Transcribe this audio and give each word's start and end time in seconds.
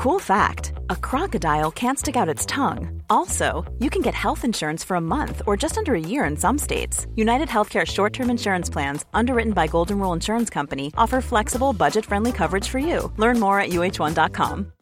Cool 0.00 0.18
fact 0.18 0.72
a 0.88 0.96
crocodile 0.96 1.70
can't 1.70 1.98
stick 1.98 2.16
out 2.16 2.34
its 2.34 2.46
tongue. 2.46 3.02
Also, 3.10 3.70
you 3.80 3.90
can 3.90 4.00
get 4.00 4.14
health 4.14 4.46
insurance 4.46 4.82
for 4.82 4.94
a 4.94 5.00
month 5.00 5.42
or 5.46 5.58
just 5.58 5.76
under 5.76 5.94
a 5.94 6.00
year 6.00 6.24
in 6.24 6.38
some 6.38 6.56
states. 6.56 7.06
United 7.16 7.48
Healthcare 7.48 7.86
short 7.86 8.14
term 8.14 8.30
insurance 8.30 8.70
plans, 8.70 9.04
underwritten 9.12 9.52
by 9.52 9.66
Golden 9.66 9.98
Rule 9.98 10.14
Insurance 10.14 10.48
Company, 10.48 10.90
offer 10.96 11.20
flexible, 11.20 11.74
budget 11.74 12.06
friendly 12.06 12.32
coverage 12.32 12.66
for 12.66 12.78
you. 12.78 13.12
Learn 13.18 13.38
more 13.38 13.60
at 13.60 13.72
uh1.com. 13.72 14.72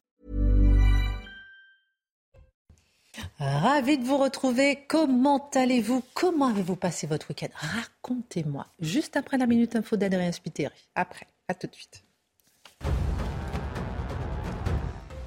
Ravi 3.41 3.99
de 3.99 4.05
vous 4.05 4.19
retrouver. 4.19 4.87
Comment 4.87 5.51
allez-vous 5.57 6.05
Comment 6.15 6.47
avez-vous 6.47 6.77
passé 6.77 7.09
votre 7.09 7.29
week-end 7.31 7.51
Racontez-moi. 7.57 8.67
Juste 8.79 9.17
après 9.17 9.37
la 9.37 9.47
minute 9.47 9.75
info 9.75 9.97
d'Adrien 9.97 10.31
Spiteri. 10.31 10.89
Après, 10.95 11.27
à 11.49 11.55
tout 11.55 11.67
de 11.67 11.75
suite. 11.75 12.05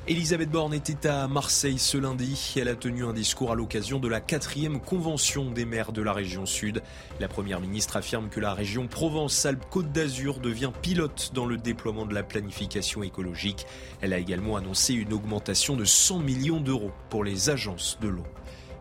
Elisabeth 0.07 0.49
Borne 0.49 0.73
était 0.73 1.07
à 1.07 1.27
Marseille 1.27 1.77
ce 1.77 1.95
lundi. 1.95 2.55
Elle 2.59 2.69
a 2.69 2.75
tenu 2.75 3.05
un 3.05 3.13
discours 3.13 3.51
à 3.51 3.55
l'occasion 3.55 3.99
de 3.99 4.07
la 4.07 4.19
quatrième 4.19 4.79
convention 4.79 5.51
des 5.51 5.63
maires 5.63 5.91
de 5.91 6.01
la 6.01 6.11
région 6.11 6.47
sud. 6.47 6.81
La 7.19 7.27
première 7.27 7.61
ministre 7.61 7.97
affirme 7.97 8.29
que 8.29 8.39
la 8.39 8.55
région 8.55 8.87
Provence-Alpes-Côte 8.87 9.91
d'Azur 9.91 10.39
devient 10.39 10.71
pilote 10.81 11.29
dans 11.35 11.45
le 11.45 11.57
déploiement 11.57 12.07
de 12.07 12.15
la 12.15 12.23
planification 12.23 13.03
écologique. 13.03 13.67
Elle 14.01 14.13
a 14.13 14.17
également 14.17 14.55
annoncé 14.55 14.95
une 14.95 15.13
augmentation 15.13 15.75
de 15.75 15.85
100 15.85 16.17
millions 16.17 16.61
d'euros 16.61 16.91
pour 17.11 17.23
les 17.23 17.51
agences 17.51 17.99
de 18.01 18.07
l'eau. 18.07 18.25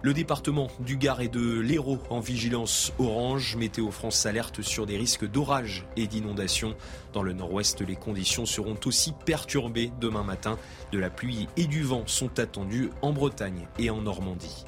Le 0.02 0.14
département 0.14 0.68
du 0.80 0.96
Gard 0.96 1.20
et 1.20 1.28
de 1.28 1.60
l'Hérault 1.60 1.98
en 2.08 2.20
vigilance 2.20 2.90
orange. 2.98 3.56
Météo 3.56 3.90
France 3.90 4.24
alerte 4.24 4.62
sur 4.62 4.86
des 4.86 4.96
risques 4.96 5.30
d'orage 5.30 5.84
et 5.94 6.06
d'inondation. 6.06 6.74
Dans 7.12 7.22
le 7.22 7.34
nord-ouest, 7.34 7.82
les 7.82 7.96
conditions 7.96 8.46
seront 8.46 8.78
aussi 8.86 9.12
perturbées 9.26 9.92
demain 10.00 10.22
matin. 10.22 10.56
De 10.90 10.98
la 10.98 11.10
pluie 11.10 11.48
et 11.58 11.66
du 11.66 11.82
vent 11.82 12.04
sont 12.06 12.38
attendus 12.38 12.88
en 13.02 13.12
Bretagne 13.12 13.68
et 13.78 13.90
en 13.90 14.00
Normandie. 14.00 14.64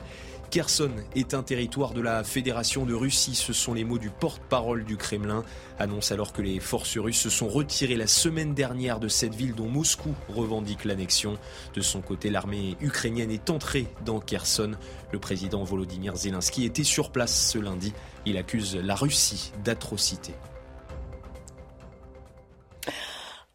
Kherson 0.53 0.91
est 1.17 1.33
un 1.33 1.43
territoire 1.43 1.95
de 1.95 2.03
la 2.03 2.23
Fédération 2.25 2.84
de 2.84 2.93
Russie, 2.93 3.34
ce 3.34 3.55
sont 3.55 3.73
les 3.73 3.84
mots 3.84 3.97
du 3.97 4.11
porte-parole 4.11 4.84
du 4.84 4.99
Kremlin, 4.99 5.45
annonce 5.78 6.12
alors 6.12 6.34
que 6.34 6.43
les 6.43 6.61
forces 6.61 6.99
russes 6.99 7.23
se 7.23 7.31
sont 7.31 7.49
retirées 7.49 7.97
la 7.97 8.06
semaine 8.06 8.53
dernière 8.53 9.01
de 9.01 9.09
cette 9.09 9.34
ville 9.34 9.55
dont 9.55 9.71
Moscou 9.71 10.15
revendique 10.28 10.84
l'annexion. 10.84 11.39
De 11.73 11.81
son 11.81 12.03
côté, 12.03 12.28
l'armée 12.28 12.77
ukrainienne 12.83 13.31
est 13.31 13.49
entrée 13.49 13.87
dans 14.05 14.21
Kherson. 14.21 14.73
Le 15.13 15.19
président 15.19 15.63
Volodymyr 15.63 16.17
Zelensky 16.17 16.65
était 16.65 16.85
sur 16.85 17.11
place 17.11 17.51
ce 17.51 17.59
lundi. 17.59 17.93
Il 18.25 18.37
accuse 18.37 18.77
la 18.77 18.95
Russie 18.95 19.53
d'atrocités. 19.63 20.35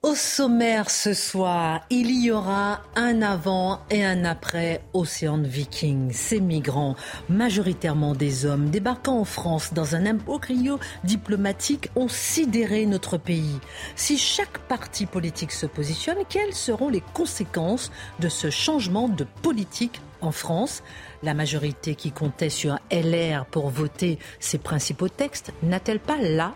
Au 0.04 0.14
sommaire 0.14 0.92
ce 0.92 1.14
soir, 1.14 1.82
il 1.90 2.12
y 2.12 2.32
aura 2.32 2.84
un 2.96 3.24
avant 3.24 3.82
et 3.90 4.06
un 4.06 4.24
après 4.24 4.84
Océan 4.94 5.40
Viking. 5.40 6.12
Ces 6.14 6.40
migrants, 6.40 6.96
majoritairement 7.28 8.14
des 8.14 8.46
hommes, 8.46 8.70
débarquant 8.70 9.20
en 9.20 9.26
France 9.26 9.74
dans 9.74 9.96
un 9.96 10.06
imbroglio 10.06 10.80
diplomatique, 11.04 11.90
ont 11.96 12.08
sidéré 12.08 12.86
notre 12.86 13.18
pays. 13.18 13.60
Si 13.96 14.20
chaque 14.20 14.60
parti 14.68 15.08
politique 15.08 15.52
se 15.52 15.66
positionne, 15.66 16.20
quelles 16.30 16.54
seront 16.54 16.90
les 16.90 17.04
conséquences 17.14 17.92
de 18.20 18.30
ce 18.30 18.52
changement 18.52 19.10
de 19.10 19.26
politique 19.42 20.00
en 20.22 20.32
France? 20.32 20.84
La 21.24 21.34
majorité 21.34 21.96
qui 21.96 22.12
comptait 22.12 22.50
sur 22.50 22.78
LR 22.92 23.46
pour 23.46 23.70
voter 23.70 24.20
ses 24.40 24.58
principaux 24.58 25.10
textes 25.10 25.52
n'a-t-elle 25.64 26.00
pas 26.00 26.22
là 26.22 26.54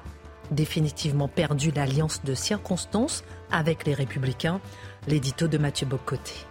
définitivement 0.51 1.27
perdu 1.27 1.71
l'alliance 1.71 2.23
de 2.23 2.35
circonstances 2.35 3.23
avec 3.51 3.85
les 3.85 3.93
Républicains? 3.93 4.61
L'édito 5.07 5.47
de 5.47 5.57
Mathieu 5.57 5.87
Bocoté. 5.87 6.50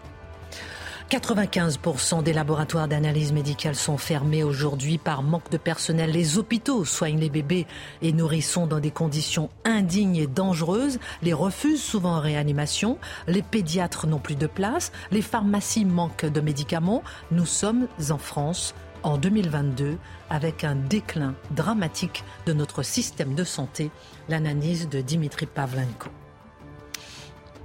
95% 1.11 2.23
des 2.23 2.33
laboratoires 2.33 2.87
d'analyse 2.87 3.33
médicale 3.33 3.75
sont 3.75 3.99
fermés 3.99 4.45
aujourd'hui 4.45 4.97
par 4.97 5.25
manque 5.25 5.51
de 5.51 5.57
personnel. 5.57 6.13
Les 6.13 6.39
hôpitaux 6.39 6.85
soignent 6.85 7.19
les 7.19 7.29
bébés 7.29 7.67
et 8.01 8.13
nourrissons 8.13 8.69
dans 8.69 8.79
des 8.79 8.93
conditions 8.93 9.51
indignes 9.65 10.15
et 10.15 10.29
dangereuses. 10.29 11.01
Les 11.23 11.33
refusent 11.33 11.83
souvent 11.83 12.15
en 12.15 12.21
réanimation. 12.21 12.97
Les 13.27 13.43
pédiatres 13.43 14.07
n'ont 14.07 14.21
plus 14.21 14.37
de 14.37 14.47
place. 14.47 14.93
Les 15.11 15.21
pharmacies 15.21 15.85
manquent 15.85 16.27
de 16.27 16.41
médicaments. 16.41 17.03
Nous 17.33 17.47
sommes 17.47 17.89
en 18.11 18.19
France 18.19 18.73
en 19.03 19.19
2022 19.19 19.99
avec 20.29 20.63
un 20.63 20.77
déclin 20.77 21.35
dramatique 21.51 22.23
de 22.47 22.53
notre 22.53 22.85
système 22.85 23.35
de 23.35 23.43
santé, 23.43 23.91
l'analyse 24.29 24.89
de 24.89 25.01
Dimitri 25.01 25.47
Pavlenko. 25.47 26.09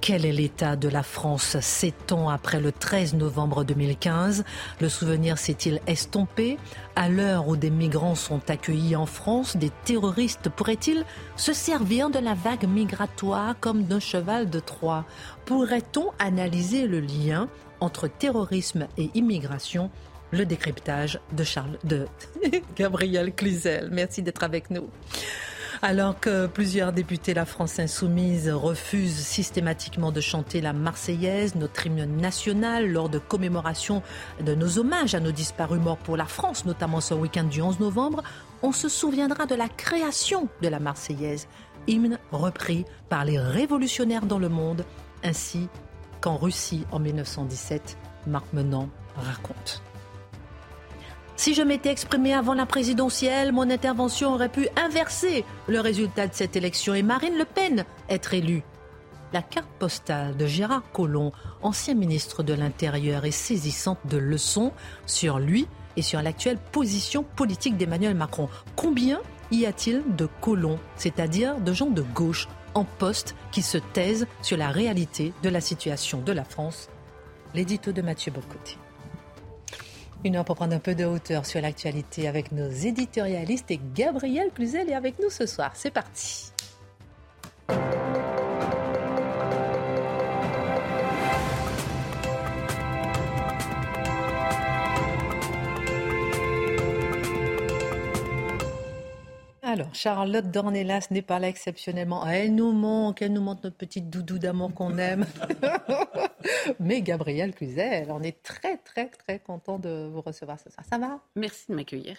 Quel 0.06 0.24
est 0.24 0.32
l'état 0.32 0.76
de 0.76 0.88
la 0.88 1.02
France 1.02 1.60
sept 1.62 2.12
ans 2.12 2.30
après 2.30 2.60
le 2.60 2.72
13 2.72 3.16
novembre 3.16 3.64
2015 3.64 4.44
Le 4.80 4.88
souvenir 4.88 5.40
s'est-il 5.40 5.82
estompé? 5.88 6.60
À 6.96 7.10
l'heure 7.10 7.48
où 7.48 7.56
des 7.58 7.72
migrants 7.72 8.14
sont 8.14 8.52
accueillis 8.52 8.96
en 8.96 9.08
France, 9.08 9.58
des 9.58 9.72
terroristes 9.84 10.50
pourraient-ils 10.50 11.06
se 11.38 11.54
servir 11.54 12.12
de 12.12 12.20
la 12.20 12.36
vague 12.36 12.68
migratoire 12.68 13.56
comme 13.60 13.86
d'un 13.86 14.00
cheval 14.00 14.48
de 14.48 14.60
Troie? 14.60 15.06
Pourrait-on 15.46 16.12
analyser 16.20 16.86
le 16.86 17.00
lien 17.00 17.50
entre 17.80 18.08
terrorisme 18.08 18.86
et 19.00 19.10
immigration? 19.16 19.90
Le 20.30 20.46
décryptage 20.46 21.20
de 21.32 21.44
Charles 21.44 21.80
de 21.84 22.06
Gabriel 22.76 23.34
Cluzel. 23.34 23.90
Merci 23.92 24.22
d'être 24.22 24.44
avec 24.44 24.70
nous. 24.70 24.88
Alors 25.88 26.20
que 26.20 26.48
plusieurs 26.48 26.94
députés 26.94 27.34
de 27.34 27.36
la 27.36 27.46
France 27.46 27.78
insoumise 27.78 28.50
refusent 28.50 29.20
systématiquement 29.20 30.12
de 30.12 30.20
chanter 30.20 30.60
la 30.60 30.74
Marseillaise, 30.74 31.54
notre 31.54 31.86
hymne 31.86 32.18
national, 32.18 32.92
lors 32.92 33.08
de 33.08 33.20
commémorations 33.20 34.02
de 34.44 34.56
nos 34.56 34.80
hommages 34.80 35.14
à 35.14 35.20
nos 35.20 35.32
disparus 35.32 35.80
morts 35.80 36.00
pour 36.00 36.18
la 36.18 36.26
France, 36.26 36.66
notamment 36.66 37.02
ce 37.02 37.14
week-end 37.14 37.44
du 37.44 37.62
11 37.62 37.80
novembre, 37.80 38.24
on 38.64 38.72
se 38.72 38.90
souviendra 38.90 39.46
de 39.46 39.54
la 39.54 39.70
création 39.70 40.50
de 40.64 40.70
la 40.70 40.80
Marseillaise, 40.80 41.48
hymne 41.86 42.18
repris 42.32 42.86
par 43.08 43.24
les 43.24 43.38
révolutionnaires 43.38 44.26
dans 44.26 44.40
le 44.40 44.50
monde, 44.50 44.86
ainsi 45.24 45.70
qu'en 46.20 46.38
Russie 46.38 46.84
en 46.92 46.98
1917, 46.98 47.96
Marc 48.26 48.52
Menant 48.54 48.90
raconte. 49.16 49.84
Si 51.38 51.54
je 51.54 51.62
m'étais 51.62 51.90
exprimé 51.90 52.34
avant 52.34 52.54
la 52.54 52.66
présidentielle, 52.66 53.52
mon 53.52 53.70
intervention 53.70 54.34
aurait 54.34 54.50
pu 54.50 54.70
inverser 54.78 55.44
le 55.68 55.82
résultat 55.82 56.28
de 56.28 56.34
cette 56.34 56.56
élection 56.56 56.94
et 56.94 57.04
Marine 57.04 57.38
Le 57.38 57.44
Pen 57.44 57.84
être 58.10 58.34
élue. 58.34 58.64
La 59.34 59.42
carte 59.42 59.70
postale 59.78 60.38
de 60.38 60.46
Gérard 60.46 60.90
Collomb, 60.94 61.34
ancien 61.62 61.94
ministre 61.94 62.42
de 62.42 62.54
l'Intérieur, 62.54 63.26
est 63.26 63.32
saisissante 63.32 64.00
de 64.06 64.18
leçons 64.18 64.72
sur 65.06 65.40
lui 65.40 65.68
et 65.98 66.02
sur 66.02 66.22
l'actuelle 66.22 66.58
position 66.72 67.24
politique 67.24 67.76
d'Emmanuel 67.76 68.16
Macron. 68.16 68.48
Combien 68.78 69.20
y 69.52 69.66
a-t-il 69.66 70.04
de 70.16 70.30
colons, 70.40 70.80
c'est-à-dire 70.96 71.60
de 71.60 71.74
gens 71.74 71.90
de 71.90 72.02
gauche, 72.02 72.48
en 72.76 72.86
poste 72.86 73.36
qui 73.52 73.62
se 73.62 73.78
taisent 73.78 74.28
sur 74.42 74.58
la 74.58 74.70
réalité 74.70 75.34
de 75.44 75.50
la 75.50 75.60
situation 75.60 76.22
de 76.22 76.32
la 76.32 76.46
France? 76.46 76.88
L'édito 77.54 77.92
de 77.92 78.02
Mathieu 78.02 78.32
Bocoté. 78.32 78.78
Une 80.26 80.38
heure 80.38 80.44
pour 80.44 80.56
prendre 80.56 80.74
un 80.74 80.80
peu 80.80 80.96
de 80.96 81.06
hauteur 81.06 81.46
sur 81.46 81.62
l'actualité 81.62 82.28
avec 82.28 82.52
nos 82.52 82.68
éditorialistes 82.68 83.70
et 83.70 83.80
Gabriel 83.94 84.50
Cluzel 84.50 84.90
est 84.90 84.96
avec 84.96 85.20
nous 85.20 85.30
ce 85.30 85.46
soir. 85.46 85.70
C'est 85.76 85.92
parti. 85.92 86.55
Alors, 99.76 99.94
Charlotte 99.94 100.50
Dornelas 100.50 101.08
n'est 101.12 101.22
pas 101.22 101.38
là 101.38 101.50
exceptionnellement. 101.50 102.26
Elle 102.26 102.56
nous 102.56 102.72
manque, 102.72 103.22
elle 103.22 103.34
nous 103.34 103.42
montre 103.42 103.60
notre 103.66 103.76
petite 103.76 104.10
doudou 104.10 104.40
d'amour 104.40 104.74
qu'on 104.74 104.98
aime. 104.98 105.26
Mais 106.80 107.02
Gabriel 107.02 107.54
Cluzel, 107.54 108.08
on 108.10 108.24
est 108.24 108.42
très, 108.42 108.78
très, 108.78 109.08
très 109.10 109.40
content 109.40 109.78
de 109.78 110.10
vous 110.10 110.22
recevoir 110.22 110.58
ce 110.62 110.70
soir. 110.70 110.86
Ça 110.90 110.98
va? 110.98 111.20
Merci 111.36 111.66
de 111.68 111.76
m'accueillir. 111.76 112.16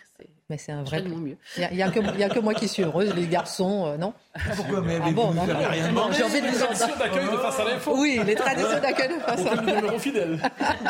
Mais 0.50 0.58
c'est 0.58 0.72
un 0.72 0.82
vrai. 0.82 1.00
mieux. 1.00 1.38
Il 1.56 1.76
n'y 1.76 1.82
a, 1.82 1.86
a, 1.86 1.90
que 1.90 2.40
moi 2.40 2.52
qui 2.52 2.68
suis 2.68 2.82
heureuse, 2.82 3.14
les 3.14 3.26
garçons, 3.26 3.86
euh, 3.86 3.96
non? 3.96 4.12
Pourquoi 4.54 4.82
Mais 4.82 4.98
ah 5.02 5.10
bon, 5.12 5.32
non, 5.32 5.44
rien 5.44 6.12
J'ai 6.12 6.24
envie 6.24 6.42
de 6.42 6.48
vous 6.48 6.58
traditions 6.58 6.96
d'accueil 6.98 7.24
de 7.24 7.36
face 7.38 7.60
à 7.60 7.64
l'info. 7.64 7.94
Oui, 7.96 8.20
les 8.26 8.34
traditions 8.34 8.80
d'accueil 8.82 9.08
de 9.08 9.20
face 9.20 9.46
à 9.46 9.54
l'info. 9.54 9.98
fidèle. 9.98 10.38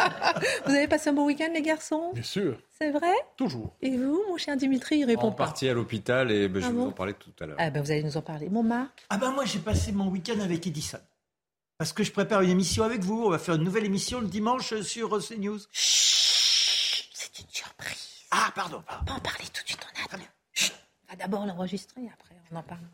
vous 0.67 0.75
avez 0.75 0.89
passé 0.89 1.11
un 1.11 1.13
beau 1.13 1.27
week-end, 1.27 1.51
les 1.55 1.63
garçons? 1.63 2.11
Bien 2.13 2.25
sûr. 2.25 2.59
C'est 2.79 2.91
vrai? 2.91 3.15
Toujours. 3.37 3.75
Et 3.81 3.97
vous, 3.97 4.23
mon 4.29 4.37
cher 4.37 4.57
Dimitri, 4.57 4.99
il 4.99 5.05
répond 5.07 5.29
en 5.29 5.33
pas. 5.33 5.45
partie 5.47 5.69
à 5.69 5.73
l'hôpital 5.75 6.31
et 6.31 6.47
ben, 6.49 6.61
je 6.61 6.67
Ah 6.67 6.71
vais 6.71 6.77
bon 6.77 6.83
vous 6.85 6.89
en 6.91 6.93
parler 6.93 7.15
tout 7.15 7.33
à 7.41 7.47
l'heure. 7.47 7.57
Ah 7.59 7.71
ben, 7.71 7.83
vous 7.83 7.91
allez 7.91 8.03
nous 8.03 8.17
en 8.17 8.23
parler. 8.23 8.49
Mon 8.51 8.63
Marc? 8.63 9.07
Ah 9.09 9.17
ben 9.17 9.31
moi 9.31 9.45
j'ai 9.47 9.61
passé 9.61 9.93
mon 9.93 10.09
week-end 10.09 10.39
avec 10.41 10.67
Edison. 10.67 10.99
Parce 11.79 11.93
que 11.93 12.03
je 12.05 12.13
prépare 12.13 12.43
une 12.43 12.51
émission 12.51 12.85
avec 12.85 13.01
vous. 13.03 13.25
On 13.25 13.31
va 13.31 13.39
faire 13.39 13.55
une 13.55 13.65
nouvelle 13.65 13.85
émission 13.85 14.21
le 14.21 14.27
dimanche 14.29 14.79
sur 14.83 15.17
euh, 15.17 15.21
CNews. 15.21 15.59
Chut, 15.73 17.09
c'est 17.15 17.39
une 17.39 17.49
surprise. 17.51 18.25
Ah 18.31 18.51
pardon. 18.55 18.83
On 19.03 19.11
va 19.11 19.17
en 19.17 19.21
parler 19.21 19.45
tout 19.53 19.63
de 19.63 19.69
suite 19.69 19.81
en. 19.83 20.19
Chut, 20.53 20.73
on 21.09 21.13
va 21.13 21.17
d'abord 21.17 21.47
l'enregistrer, 21.47 22.03
après 22.13 22.35
on 22.51 22.57
en 22.57 22.63
parlera. 22.63 22.91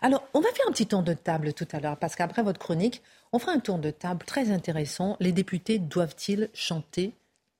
Alors, 0.00 0.22
on 0.32 0.40
va 0.40 0.48
faire 0.52 0.66
un 0.68 0.72
petit 0.72 0.86
tour 0.86 1.02
de 1.02 1.12
table 1.12 1.52
tout 1.52 1.68
à 1.72 1.78
l'heure, 1.80 1.98
parce 1.98 2.14
qu'après 2.16 2.42
votre 2.42 2.58
chronique, 2.58 3.02
On 3.32 3.40
fera 3.40 3.50
un 3.50 3.58
tour 3.58 3.78
de 3.78 3.90
table 3.90 4.24
très 4.24 4.50
intéressant. 4.52 5.16
Les 5.18 5.32
députés 5.32 5.80
doivent-ils 5.80 6.50
chanter 6.54 7.12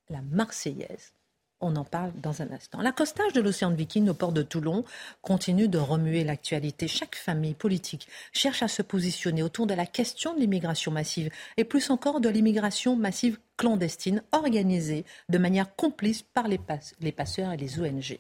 la 0.09 0.23
Marseillaise? 0.23 1.13
On 1.61 1.77
en 1.77 1.85
parle 1.85 2.13
dans 2.21 2.43
un 2.43 2.51
instant. 2.53 2.81
L'accostage 2.81 3.33
de 3.33 3.41
l'océan 3.41 3.71
de 3.71 3.77
Viking 3.77 4.09
au 4.09 4.15
port 4.15 4.33
de 4.33 4.43
Toulon 4.43 4.85
continue 5.23 5.69
de 5.69 5.79
remuer 5.79 6.25
l'actualité. 6.25 6.89
Chaque 6.89 7.17
famille 7.17 7.55
politique 7.55 8.09
cherche 8.33 8.63
à 8.63 8.69
se 8.69 8.83
positionner 8.83 9.43
autour 9.43 9.67
de 9.67 9.75
la 9.75 9.87
question 9.87 10.35
de 10.35 10.41
l'immigration 10.41 10.93
massive 10.93 11.31
et 11.57 11.65
plus 11.65 11.91
encore 11.91 12.21
de 12.21 12.29
l'immigration 12.29 12.97
massive 12.97 13.39
clandestine 13.57 14.23
organisée 14.33 15.05
de 15.29 15.39
manière 15.39 15.75
complice 15.75 16.23
par 16.23 16.49
les, 16.49 16.59
passeurs 16.59 17.53
et 17.53 17.57
les 17.57 17.81
ONG. 17.81 18.19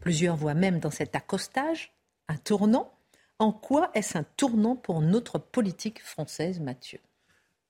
Plusieurs 0.00 0.36
voient 0.36 0.54
même 0.54 0.78
dans 0.78 0.90
cet 0.90 1.16
accostage 1.16 1.92
un 2.28 2.36
tournant. 2.36 2.92
En 3.38 3.50
quoi 3.50 3.90
est-ce 3.94 4.16
un 4.16 4.24
tournant 4.36 4.76
pour 4.76 5.00
notre 5.00 5.38
politique 5.38 6.02
française, 6.02 6.60
Mathieu? 6.60 7.00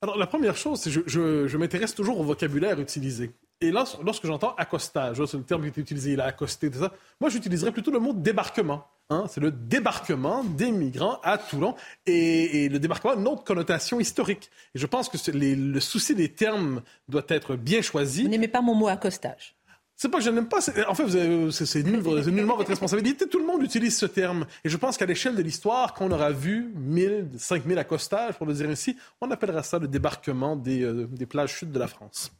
Alors, 0.03 0.19
la 0.19 0.27
première 0.27 0.57
chose, 0.57 0.87
je 0.87 1.57
m'intéresse 1.57 1.95
toujours 1.95 2.21
au 2.21 2.25
vocabulaire 2.25 2.79
utilisé. 2.79 3.33
Et 3.65 3.71
lorsque 3.71 4.27
j'entends 4.27 4.55
accostage, 4.57 5.25
c'est 5.25 5.37
le 5.37 5.43
terme 5.43 5.63
qui 5.63 5.69
est 5.69 5.83
utilisé, 5.83 6.13
il 6.13 6.21
a 6.21 6.27
accosté, 6.27 6.71
tout 6.71 6.79
ça, 6.79 6.93
moi 7.21 7.31
j'utiliserais 7.31 7.73
plutôt 7.73 7.91
le 7.91 7.99
mot 7.99 8.13
débarquement. 8.13 8.87
Hein. 9.11 9.25
c'est 9.29 9.41
le 9.43 9.51
débarquement 9.51 10.43
des 10.43 10.71
migrants 10.71 11.21
à 11.23 11.37
Toulon 11.37 11.75
et, 12.07 12.71
le 12.71 12.79
débarquement 12.79 13.13
a 13.13 13.17
une 13.17 13.29
autre 13.29 13.45
connotation 13.45 14.01
historique. 14.01 14.51
Et 14.75 14.79
je 14.79 14.87
pense 14.87 15.11
que 15.11 15.19
le 15.31 15.81
souci 15.81 16.15
des 16.15 16.31
termes 16.31 16.83
doit 17.09 17.25
être 17.29 17.57
bien 17.57 17.83
choisi. 17.83 18.23
Vous 18.23 18.29
n'aimez 18.29 18.49
pas 18.49 18.63
mon 18.63 18.75
mot 18.75 18.89
accostage 18.89 19.55
c'est 19.97 20.09
pas 20.09 20.19
que 20.19 20.25
je 20.25 20.31
n'aime 20.31 20.49
pas. 20.49 20.59
En 20.89 20.95
fait, 20.95 21.51
c'est 21.51 21.83
nullement 21.85 22.57
votre 22.57 22.69
responsabilité. 22.69 23.29
Tout 23.29 23.39
le 23.39 23.47
monde 23.47 23.63
utilise 23.63 23.97
ce 23.97 24.07
terme. 24.07 24.47
Et 24.65 24.69
je 24.69 24.77
pense 24.77 24.97
qu'à 24.97 25.07
l'échelle 25.07 25.37
de 25.37 25.43
l'histoire, 25.43 25.95
quand 25.95 26.07
on 26.07 26.11
aura 26.11 26.31
vu 26.31 26.73
1000, 26.75 27.31
5000 27.39 27.79
accostages, 27.79 28.35
pour 28.35 28.47
le 28.47 28.55
dire 28.55 28.69
ainsi, 28.69 28.97
on 29.21 29.31
appellera 29.31 29.63
ça 29.63 29.79
le 29.79 29.87
débarquement 29.87 30.57
des, 30.57 30.83
euh, 30.83 31.07
des 31.07 31.27
plages 31.27 31.59
sud 31.59 31.71
de 31.71 31.79
la 31.79 31.87
France. 31.87 32.33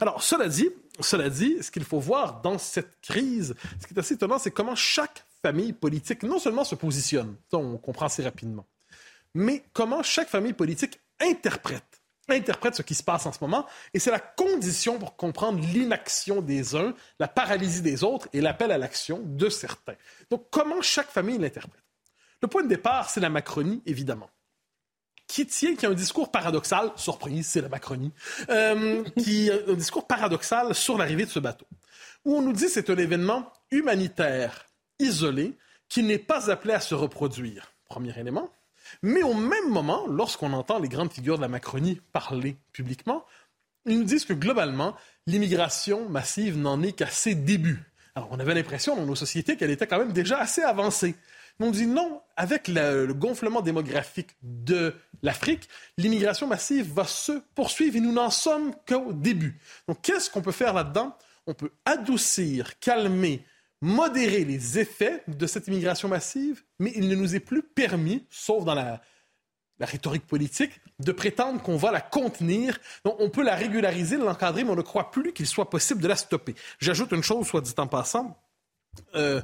Alors, 0.00 0.22
cela 0.22 0.48
dit, 0.48 0.70
cela 1.00 1.28
dit, 1.28 1.58
ce 1.60 1.70
qu'il 1.70 1.84
faut 1.84 2.00
voir 2.00 2.40
dans 2.40 2.58
cette 2.58 3.00
crise, 3.02 3.54
ce 3.80 3.86
qui 3.86 3.94
est 3.94 3.98
assez 3.98 4.14
étonnant, 4.14 4.38
c'est 4.38 4.50
comment 4.50 4.74
chaque 4.74 5.24
famille 5.42 5.72
politique 5.72 6.22
non 6.22 6.38
seulement 6.38 6.64
se 6.64 6.74
positionne, 6.74 7.34
on 7.52 7.76
comprend 7.76 8.06
assez 8.06 8.22
rapidement, 8.22 8.66
mais 9.34 9.64
comment 9.72 10.02
chaque 10.02 10.28
famille 10.28 10.52
politique 10.52 11.00
interprète 11.20 11.91
interprète 12.28 12.76
ce 12.76 12.82
qui 12.82 12.94
se 12.94 13.02
passe 13.02 13.26
en 13.26 13.32
ce 13.32 13.38
moment, 13.40 13.66
et 13.94 13.98
c'est 13.98 14.10
la 14.10 14.20
condition 14.20 14.98
pour 14.98 15.16
comprendre 15.16 15.60
l'inaction 15.72 16.40
des 16.40 16.76
uns, 16.76 16.94
la 17.18 17.28
paralysie 17.28 17.82
des 17.82 18.04
autres 18.04 18.28
et 18.32 18.40
l'appel 18.40 18.70
à 18.70 18.78
l'action 18.78 19.20
de 19.24 19.48
certains. 19.48 19.96
Donc, 20.30 20.46
comment 20.50 20.80
chaque 20.82 21.10
famille 21.10 21.38
l'interprète? 21.38 21.82
Le 22.40 22.48
point 22.48 22.62
de 22.62 22.68
départ, 22.68 23.10
c'est 23.10 23.20
la 23.20 23.30
Macronie, 23.30 23.82
évidemment 23.86 24.30
qui 25.32 25.46
tient, 25.46 25.74
qui 25.74 25.86
a 25.86 25.88
un 25.88 25.94
discours 25.94 26.30
paradoxal, 26.30 26.92
surprise, 26.96 27.46
c'est 27.46 27.62
la 27.62 27.70
Macronie, 27.70 28.12
euh, 28.50 29.02
qui 29.16 29.50
a 29.50 29.54
un 29.66 29.74
discours 29.74 30.06
paradoxal 30.06 30.74
sur 30.74 30.98
l'arrivée 30.98 31.24
de 31.24 31.30
ce 31.30 31.38
bateau, 31.38 31.66
où 32.26 32.36
on 32.36 32.42
nous 32.42 32.52
dit 32.52 32.64
que 32.64 32.70
c'est 32.70 32.90
un 32.90 32.98
événement 32.98 33.50
humanitaire 33.70 34.66
isolé 34.98 35.56
qui 35.88 36.02
n'est 36.02 36.18
pas 36.18 36.50
appelé 36.50 36.74
à 36.74 36.80
se 36.80 36.94
reproduire. 36.94 37.72
Premier 37.86 38.18
élément. 38.18 38.50
Mais 39.02 39.22
au 39.22 39.34
même 39.34 39.68
moment, 39.68 40.06
lorsqu'on 40.06 40.52
entend 40.52 40.78
les 40.78 40.88
grandes 40.88 41.12
figures 41.12 41.36
de 41.36 41.42
la 41.42 41.48
Macronie 41.48 42.00
parler 42.12 42.56
publiquement, 42.72 43.24
ils 43.86 43.98
nous 43.98 44.04
disent 44.04 44.24
que 44.24 44.32
globalement, 44.32 44.94
l'immigration 45.26 46.08
massive 46.08 46.58
n'en 46.58 46.82
est 46.82 46.92
qu'à 46.92 47.08
ses 47.08 47.34
débuts. 47.34 47.82
Alors, 48.14 48.28
on 48.30 48.38
avait 48.38 48.54
l'impression 48.54 48.94
dans 48.94 49.06
nos 49.06 49.14
sociétés 49.14 49.56
qu'elle 49.56 49.70
était 49.70 49.86
quand 49.86 49.98
même 49.98 50.12
déjà 50.12 50.38
assez 50.38 50.62
avancée. 50.62 51.14
Mais 51.58 51.66
on 51.66 51.70
dit 51.70 51.86
non, 51.86 52.20
avec 52.36 52.68
le, 52.68 53.12
gonflement 53.12 53.60
démographique 53.62 54.36
de 54.42 54.94
l'Afrique, 55.22 55.68
l'immigration 55.96 56.46
massive 56.46 56.92
va 56.92 57.04
se 57.04 57.32
poursuivre 57.54 57.96
et 57.96 58.00
nous 58.00 58.12
n'en 58.12 58.30
sommes 58.30 58.74
qu'au 58.86 59.12
début. 59.12 59.58
Donc, 59.88 60.02
qu'est-ce 60.02 60.30
qu'on 60.30 60.42
peut 60.42 60.52
faire 60.52 60.74
là-dedans? 60.74 61.16
On 61.46 61.54
peut 61.54 61.72
adoucir, 61.84 62.78
calmer, 62.78 63.44
modérer 63.82 64.44
les 64.44 64.78
effets 64.78 65.24
de 65.26 65.46
cette 65.46 65.66
immigration 65.66 66.08
massive, 66.08 66.62
mais 66.78 66.92
il 66.94 67.08
ne 67.08 67.16
nous 67.16 67.34
est 67.34 67.40
plus 67.40 67.62
permis, 67.62 68.24
sauf 68.30 68.64
dans 68.64 68.74
la, 68.74 69.02
rhétorique 69.80 70.26
politique, 70.28 70.80
de 71.00 71.10
prétendre 71.10 71.60
qu'on 71.60 71.76
va 71.76 71.90
la 71.90 72.00
contenir. 72.00 72.78
On 73.04 73.28
peut 73.28 73.42
la 73.42 73.56
régulariser, 73.56 74.16
l'encadrer, 74.16 74.62
mais 74.62 74.70
on 74.70 74.76
ne 74.76 74.82
croit 74.82 75.10
plus 75.10 75.32
qu'il 75.32 75.48
soit 75.48 75.68
possible 75.68 76.00
de 76.00 76.06
la 76.06 76.14
stopper. 76.14 76.54
J'ajoute 76.78 77.10
une 77.10 77.24
chose, 77.24 77.48
soit 77.48 77.60
dit 77.60 77.74
en 77.78 77.88
passant. 77.88 78.40
Euh, 79.16 79.42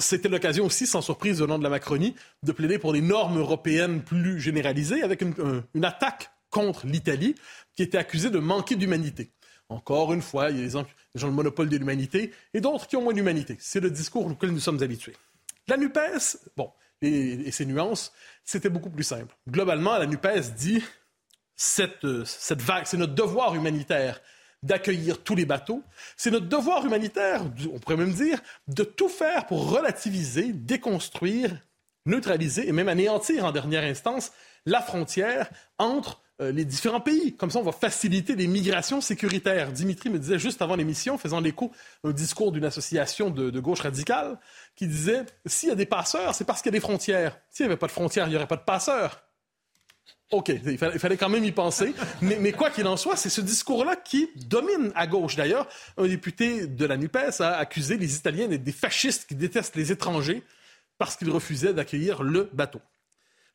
c'était 0.00 0.28
l'occasion 0.28 0.66
aussi, 0.66 0.84
sans 0.84 1.00
surprise 1.00 1.40
au 1.40 1.46
nom 1.46 1.58
de 1.58 1.62
la 1.62 1.70
Macronie, 1.70 2.16
de 2.42 2.50
plaider 2.50 2.80
pour 2.80 2.92
des 2.92 3.00
normes 3.00 3.38
européennes 3.38 4.02
plus 4.02 4.40
généralisées, 4.40 5.04
avec 5.04 5.22
une, 5.22 5.62
une 5.74 5.84
attaque 5.84 6.32
contre 6.50 6.88
l'Italie, 6.88 7.36
qui 7.76 7.84
était 7.84 7.98
accusée 7.98 8.30
de 8.30 8.40
manquer 8.40 8.74
d'humanité. 8.74 9.30
Encore 9.68 10.12
une 10.12 10.22
fois, 10.22 10.50
il 10.50 10.56
y 10.56 10.60
a 10.60 10.64
des 10.64 10.70
gens, 10.70 10.84
qui 10.84 11.24
ont 11.24 11.28
le 11.28 11.32
monopole 11.32 11.68
de 11.68 11.76
l'humanité 11.76 12.32
et 12.54 12.60
d'autres 12.60 12.86
qui 12.86 12.96
ont 12.96 13.02
moins 13.02 13.12
d'humanité. 13.12 13.56
C'est 13.58 13.80
le 13.80 13.90
discours 13.90 14.26
auquel 14.26 14.50
nous 14.50 14.60
sommes 14.60 14.82
habitués. 14.82 15.16
La 15.66 15.76
NUPES, 15.76 16.38
bon, 16.56 16.70
et, 17.02 17.50
ses 17.50 17.66
nuances, 17.66 18.12
c'était 18.44 18.68
beaucoup 18.68 18.90
plus 18.90 19.04
simple. 19.04 19.34
Globalement, 19.48 19.98
la 19.98 20.06
NUPES 20.06 20.54
dit 20.56 20.82
cette, 21.56 22.24
cette 22.24 22.62
vague, 22.62 22.84
c'est 22.86 22.96
notre 22.96 23.14
devoir 23.14 23.54
humanitaire 23.54 24.20
d'accueillir 24.62 25.22
tous 25.22 25.34
les 25.34 25.46
bateaux. 25.46 25.82
C'est 26.16 26.30
notre 26.30 26.46
devoir 26.46 26.84
humanitaire, 26.84 27.42
on 27.72 27.78
pourrait 27.78 27.96
même 27.96 28.12
dire, 28.12 28.40
de 28.68 28.84
tout 28.84 29.08
faire 29.08 29.46
pour 29.46 29.70
relativiser, 29.70 30.52
déconstruire, 30.52 31.56
neutraliser 32.04 32.68
et 32.68 32.72
même 32.72 32.88
anéantir 32.88 33.44
en 33.44 33.52
dernière 33.52 33.84
instance 33.84 34.32
la 34.64 34.80
frontière 34.80 35.50
entre 35.78 36.22
euh, 36.42 36.52
les 36.52 36.66
différents 36.66 37.00
pays. 37.00 37.34
Comme 37.34 37.50
ça, 37.50 37.58
on 37.58 37.62
va 37.62 37.72
faciliter 37.72 38.36
les 38.36 38.46
migrations 38.46 39.00
sécuritaires. 39.00 39.72
Dimitri 39.72 40.10
me 40.10 40.18
disait 40.18 40.38
juste 40.38 40.60
avant 40.60 40.76
l'émission, 40.76 41.16
faisant 41.16 41.40
l'écho 41.40 41.72
un 42.04 42.10
discours 42.10 42.52
d'une 42.52 42.64
association 42.66 43.30
de, 43.30 43.58
gauche 43.58 43.80
radicale, 43.80 44.38
qui 44.74 44.86
disait 44.86 45.24
s'il 45.46 45.70
y 45.70 45.72
a 45.72 45.76
des 45.76 45.86
passeurs, 45.86 46.34
c'est 46.34 46.44
parce 46.44 46.60
qu'il 46.60 46.70
y 46.70 46.74
a 46.74 46.78
des 46.78 46.80
frontières. 46.80 47.38
S'il 47.48 47.64
n'y 47.64 47.72
avait 47.72 47.78
pas 47.78 47.86
de 47.86 47.92
frontières, 47.92 48.26
il 48.26 48.30
n'y 48.30 48.36
aurait 48.36 48.46
pas 48.46 48.56
de 48.56 48.64
passeurs. 48.64 49.22
OK, 50.30 50.48
il 50.48 50.76
fallait, 50.76 51.16
quand 51.16 51.28
même 51.28 51.44
y 51.44 51.52
penser. 51.52 51.94
Mais, 52.20 52.52
quoi 52.52 52.68
qu'il 52.70 52.86
en 52.86 52.96
soit, 52.96 53.16
c'est 53.16 53.30
ce 53.30 53.40
discours-là 53.40 53.96
qui 53.96 54.28
domine 54.34 54.92
à 54.94 55.06
gauche. 55.06 55.36
D'ailleurs, 55.36 55.68
un 55.96 56.06
député 56.06 56.66
de 56.66 56.84
la 56.84 56.96
NUPES 56.96 57.40
a 57.40 57.56
accusé 57.56 57.96
les 57.96 58.16
Italiens 58.16 58.48
d'être 58.48 58.64
des 58.64 58.72
fascistes 58.72 59.26
qui 59.26 59.36
détestent 59.36 59.76
les 59.76 59.92
étrangers 59.92 60.42
parce 60.98 61.16
qu'ils 61.16 61.30
refusaient 61.30 61.72
d'accueillir 61.72 62.22
le 62.22 62.50
bateau. 62.52 62.80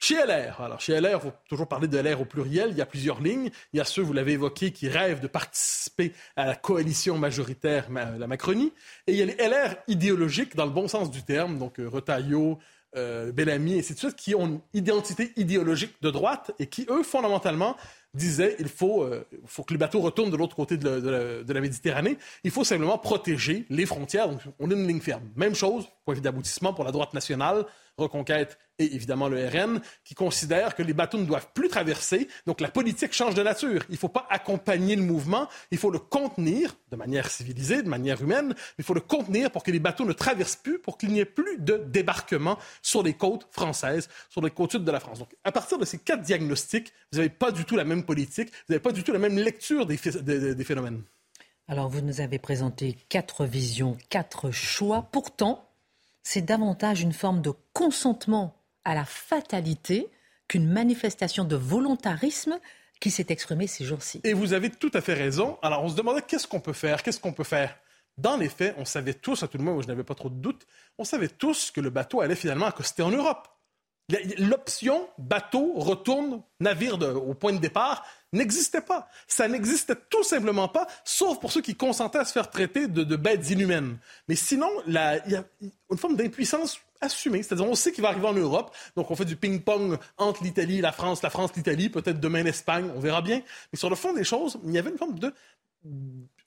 Chez 0.03 0.15
LR, 0.15 0.59
alors 0.59 0.81
chez 0.81 0.99
LR, 0.99 1.11
il 1.13 1.19
faut 1.19 1.33
toujours 1.47 1.67
parler 1.67 1.87
de 1.87 1.95
LR 1.95 2.19
au 2.19 2.25
pluriel, 2.25 2.69
il 2.71 2.77
y 2.77 2.81
a 2.81 2.87
plusieurs 2.87 3.21
lignes. 3.21 3.51
Il 3.71 3.77
y 3.77 3.79
a 3.79 3.85
ceux, 3.85 4.01
vous 4.01 4.13
l'avez 4.13 4.31
évoqué, 4.31 4.71
qui 4.71 4.89
rêvent 4.89 5.19
de 5.19 5.27
participer 5.27 6.11
à 6.35 6.47
la 6.47 6.55
coalition 6.55 7.19
majoritaire, 7.19 7.87
la 7.91 8.25
Macronie. 8.25 8.73
Et 9.05 9.11
il 9.13 9.17
y 9.19 9.21
a 9.21 9.25
les 9.25 9.35
LR 9.35 9.75
idéologiques 9.87 10.55
dans 10.55 10.65
le 10.65 10.71
bon 10.71 10.87
sens 10.87 11.11
du 11.11 11.21
terme, 11.21 11.59
donc 11.59 11.79
euh, 11.79 11.87
Retailleau, 11.87 12.57
euh, 12.97 13.31
Bellamy, 13.31 13.75
et 13.75 13.79
ainsi 13.79 13.93
de 13.93 13.99
suite, 13.99 14.15
qui 14.15 14.33
ont 14.33 14.47
une 14.47 14.59
identité 14.73 15.33
idéologique 15.35 15.93
de 16.01 16.09
droite 16.09 16.51
et 16.57 16.65
qui, 16.65 16.87
eux, 16.89 17.03
fondamentalement, 17.03 17.77
disait 18.15 18.55
il 18.57 18.69
faut, 18.69 19.03
euh, 19.03 19.23
faut 19.45 19.61
que 19.61 19.71
les 19.71 19.77
bateaux 19.77 20.01
retournent 20.01 20.31
de 20.31 20.35
l'autre 20.35 20.55
côté 20.55 20.77
de 20.77 21.45
la, 21.47 21.61
Méditerranée. 21.61 22.17
Il 22.43 22.49
faut 22.49 22.63
simplement 22.63 22.97
protéger 22.97 23.67
les 23.69 23.85
frontières. 23.85 24.29
Donc, 24.29 24.41
on 24.59 24.71
est 24.71 24.73
une 24.73 24.87
ligne 24.87 24.99
ferme. 24.99 25.29
Même 25.35 25.53
chose, 25.53 25.87
point 26.05 26.15
d'aboutissement 26.15 26.73
pour 26.73 26.85
la 26.85 26.91
droite 26.91 27.13
nationale, 27.13 27.65
Reconquête 27.97 28.57
et 28.79 28.95
évidemment 28.95 29.27
le 29.27 29.47
RN, 29.47 29.79
qui 30.03 30.15
considèrent 30.15 30.73
que 30.73 30.81
les 30.81 30.93
bateaux 30.93 31.19
ne 31.19 31.25
doivent 31.25 31.49
plus 31.53 31.69
traverser. 31.69 32.27
Donc, 32.47 32.59
la 32.59 32.69
politique 32.69 33.13
change 33.13 33.35
de 33.35 33.43
nature. 33.43 33.83
Il 33.89 33.93
ne 33.93 33.97
faut 33.97 34.09
pas 34.09 34.25
accompagner 34.29 34.95
le 34.95 35.03
mouvement, 35.03 35.47
il 35.69 35.77
faut 35.77 35.91
le 35.91 35.99
contenir 35.99 36.75
de 36.89 36.95
manière 36.95 37.29
civilisée, 37.29 37.83
de 37.83 37.89
manière 37.89 38.21
humaine, 38.23 38.47
mais 38.49 38.79
il 38.79 38.83
faut 38.83 38.95
le 38.95 39.01
contenir 39.01 39.51
pour 39.51 39.63
que 39.63 39.69
les 39.69 39.79
bateaux 39.79 40.05
ne 40.05 40.13
traversent 40.13 40.55
plus, 40.55 40.79
pour 40.79 40.97
qu'il 40.97 41.11
n'y 41.11 41.19
ait 41.19 41.25
plus 41.25 41.59
de 41.59 41.77
débarquement 41.77 42.57
sur 42.81 43.03
les 43.03 43.13
côtes 43.13 43.47
françaises, 43.51 44.09
sur 44.29 44.41
les 44.41 44.49
côtes 44.49 44.71
sud 44.71 44.83
de 44.83 44.91
la 44.91 44.99
France. 44.99 45.19
Donc, 45.19 45.35
à 45.43 45.51
partir 45.51 45.77
de 45.77 45.85
ces 45.85 45.99
quatre 45.99 46.21
diagnostics, 46.21 46.91
vous 47.11 47.17
n'avez 47.17 47.29
pas 47.29 47.51
du 47.51 47.65
tout 47.65 47.75
la 47.75 47.83
même 47.83 48.03
politique, 48.03 48.49
vous 48.49 48.73
n'avez 48.73 48.81
pas 48.81 48.91
du 48.91 49.03
tout 49.03 49.11
la 49.11 49.19
même 49.19 49.37
lecture 49.37 49.85
des, 49.85 49.97
des, 49.97 50.63
phénomènes. 50.63 51.03
Alors, 51.67 51.89
vous 51.89 52.01
nous 52.01 52.21
avez 52.21 52.39
présenté 52.39 52.97
quatre 53.09 53.45
visions, 53.45 53.97
quatre 54.09 54.51
choix. 54.51 55.09
Pourtant, 55.11 55.70
c'est 56.23 56.41
davantage 56.41 57.01
une 57.01 57.13
forme 57.13 57.41
de 57.41 57.53
consentement 57.73 58.55
à 58.83 58.95
la 58.95 59.05
fatalité 59.05 60.09
qu'une 60.47 60.67
manifestation 60.67 61.45
de 61.45 61.55
volontarisme 61.55 62.59
qui 62.99 63.09
s'est 63.09 63.27
exprimée 63.29 63.67
ces 63.67 63.85
jours-ci. 63.85 64.21
Et 64.23 64.33
vous 64.33 64.53
avez 64.53 64.69
tout 64.69 64.91
à 64.93 65.01
fait 65.01 65.13
raison. 65.13 65.57
Alors, 65.61 65.83
on 65.83 65.89
se 65.89 65.95
demandait 65.95 66.21
qu'est-ce 66.21 66.47
qu'on 66.47 66.59
peut 66.59 66.73
faire, 66.73 67.03
qu'est-ce 67.03 67.19
qu'on 67.19 67.33
peut 67.33 67.43
faire? 67.43 67.75
Dans 68.17 68.37
les 68.37 68.49
faits, 68.49 68.75
on 68.77 68.85
savait 68.85 69.13
tous, 69.13 69.41
à 69.43 69.47
tout 69.47 69.57
le 69.57 69.63
monde, 69.63 69.81
je 69.81 69.87
n'avais 69.87 70.03
pas 70.03 70.13
trop 70.13 70.29
de 70.29 70.35
doutes, 70.35 70.67
on 70.97 71.03
savait 71.03 71.29
tous 71.29 71.71
que 71.71 71.81
le 71.81 71.89
bateau 71.89 72.21
allait 72.21 72.35
finalement 72.35 72.67
accoster 72.67 73.01
en 73.01 73.09
Europe. 73.09 73.47
L'option 74.37 75.07
bateau 75.17 75.73
retourne 75.75 76.41
navire 76.59 76.99
au 77.15 77.33
point 77.33 77.53
de 77.53 77.59
départ 77.59 78.03
n'existait 78.33 78.81
pas. 78.81 79.07
Ça 79.27 79.47
n'existait 79.47 79.95
tout 80.09 80.23
simplement 80.23 80.67
pas, 80.67 80.87
sauf 81.03 81.39
pour 81.39 81.51
ceux 81.51 81.61
qui 81.61 81.75
consentaient 81.75 82.19
à 82.19 82.25
se 82.25 82.31
faire 82.31 82.49
traiter 82.49 82.87
de, 82.87 83.15
bêtes 83.15 83.49
inhumaines. 83.49 83.97
Mais 84.27 84.35
sinon, 84.35 84.69
il 84.87 84.93
y 84.93 84.97
a 85.35 85.43
une 85.91 85.97
forme 85.97 86.15
d'impuissance 86.15 86.79
assumé. 87.01 87.43
C'est-à-dire, 87.43 87.65
on 87.65 87.75
sait 87.75 87.91
qu'il 87.91 88.03
va 88.03 88.09
arriver 88.09 88.27
en 88.27 88.33
Europe, 88.33 88.75
donc 88.95 89.09
on 89.09 89.15
fait 89.15 89.25
du 89.25 89.35
ping-pong 89.35 89.97
entre 90.17 90.43
l'Italie 90.43 90.81
la 90.81 90.91
France, 90.91 91.21
la 91.23 91.29
France, 91.29 91.51
l'Italie, 91.55 91.89
peut-être 91.89 92.19
demain 92.19 92.43
l'Espagne, 92.43 92.89
on 92.95 92.99
verra 92.99 93.21
bien. 93.21 93.41
Mais 93.73 93.77
sur 93.77 93.89
le 93.89 93.95
fond 93.95 94.13
des 94.13 94.23
choses, 94.23 94.59
il 94.63 94.71
y 94.71 94.77
avait 94.77 94.91
une 94.91 94.97
forme 94.97 95.17
de, 95.17 95.33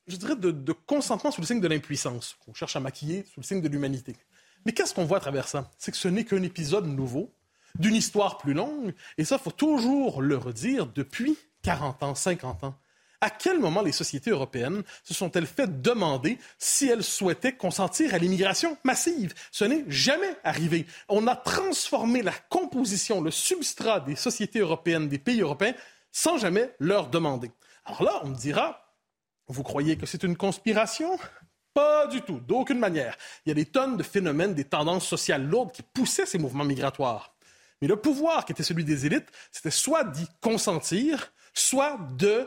je 0.06 0.16
dirais, 0.16 0.36
de 0.36 0.72
consentement 0.72 1.30
sous 1.30 1.40
le 1.40 1.46
signe 1.46 1.60
de 1.60 1.68
l'impuissance, 1.68 2.36
qu'on 2.44 2.54
cherche 2.54 2.76
à 2.76 2.80
maquiller 2.80 3.24
sous 3.34 3.40
le 3.40 3.44
signe 3.44 3.60
de 3.60 3.68
l'humanité. 3.68 4.16
Mais 4.64 4.72
qu'est-ce 4.72 4.94
qu'on 4.94 5.04
voit 5.04 5.18
à 5.18 5.20
travers 5.20 5.48
ça? 5.48 5.70
C'est 5.76 5.90
que 5.90 5.98
ce 5.98 6.08
n'est 6.08 6.24
qu'un 6.24 6.42
épisode 6.42 6.86
nouveau 6.86 7.30
d'une 7.78 7.94
histoire 7.94 8.38
plus 8.38 8.54
longue, 8.54 8.94
et 9.18 9.24
ça, 9.24 9.38
faut 9.38 9.50
toujours 9.50 10.22
le 10.22 10.36
redire, 10.36 10.86
depuis 10.86 11.36
40 11.62 12.02
ans, 12.02 12.14
50 12.14 12.64
ans. 12.64 12.74
À 13.20 13.30
quel 13.30 13.58
moment 13.58 13.80
les 13.80 13.92
sociétés 13.92 14.30
européennes 14.30 14.82
se 15.02 15.14
sont-elles 15.14 15.46
fait 15.46 15.80
demander 15.80 16.38
si 16.58 16.88
elles 16.88 17.02
souhaitaient 17.02 17.56
consentir 17.56 18.12
à 18.12 18.18
l'immigration 18.18 18.76
massive? 18.84 19.32
Ce 19.50 19.64
n'est 19.64 19.84
jamais 19.88 20.36
arrivé. 20.44 20.84
On 21.08 21.26
a 21.26 21.34
transformé 21.34 22.20
la 22.20 22.34
composition, 22.50 23.22
le 23.22 23.30
substrat 23.30 24.00
des 24.00 24.14
sociétés 24.14 24.58
européennes, 24.58 25.08
des 25.08 25.18
pays 25.18 25.40
européens, 25.40 25.74
sans 26.12 26.36
jamais 26.36 26.74
leur 26.78 27.08
demander. 27.08 27.50
Alors 27.86 28.02
là, 28.02 28.20
on 28.24 28.28
me 28.28 28.36
dira, 28.36 28.92
vous 29.48 29.62
croyez 29.62 29.96
que 29.96 30.04
c'est 30.04 30.22
une 30.22 30.36
conspiration? 30.36 31.18
Pas 31.72 32.06
du 32.06 32.20
tout, 32.20 32.40
d'aucune 32.40 32.78
manière. 32.78 33.16
Il 33.44 33.48
y 33.48 33.52
a 33.52 33.54
des 33.54 33.64
tonnes 33.64 33.96
de 33.96 34.02
phénomènes, 34.02 34.54
des 34.54 34.64
tendances 34.64 35.08
sociales 35.08 35.44
lourdes 35.44 35.72
qui 35.72 35.82
poussaient 35.82 36.26
ces 36.26 36.38
mouvements 36.38 36.64
migratoires. 36.64 37.33
Mais 37.84 37.88
le 37.88 37.96
pouvoir 37.96 38.46
qui 38.46 38.52
était 38.52 38.62
celui 38.62 38.82
des 38.82 39.04
élites, 39.04 39.28
c'était 39.52 39.70
soit 39.70 40.04
d'y 40.04 40.26
consentir, 40.40 41.34
soit 41.52 41.98
de 42.16 42.46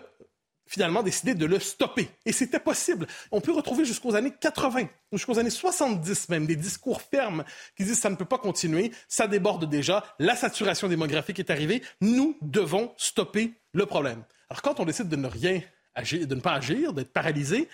finalement 0.66 1.04
décidé 1.04 1.36
de 1.36 1.46
le 1.46 1.60
stopper. 1.60 2.10
Et 2.26 2.32
c'était 2.32 2.60
possible. 2.60 3.06
On 3.32 3.40
peut 3.40 3.52
retrouver 3.52 3.86
jusqu'aux 3.86 4.16
années 4.16 4.34
80, 4.42 4.88
jusqu'aux 5.12 5.38
années 5.38 5.52
70 5.52 6.30
même, 6.30 6.48
des 6.48 6.56
discours 6.56 7.04
fermes 7.04 7.44
qui 7.76 7.84
disent 7.84 8.00
ça 8.00 8.10
ne 8.10 8.16
peut 8.16 8.26
pas 8.26 8.40
continuer, 8.40 8.92
ça 9.08 9.28
déborde 9.28 9.70
déjà, 9.70 10.04
la 10.18 10.36
saturation 10.36 10.88
démographique 10.88 11.38
est 11.38 11.52
arrivée, 11.52 11.84
nous 12.02 12.36
devons 12.42 12.96
stopper 12.98 13.54
le 13.74 13.86
problème. 13.86 14.24
Alors 14.50 14.64
quand 14.64 14.80
on 14.80 14.86
décide 14.86 15.08
de 15.08 15.18
ne 15.18 15.28
rien 15.28 15.62
agir, 15.94 16.26
de 16.26 16.34
ne 16.34 16.42
pas 16.42 16.54
agir, 16.54 16.94
d'être 16.94 17.14
paralysé, 17.14 17.70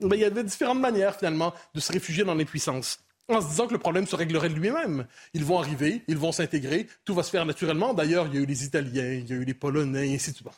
ben, 0.00 0.16
il 0.16 0.20
y 0.20 0.24
avait 0.24 0.42
différentes 0.42 0.80
manières 0.80 1.16
finalement 1.16 1.54
de 1.74 1.78
se 1.78 1.92
réfugier 1.92 2.24
dans 2.24 2.34
l'impuissance 2.34 3.03
en 3.28 3.40
se 3.40 3.48
disant 3.48 3.66
que 3.66 3.72
le 3.72 3.78
problème 3.78 4.06
se 4.06 4.16
réglerait 4.16 4.50
de 4.50 4.54
lui-même. 4.54 5.06
Ils 5.32 5.44
vont 5.44 5.58
arriver, 5.58 6.02
ils 6.08 6.18
vont 6.18 6.32
s'intégrer, 6.32 6.88
tout 7.04 7.14
va 7.14 7.22
se 7.22 7.30
faire 7.30 7.46
naturellement. 7.46 7.94
D'ailleurs, 7.94 8.26
il 8.26 8.34
y 8.34 8.38
a 8.38 8.40
eu 8.40 8.46
les 8.46 8.64
Italiens, 8.64 9.12
il 9.12 9.28
y 9.28 9.32
a 9.32 9.36
eu 9.36 9.44
les 9.44 9.54
Polonais, 9.54 10.10
et 10.10 10.14
ainsi 10.14 10.30
de 10.30 10.36
suite 10.36 10.48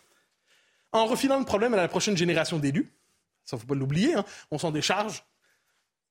en 0.93 1.07
refilant 1.07 1.39
le 1.39 1.45
problème 1.45 1.75
à 1.75 1.77
la 1.77 1.89
prochaine 1.89 2.17
génération 2.17 2.59
d'élus. 2.59 2.93
Ça, 3.45 3.57
ne 3.57 3.61
faut 3.61 3.67
pas 3.67 3.75
l'oublier, 3.75 4.15
hein. 4.15 4.25
on 4.51 4.59
s'en 4.59 4.71
décharge. 4.71 5.25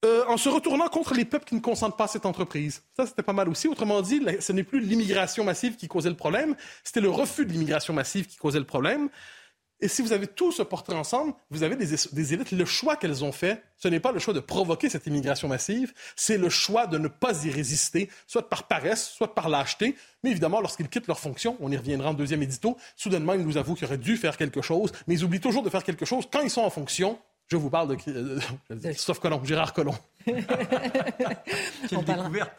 Euh, 0.05 0.23
en 0.27 0.37
se 0.37 0.49
retournant 0.49 0.87
contre 0.87 1.15
les 1.15 1.25
peuples 1.25 1.45
qui 1.45 1.55
ne 1.55 1.59
consentent 1.59 1.97
pas 1.97 2.03
à 2.03 2.07
cette 2.07 2.25
entreprise. 2.25 2.83
Ça, 2.95 3.05
c'était 3.05 3.23
pas 3.23 3.33
mal 3.33 3.49
aussi. 3.49 3.67
Autrement 3.67 4.01
dit, 4.01 4.21
ce 4.39 4.51
n'est 4.51 4.63
plus 4.63 4.79
l'immigration 4.79 5.43
massive 5.43 5.75
qui 5.75 5.87
causait 5.87 6.09
le 6.09 6.15
problème, 6.15 6.55
c'était 6.83 7.01
le 7.01 7.09
refus 7.09 7.45
de 7.45 7.51
l'immigration 7.51 7.93
massive 7.93 8.27
qui 8.27 8.37
causait 8.37 8.59
le 8.59 8.65
problème. 8.65 9.09
Et 9.81 9.87
si 9.87 10.01
vous 10.01 10.13
avez 10.13 10.27
tout 10.27 10.51
ce 10.51 10.63
portrait 10.63 10.95
ensemble, 10.95 11.33
vous 11.49 11.63
avez 11.63 11.75
des, 11.75 12.33
élites. 12.33 12.51
Le 12.51 12.65
choix 12.65 12.95
qu'elles 12.95 13.25
ont 13.25 13.33
fait, 13.33 13.61
ce 13.77 13.89
n'est 13.89 13.99
pas 13.99 14.13
le 14.13 14.19
choix 14.19 14.33
de 14.33 14.39
provoquer 14.39 14.89
cette 14.89 15.05
immigration 15.05 15.49
massive, 15.49 15.93
c'est 16.15 16.37
le 16.37 16.49
choix 16.49 16.87
de 16.87 16.97
ne 16.97 17.09
pas 17.09 17.43
y 17.43 17.51
résister, 17.51 18.09
soit 18.25 18.49
par 18.49 18.67
paresse, 18.67 19.09
soit 19.09 19.35
par 19.35 19.49
lâcheté. 19.49 19.95
Mais 20.23 20.31
évidemment, 20.31 20.61
lorsqu'ils 20.61 20.87
quittent 20.87 21.07
leur 21.07 21.19
fonction, 21.19 21.57
on 21.59 21.71
y 21.71 21.77
reviendra 21.77 22.11
en 22.11 22.13
deuxième 22.13 22.41
édito, 22.41 22.77
soudainement, 22.95 23.33
ils 23.33 23.45
nous 23.45 23.57
avouent 23.57 23.75
qu'ils 23.75 23.85
auraient 23.85 23.97
dû 23.97 24.15
faire 24.15 24.37
quelque 24.37 24.61
chose, 24.61 24.91
mais 25.07 25.15
ils 25.15 25.23
oublient 25.25 25.41
toujours 25.41 25.63
de 25.63 25.69
faire 25.69 25.83
quelque 25.83 26.05
chose 26.05 26.25
quand 26.31 26.41
ils 26.41 26.49
sont 26.49 26.61
en 26.61 26.69
fonction. 26.69 27.19
Je 27.47 27.57
vous 27.57 27.69
parle 27.69 27.95
de 27.95 27.97
euh, 28.07 28.39
Christophe 28.81 29.19
Colomb, 29.19 29.43
Gérard 29.43 29.73
Colomb. 29.73 29.93
Quelle 30.25 32.03
découverte 32.03 32.51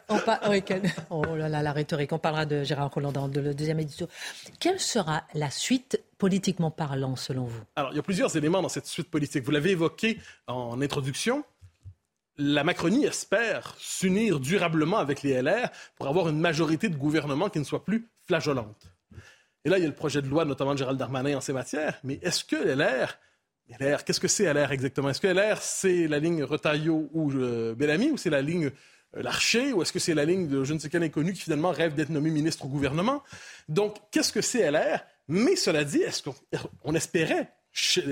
Oh 1.09 1.25
là 1.35 1.49
là, 1.49 1.61
la 1.61 1.73
rhétorique. 1.73 2.13
On 2.13 2.19
parlera 2.19 2.45
de 2.45 2.63
Gérard 2.63 2.89
Collomb 2.89 3.11
dans 3.11 3.27
le 3.27 3.53
deuxième 3.53 3.81
édition. 3.81 4.07
Quelle 4.61 4.79
sera 4.79 5.23
la 5.33 5.51
suite 5.51 5.99
politiquement 6.17 6.71
parlant, 6.71 7.15
selon 7.15 7.45
vous? 7.45 7.61
Alors, 7.75 7.91
il 7.91 7.95
y 7.95 7.99
a 7.99 8.03
plusieurs 8.03 8.35
éléments 8.35 8.61
dans 8.61 8.69
cette 8.69 8.87
suite 8.87 9.09
politique. 9.09 9.43
Vous 9.43 9.51
l'avez 9.51 9.71
évoqué 9.71 10.19
en 10.47 10.81
introduction. 10.81 11.43
La 12.37 12.63
Macronie 12.63 13.05
espère 13.05 13.75
s'unir 13.79 14.39
durablement 14.39 14.97
avec 14.97 15.23
les 15.23 15.41
LR 15.41 15.69
pour 15.95 16.07
avoir 16.07 16.29
une 16.29 16.39
majorité 16.39 16.89
de 16.89 16.95
gouvernement 16.95 17.49
qui 17.49 17.59
ne 17.59 17.63
soit 17.63 17.83
plus 17.83 18.07
flageolante. 18.25 18.91
Et 19.65 19.69
là, 19.69 19.77
il 19.77 19.81
y 19.81 19.85
a 19.85 19.89
le 19.89 19.95
projet 19.95 20.21
de 20.21 20.27
loi, 20.27 20.45
notamment 20.45 20.73
de 20.73 20.77
Gérald 20.77 20.99
Darmanin 20.99 21.37
en 21.37 21.41
ces 21.41 21.53
matières. 21.53 21.99
Mais 22.03 22.19
est-ce 22.21 22.43
que 22.43 22.55
LR 22.55 23.17
LR, 23.79 24.03
qu'est-ce 24.05 24.19
que 24.19 24.27
c'est 24.27 24.51
LR 24.51 24.71
exactement? 24.71 25.09
Est-ce 25.09 25.19
que 25.19 25.27
LR, 25.27 25.61
c'est 25.61 26.07
la 26.07 26.19
ligne 26.19 26.43
Retailleau 26.43 27.09
ou 27.11 27.31
euh, 27.33 27.75
Bellamy 27.75 28.11
ou 28.11 28.17
c'est 28.17 28.29
la 28.29 28.41
ligne 28.41 28.71
Larcher 29.13 29.73
ou 29.73 29.81
est-ce 29.81 29.93
que 29.93 29.99
c'est 29.99 30.13
la 30.13 30.25
ligne 30.25 30.47
de 30.47 30.63
je 30.63 30.73
ne 30.73 30.79
sais 30.79 30.89
quel 30.89 31.03
inconnu 31.03 31.33
qui 31.33 31.41
finalement 31.41 31.71
rêve 31.71 31.95
d'être 31.95 32.09
nommé 32.09 32.29
ministre 32.29 32.65
au 32.65 32.67
gouvernement? 32.67 33.23
Donc, 33.69 33.97
qu'est-ce 34.11 34.33
que 34.33 34.41
c'est 34.41 34.69
LR? 34.69 34.99
Mais 35.27 35.55
cela 35.55 35.83
dit, 35.83 36.01
est-ce 36.01 36.23
qu'on 36.23 36.95
espérait 36.95 37.53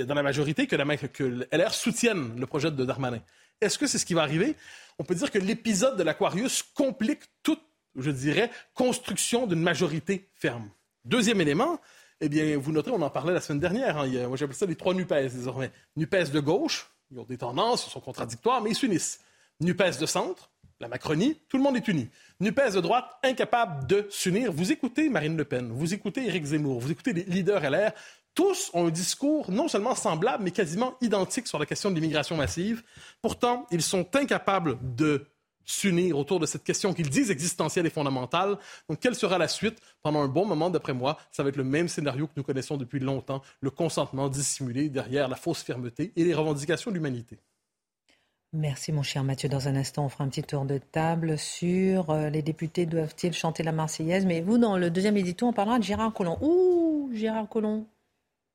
dans 0.05 0.13
la 0.13 0.23
majorité 0.23 0.67
que, 0.67 0.75
la, 0.75 0.97
que 0.97 1.47
LR 1.51 1.73
soutienne 1.73 2.39
le 2.39 2.45
projet 2.45 2.71
de 2.71 2.85
Darmanin? 2.85 3.21
Est-ce 3.61 3.77
que 3.77 3.87
c'est 3.87 3.97
ce 3.97 4.05
qui 4.05 4.13
va 4.13 4.21
arriver? 4.21 4.55
On 4.99 5.03
peut 5.03 5.15
dire 5.15 5.31
que 5.31 5.39
l'épisode 5.39 5.97
de 5.97 6.03
l'Aquarius 6.03 6.63
complique 6.63 7.21
toute, 7.43 7.61
je 7.95 8.11
dirais, 8.11 8.49
construction 8.73 9.47
d'une 9.47 9.61
majorité 9.61 10.29
ferme. 10.33 10.69
Deuxième 11.05 11.39
élément, 11.41 11.79
eh 12.21 12.29
bien, 12.29 12.57
vous 12.57 12.71
notez, 12.71 12.91
on 12.91 13.01
en 13.01 13.09
parlait 13.09 13.33
la 13.33 13.41
semaine 13.41 13.59
dernière. 13.59 13.97
Hein, 13.97 14.27
moi, 14.27 14.37
j'appelle 14.37 14.55
ça 14.55 14.65
les 14.65 14.75
trois 14.75 14.93
NUPES 14.93 15.33
désormais. 15.33 15.71
NUPES 15.95 16.31
de 16.31 16.39
gauche, 16.39 16.89
ils 17.11 17.19
ont 17.19 17.23
des 17.23 17.37
tendances, 17.37 17.87
ils 17.87 17.91
sont 17.91 18.01
contradictoires, 18.01 18.61
mais 18.61 18.71
ils 18.71 18.75
s'unissent. 18.75 19.19
NUPES 19.61 19.99
de 19.99 20.05
centre, 20.05 20.49
la 20.79 20.87
Macronie, 20.87 21.39
tout 21.49 21.57
le 21.57 21.63
monde 21.63 21.77
est 21.77 21.87
uni. 21.87 22.09
NUPES 22.39 22.75
de 22.75 22.81
droite, 22.81 23.05
incapable 23.23 23.87
de 23.87 24.07
s'unir. 24.09 24.51
Vous 24.51 24.71
écoutez 24.71 25.09
Marine 25.09 25.37
Le 25.37 25.45
Pen, 25.45 25.71
vous 25.71 25.93
écoutez 25.93 26.25
Éric 26.25 26.45
Zemmour, 26.45 26.79
vous 26.79 26.91
écoutez 26.91 27.13
les 27.13 27.23
leaders 27.23 27.61
LR. 27.69 27.91
Tous 28.33 28.69
ont 28.73 28.87
un 28.87 28.91
discours 28.91 29.49
non 29.49 29.69
seulement 29.69 29.95
semblable, 29.95 30.43
mais 30.43 30.51
quasiment 30.51 30.95
identique 30.99 31.47
sur 31.47 31.57
la 31.57 31.65
question 31.65 31.89
de 31.89 31.95
l'immigration 31.95 32.35
massive. 32.35 32.83
Pourtant, 33.21 33.65
ils 33.71 33.81
sont 33.81 34.05
incapables 34.15 34.77
de 34.81 35.27
s'unir 35.63 36.17
autour 36.17 36.39
de 36.39 36.45
cette 36.45 36.63
question 36.63 36.93
qu'ils 36.93 37.09
disent 37.09 37.31
existentielle 37.31 37.85
et 37.85 37.89
fondamentale. 37.89 38.57
Donc, 38.89 38.99
quelle 38.99 39.15
sera 39.15 39.37
la 39.37 39.47
suite? 39.47 39.79
Pendant 40.03 40.21
un 40.21 40.27
bon 40.27 40.45
moment, 40.45 40.69
d'après 40.69 40.93
moi, 40.93 41.17
ça 41.31 41.43
va 41.43 41.49
être 41.49 41.55
le 41.55 41.63
même 41.63 41.87
scénario 41.87 42.27
que 42.27 42.33
nous 42.35 42.43
connaissons 42.43 42.77
depuis 42.77 42.99
longtemps, 42.99 43.41
le 43.61 43.71
consentement 43.71 44.29
dissimulé 44.29 44.89
derrière 44.89 45.29
la 45.29 45.37
fausse 45.37 45.63
fermeté 45.63 46.11
et 46.15 46.23
les 46.23 46.33
revendications 46.33 46.91
de 46.91 46.95
l'humanité. 46.95 47.39
Merci 48.55 48.93
mon 48.93 49.03
cher 49.03 49.25
Mathieu. 49.25 49.49
Dans 49.49 49.67
un 49.67 49.75
instant, 49.75 50.05
on 50.05 50.09
fera 50.09 50.23
un 50.23 50.29
petit 50.29 50.41
tour 50.41 50.63
de 50.63 50.77
table 50.77 51.37
sur 51.37 52.09
euh, 52.09 52.29
les 52.29 52.41
députés 52.41 52.85
doivent-ils 52.85 53.33
chanter 53.33 53.63
la 53.63 53.73
Marseillaise? 53.73 54.25
Mais 54.25 54.39
vous, 54.39 54.57
dans 54.57 54.77
le 54.77 54.89
deuxième 54.89 55.17
édito, 55.17 55.45
on 55.45 55.51
parlera 55.51 55.77
de 55.77 55.83
Gérard 55.83 56.13
Collomb. 56.13 56.37
Ouh, 56.39 57.09
Gérard 57.13 57.49
Collomb, 57.49 57.85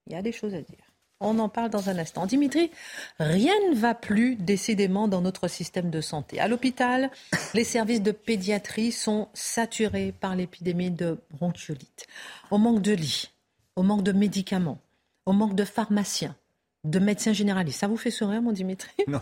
il 0.06 0.14
y 0.14 0.16
a 0.16 0.22
des 0.22 0.32
choses 0.32 0.54
à 0.54 0.62
dire. 0.62 0.78
On 1.20 1.38
en 1.38 1.50
parle 1.50 1.68
dans 1.68 1.90
un 1.90 1.98
instant. 1.98 2.24
Dimitri, 2.24 2.70
rien 3.18 3.52
ne 3.68 3.74
va 3.74 3.94
plus 3.94 4.36
décidément 4.36 5.06
dans 5.06 5.20
notre 5.20 5.48
système 5.48 5.90
de 5.90 6.00
santé. 6.00 6.40
À 6.40 6.48
l'hôpital, 6.48 7.10
les 7.52 7.64
services 7.64 8.00
de 8.00 8.12
pédiatrie 8.12 8.92
sont 8.92 9.28
saturés 9.34 10.14
par 10.18 10.34
l'épidémie 10.34 10.90
de 10.90 11.18
bronchiolite. 11.30 12.06
On 12.50 12.56
manque 12.56 12.80
de 12.80 12.92
lits, 12.92 13.32
on 13.76 13.82
manque 13.82 14.02
de 14.02 14.12
médicaments, 14.12 14.78
on 15.26 15.34
manque 15.34 15.54
de 15.54 15.64
pharmaciens, 15.64 16.36
de 16.84 16.98
médecins 16.98 17.34
généralistes. 17.34 17.80
Ça 17.80 17.86
vous 17.86 17.98
fait 17.98 18.10
sourire, 18.10 18.40
mon 18.40 18.52
Dimitri? 18.52 18.94
Non. 19.06 19.20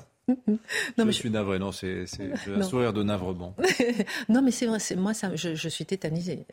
Non, 0.98 1.06
je 1.06 1.10
suis 1.10 1.30
navré, 1.30 1.58
non, 1.58 1.72
c'est 1.72 2.04
un 2.48 2.62
sourire 2.62 2.92
de 2.92 3.02
navrement. 3.02 3.54
non, 4.28 4.42
mais 4.42 4.50
c'est 4.50 4.66
vrai, 4.66 4.78
moi, 4.96 5.14
ça, 5.14 5.34
je, 5.34 5.54
je, 5.54 5.68
suis 5.68 5.86
tétanisée. 5.86 6.46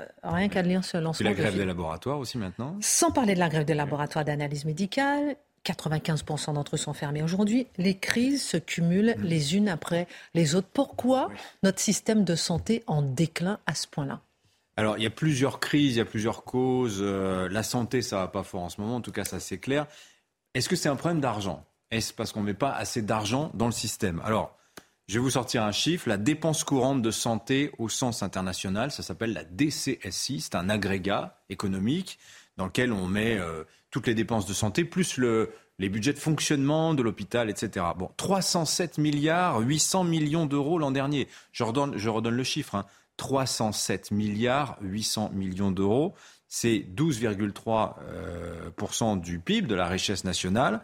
Euh, 0.00 0.04
rien 0.22 0.48
qu'à 0.48 0.62
lire 0.62 0.84
ce 0.84 0.96
lancement. 0.96 1.28
Et 1.28 1.32
la 1.32 1.36
grève 1.36 1.56
des 1.56 1.64
laboratoires 1.64 2.18
aussi 2.18 2.38
maintenant 2.38 2.76
Sans 2.80 3.10
parler 3.10 3.34
de 3.34 3.38
la 3.38 3.48
grève 3.48 3.64
des 3.64 3.74
laboratoires 3.74 4.24
d'analyse 4.24 4.64
médicale, 4.64 5.36
95% 5.64 6.54
d'entre 6.54 6.74
eux 6.74 6.78
sont 6.78 6.92
fermés 6.92 7.22
aujourd'hui. 7.22 7.66
Les 7.78 7.96
crises 7.96 8.42
se 8.42 8.56
cumulent 8.56 9.14
mm. 9.16 9.22
les 9.22 9.56
unes 9.56 9.68
après 9.68 10.06
les 10.34 10.54
autres. 10.54 10.68
Pourquoi 10.72 11.30
notre 11.62 11.80
système 11.80 12.24
de 12.24 12.34
santé 12.34 12.82
en 12.86 13.02
déclin 13.02 13.58
à 13.66 13.74
ce 13.74 13.86
point-là? 13.86 14.20
Alors, 14.76 14.98
il 14.98 15.04
y 15.04 15.06
a 15.06 15.10
plusieurs 15.10 15.60
crises, 15.60 15.94
il 15.94 15.98
y 15.98 16.00
a 16.00 16.04
plusieurs 16.04 16.42
causes. 16.42 16.98
Euh, 17.00 17.48
la 17.48 17.62
santé, 17.62 18.02
ça 18.02 18.18
va 18.18 18.28
pas 18.28 18.42
fort 18.42 18.62
en 18.62 18.68
ce 18.68 18.80
moment, 18.80 18.96
en 18.96 19.00
tout 19.00 19.12
cas, 19.12 19.24
ça 19.24 19.38
c'est 19.38 19.58
clair. 19.58 19.86
Est-ce 20.54 20.68
que 20.68 20.76
c'est 20.76 20.88
un 20.88 20.96
problème 20.96 21.20
d'argent? 21.20 21.64
Est-ce 21.90 22.12
parce 22.12 22.32
qu'on 22.32 22.40
ne 22.40 22.46
met 22.46 22.54
pas 22.54 22.72
assez 22.72 23.02
d'argent 23.02 23.50
dans 23.54 23.66
le 23.66 23.72
système? 23.72 24.20
Alors, 24.24 24.56
je 25.06 25.14
vais 25.14 25.20
vous 25.20 25.30
sortir 25.30 25.62
un 25.62 25.72
chiffre. 25.72 26.08
La 26.08 26.16
dépense 26.16 26.64
courante 26.64 27.02
de 27.02 27.10
santé 27.10 27.70
au 27.78 27.88
sens 27.88 28.22
international, 28.22 28.90
ça 28.90 29.02
s'appelle 29.02 29.34
la 29.34 29.44
DCSI. 29.44 30.40
C'est 30.40 30.54
un 30.54 30.70
agrégat 30.70 31.38
économique 31.50 32.18
dans 32.56 32.66
lequel 32.66 32.92
on 32.92 33.06
met 33.06 33.36
euh, 33.38 33.64
toutes 33.90 34.06
les 34.06 34.14
dépenses 34.14 34.46
de 34.46 34.54
santé, 34.54 34.84
plus 34.84 35.18
le, 35.18 35.52
les 35.78 35.88
budgets 35.88 36.12
de 36.12 36.18
fonctionnement 36.18 36.94
de 36.94 37.02
l'hôpital, 37.02 37.50
etc. 37.50 37.86
Bon, 37.96 38.10
307 38.16 38.98
milliards 38.98 39.60
800 39.60 40.04
millions 40.04 40.46
d'euros 40.46 40.78
l'an 40.78 40.90
dernier. 40.90 41.28
Je 41.52 41.64
redonne, 41.64 41.96
je 41.96 42.08
redonne 42.08 42.36
le 42.36 42.44
chiffre. 42.44 42.84
307 43.16 44.08
hein. 44.10 44.14
milliards 44.14 44.78
800 44.80 45.30
millions 45.34 45.70
d'euros. 45.70 46.14
C'est 46.48 46.86
12,3% 46.94 47.98
euh, 48.08 49.16
du 49.16 49.38
PIB, 49.38 49.66
de 49.66 49.74
la 49.74 49.86
richesse 49.86 50.24
nationale. 50.24 50.80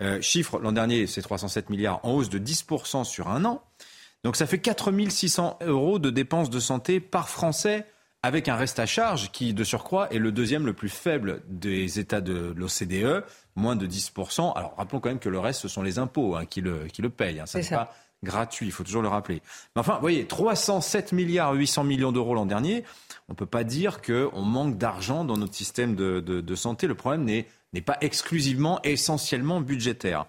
Euh, 0.00 0.20
chiffre, 0.20 0.58
l'an 0.58 0.72
dernier, 0.72 1.06
c'est 1.06 1.22
307 1.22 1.70
milliards 1.70 2.00
en 2.04 2.12
hausse 2.12 2.28
de 2.28 2.38
10% 2.38 3.04
sur 3.04 3.28
un 3.28 3.44
an. 3.44 3.62
Donc 4.24 4.36
ça 4.36 4.46
fait 4.46 4.58
4600 4.58 5.58
euros 5.62 5.98
de 5.98 6.10
dépenses 6.10 6.50
de 6.50 6.60
santé 6.60 6.98
par 6.98 7.28
Français 7.28 7.86
avec 8.22 8.48
un 8.48 8.56
reste 8.56 8.78
à 8.78 8.86
charge 8.86 9.30
qui, 9.32 9.52
de 9.52 9.64
surcroît, 9.64 10.10
est 10.10 10.18
le 10.18 10.32
deuxième 10.32 10.64
le 10.64 10.72
plus 10.72 10.88
faible 10.88 11.42
des 11.46 11.98
États 11.98 12.22
de 12.22 12.54
l'OCDE, 12.56 13.22
moins 13.54 13.76
de 13.76 13.86
10%. 13.86 14.56
Alors 14.56 14.74
rappelons 14.78 15.00
quand 15.00 15.10
même 15.10 15.18
que 15.18 15.28
le 15.28 15.38
reste, 15.38 15.60
ce 15.60 15.68
sont 15.68 15.82
les 15.82 15.98
impôts 15.98 16.34
hein, 16.34 16.46
qui, 16.46 16.62
le, 16.62 16.86
qui 16.86 17.02
le 17.02 17.10
payent. 17.10 17.40
Hein. 17.40 17.46
Ça 17.46 17.60
n'est 17.60 17.68
pas 17.68 17.92
gratuit, 18.22 18.64
il 18.64 18.72
faut 18.72 18.82
toujours 18.82 19.02
le 19.02 19.08
rappeler. 19.08 19.42
Mais 19.76 19.80
enfin, 19.80 19.96
vous 19.96 20.00
voyez, 20.00 20.26
307 20.26 21.12
milliards 21.12 21.52
800 21.52 21.84
millions 21.84 22.12
d'euros 22.12 22.34
l'an 22.34 22.46
dernier, 22.46 22.84
on 23.28 23.34
ne 23.34 23.36
peut 23.36 23.44
pas 23.44 23.62
dire 23.62 24.00
qu'on 24.00 24.40
manque 24.40 24.78
d'argent 24.78 25.26
dans 25.26 25.36
notre 25.36 25.54
système 25.54 25.94
de, 25.94 26.20
de, 26.20 26.40
de 26.40 26.54
santé. 26.54 26.86
Le 26.86 26.94
problème 26.94 27.24
n'est 27.24 27.46
pas 27.80 27.98
exclusivement, 28.00 28.80
essentiellement 28.82 29.60
budgétaire. 29.60 30.26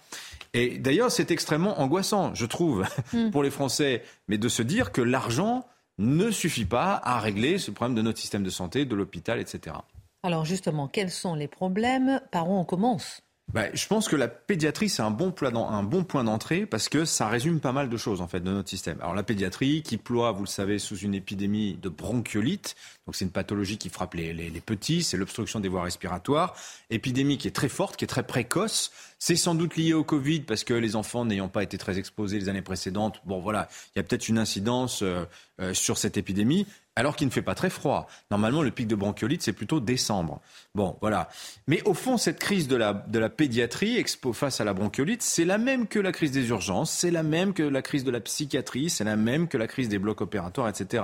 Et 0.53 0.77
d'ailleurs, 0.77 1.11
c'est 1.11 1.31
extrêmement 1.31 1.81
angoissant, 1.81 2.33
je 2.33 2.45
trouve, 2.45 2.85
hmm. 3.13 3.29
pour 3.31 3.43
les 3.43 3.51
Français, 3.51 4.03
mais 4.27 4.37
de 4.37 4.47
se 4.47 4.61
dire 4.61 4.91
que 4.91 5.01
l'argent 5.01 5.67
ne 5.97 6.31
suffit 6.31 6.65
pas 6.65 6.99
à 7.03 7.19
régler 7.19 7.57
ce 7.57 7.71
problème 7.71 7.95
de 7.95 8.01
notre 8.01 8.19
système 8.19 8.43
de 8.43 8.49
santé, 8.49 8.85
de 8.85 8.95
l'hôpital, 8.95 9.39
etc. 9.39 9.75
Alors 10.23 10.45
justement, 10.45 10.87
quels 10.87 11.11
sont 11.11 11.35
les 11.35 11.47
problèmes? 11.47 12.21
Par 12.31 12.49
où 12.49 12.53
on 12.53 12.65
commence? 12.65 13.21
Bah, 13.53 13.67
je 13.73 13.87
pense 13.87 14.09
que 14.09 14.15
la 14.15 14.27
pédiatrie, 14.27 14.89
c'est 14.89 15.03
un 15.03 15.11
bon, 15.11 15.31
point 15.31 16.23
d'entrée 16.23 16.65
parce 16.65 16.89
que 16.89 17.05
ça 17.05 17.29
résume 17.29 17.59
pas 17.59 17.71
mal 17.71 17.89
de 17.89 17.97
choses 17.97 18.19
en 18.19 18.27
fait 18.27 18.39
de 18.39 18.51
notre 18.51 18.69
système. 18.69 18.97
Alors 19.01 19.13
la 19.13 19.23
pédiatrie 19.23 19.83
qui 19.83 19.97
ploie, 19.97 20.31
vous 20.31 20.43
le 20.43 20.49
savez, 20.49 20.79
sous 20.79 20.97
une 20.97 21.13
épidémie 21.13 21.77
de 21.81 21.87
bronchiolite. 21.89 22.75
Donc 23.05 23.15
c'est 23.15 23.23
une 23.23 23.31
pathologie 23.31 23.77
qui 23.77 23.89
frappe 23.89 24.15
les 24.15 24.61
petits, 24.65 25.03
c'est 25.03 25.15
l'obstruction 25.15 25.59
des 25.59 25.69
voies 25.69 25.83
respiratoires. 25.83 26.55
Épidémie 26.89 27.37
qui 27.37 27.47
est 27.47 27.55
très 27.55 27.69
forte, 27.69 27.97
qui 27.97 28.03
est 28.03 28.07
très 28.07 28.23
précoce. 28.23 28.91
C'est 29.19 29.35
sans 29.35 29.55
doute 29.55 29.77
lié 29.77 29.93
au 29.93 30.03
Covid 30.03 30.41
parce 30.41 30.63
que 30.63 30.73
les 30.73 30.95
enfants 30.95 31.23
n'ayant 31.23 31.47
pas 31.47 31.63
été 31.63 31.77
très 31.77 31.99
exposés 31.99 32.39
les 32.39 32.49
années 32.49 32.61
précédentes, 32.61 33.21
bon 33.25 33.39
voilà, 33.39 33.69
il 33.95 33.99
y 33.99 34.01
a 34.01 34.03
peut-être 34.03 34.27
une 34.27 34.37
incidence 34.37 35.01
euh, 35.01 35.23
euh, 35.61 35.73
sur 35.73 35.97
cette 35.97 36.17
épidémie 36.17 36.67
alors 36.95 37.15
qu'il 37.15 37.27
ne 37.27 37.31
fait 37.31 37.41
pas 37.41 37.55
très 37.55 37.69
froid. 37.69 38.07
Normalement, 38.31 38.61
le 38.61 38.71
pic 38.71 38.87
de 38.87 38.95
bronchiolite, 38.95 39.41
c'est 39.41 39.53
plutôt 39.53 39.79
décembre. 39.79 40.41
Bon, 40.75 40.97
voilà. 41.01 41.29
Mais 41.67 41.81
au 41.83 41.93
fond, 41.93 42.17
cette 42.17 42.39
crise 42.39 42.67
de 42.67 42.75
la, 42.75 42.93
de 42.93 43.19
la 43.19 43.29
pédiatrie 43.29 43.97
expo, 43.97 44.31
face 44.31 44.61
à 44.61 44.63
la 44.63 44.73
bronchiolite, 44.73 45.21
c'est 45.21 45.45
la 45.45 45.57
même 45.57 45.87
que 45.87 45.99
la 45.99 46.11
crise 46.11 46.31
des 46.31 46.49
urgences, 46.49 46.91
c'est 46.91 47.11
la 47.11 47.23
même 47.23 47.53
que 47.53 47.63
la 47.63 47.81
crise 47.81 48.03
de 48.03 48.11
la 48.11 48.21
psychiatrie, 48.21 48.89
c'est 48.89 49.03
la 49.03 49.17
même 49.17 49.47
que 49.47 49.57
la 49.57 49.67
crise 49.67 49.89
des 49.89 49.99
blocs 49.99 50.21
opératoires, 50.21 50.69
etc. 50.69 51.03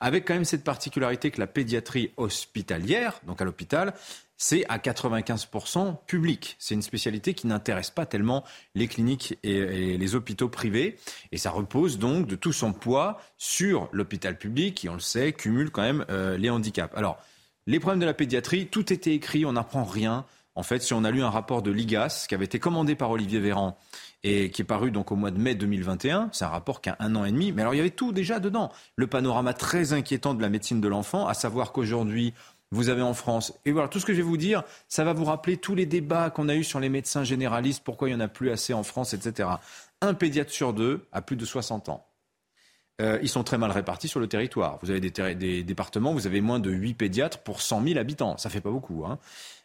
Avec 0.00 0.26
quand 0.26 0.34
même 0.34 0.44
cette 0.44 0.64
particularité 0.64 1.30
que 1.30 1.40
la 1.40 1.46
pédiatrie 1.46 2.12
hospitalière, 2.16 3.20
donc 3.26 3.40
à 3.42 3.44
l'hôpital, 3.44 3.94
c'est 4.36 4.64
à 4.68 4.78
95% 4.78 5.96
public. 6.06 6.56
C'est 6.58 6.74
une 6.74 6.82
spécialité 6.82 7.34
qui 7.34 7.46
n'intéresse 7.46 7.90
pas 7.90 8.06
tellement 8.06 8.44
les 8.74 8.88
cliniques 8.88 9.38
et, 9.42 9.96
les 9.96 10.14
hôpitaux 10.14 10.48
privés. 10.48 10.96
Et 11.32 11.38
ça 11.38 11.50
repose 11.50 11.98
donc 11.98 12.26
de 12.26 12.36
tout 12.36 12.52
son 12.52 12.72
poids 12.72 13.18
sur 13.38 13.88
l'hôpital 13.92 14.38
public 14.38 14.74
qui, 14.74 14.88
on 14.88 14.94
le 14.94 15.00
sait, 15.00 15.32
cumule 15.32 15.70
quand 15.70 15.82
même 15.82 16.04
euh, 16.10 16.36
les 16.36 16.50
handicaps. 16.50 16.94
Alors, 16.96 17.18
les 17.66 17.80
problèmes 17.80 18.00
de 18.00 18.06
la 18.06 18.14
pédiatrie, 18.14 18.68
tout 18.68 18.92
était 18.92 19.14
écrit, 19.14 19.44
on 19.44 19.52
n'apprend 19.52 19.84
rien. 19.84 20.24
En 20.54 20.62
fait, 20.62 20.82
si 20.82 20.94
on 20.94 21.04
a 21.04 21.10
lu 21.10 21.22
un 21.22 21.30
rapport 21.30 21.62
de 21.62 21.70
l'IGAS 21.70 22.26
qui 22.28 22.34
avait 22.34 22.44
été 22.46 22.58
commandé 22.58 22.94
par 22.94 23.10
Olivier 23.10 23.40
Véran 23.40 23.76
et 24.22 24.50
qui 24.50 24.62
est 24.62 24.64
paru 24.64 24.90
donc 24.90 25.12
au 25.12 25.16
mois 25.16 25.30
de 25.30 25.38
mai 25.38 25.54
2021, 25.54 26.30
c'est 26.32 26.44
un 26.44 26.48
rapport 26.48 26.80
qui 26.80 26.88
a 26.88 26.96
un 26.98 27.14
an 27.14 27.24
et 27.24 27.32
demi, 27.32 27.52
mais 27.52 27.62
alors 27.62 27.74
il 27.74 27.76
y 27.76 27.80
avait 27.80 27.90
tout 27.90 28.10
déjà 28.10 28.40
dedans. 28.40 28.72
Le 28.96 29.06
panorama 29.06 29.52
très 29.52 29.92
inquiétant 29.92 30.32
de 30.32 30.40
la 30.40 30.48
médecine 30.48 30.80
de 30.80 30.88
l'enfant, 30.88 31.26
à 31.26 31.34
savoir 31.34 31.72
qu'aujourd'hui, 31.72 32.32
vous 32.72 32.88
avez 32.88 33.02
en 33.02 33.14
France. 33.14 33.52
Et 33.64 33.72
voilà, 33.72 33.88
tout 33.88 34.00
ce 34.00 34.06
que 34.06 34.12
je 34.12 34.18
vais 34.18 34.22
vous 34.22 34.36
dire, 34.36 34.62
ça 34.88 35.04
va 35.04 35.12
vous 35.12 35.24
rappeler 35.24 35.56
tous 35.56 35.74
les 35.74 35.86
débats 35.86 36.30
qu'on 36.30 36.48
a 36.48 36.54
eus 36.54 36.64
sur 36.64 36.80
les 36.80 36.88
médecins 36.88 37.24
généralistes, 37.24 37.82
pourquoi 37.84 38.08
il 38.08 38.14
n'y 38.14 38.16
en 38.16 38.24
a 38.24 38.28
plus 38.28 38.50
assez 38.50 38.74
en 38.74 38.82
France, 38.82 39.14
etc. 39.14 39.48
Un 40.00 40.14
pédiatre 40.14 40.50
sur 40.50 40.72
deux 40.72 41.06
a 41.12 41.22
plus 41.22 41.36
de 41.36 41.44
60 41.44 41.88
ans. 41.88 42.06
Euh, 43.00 43.18
ils 43.22 43.28
sont 43.28 43.44
très 43.44 43.58
mal 43.58 43.70
répartis 43.70 44.08
sur 44.08 44.20
le 44.20 44.26
territoire. 44.26 44.78
Vous 44.82 44.90
avez 44.90 45.00
des, 45.00 45.62
départements, 45.62 46.12
vous 46.12 46.26
avez 46.26 46.40
moins 46.40 46.58
de 46.58 46.70
8 46.70 46.94
pédiatres 46.94 47.38
pour 47.38 47.60
100 47.60 47.84
000 47.84 47.98
habitants. 47.98 48.38
Ça 48.38 48.48
fait 48.48 48.60
pas 48.62 48.70
beaucoup. 48.70 49.04
Hein. 49.04 49.18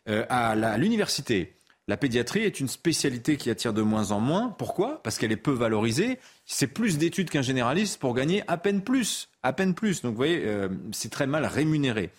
Euh, 0.09 0.25
à 0.29 0.77
l'université, 0.77 1.55
la 1.87 1.97
pédiatrie 1.97 2.43
est 2.43 2.59
une 2.59 2.67
spécialité 2.67 3.37
qui 3.37 3.49
attire 3.49 3.73
de 3.73 3.81
moins 3.81 4.11
en 4.11 4.19
moins. 4.19 4.49
Pourquoi? 4.57 5.01
Parce 5.03 5.17
qu'elle 5.17 5.31
est 5.31 5.37
peu 5.37 5.51
valorisée. 5.51 6.19
C'est 6.45 6.67
plus 6.67 6.97
d'études 6.97 7.29
qu'un 7.29 7.41
généraliste 7.41 7.99
pour 7.99 8.13
gagner 8.13 8.43
à 8.47 8.57
peine 8.57 8.81
plus. 8.81 9.29
À 9.43 9.51
peine 9.51 9.73
plus. 9.73 10.01
Donc 10.01 10.11
vous 10.11 10.17
voyez, 10.17 10.43
euh, 10.45 10.69
c'est 10.91 11.11
très 11.11 11.27
mal 11.27 11.45
rémunéré. 11.45 12.11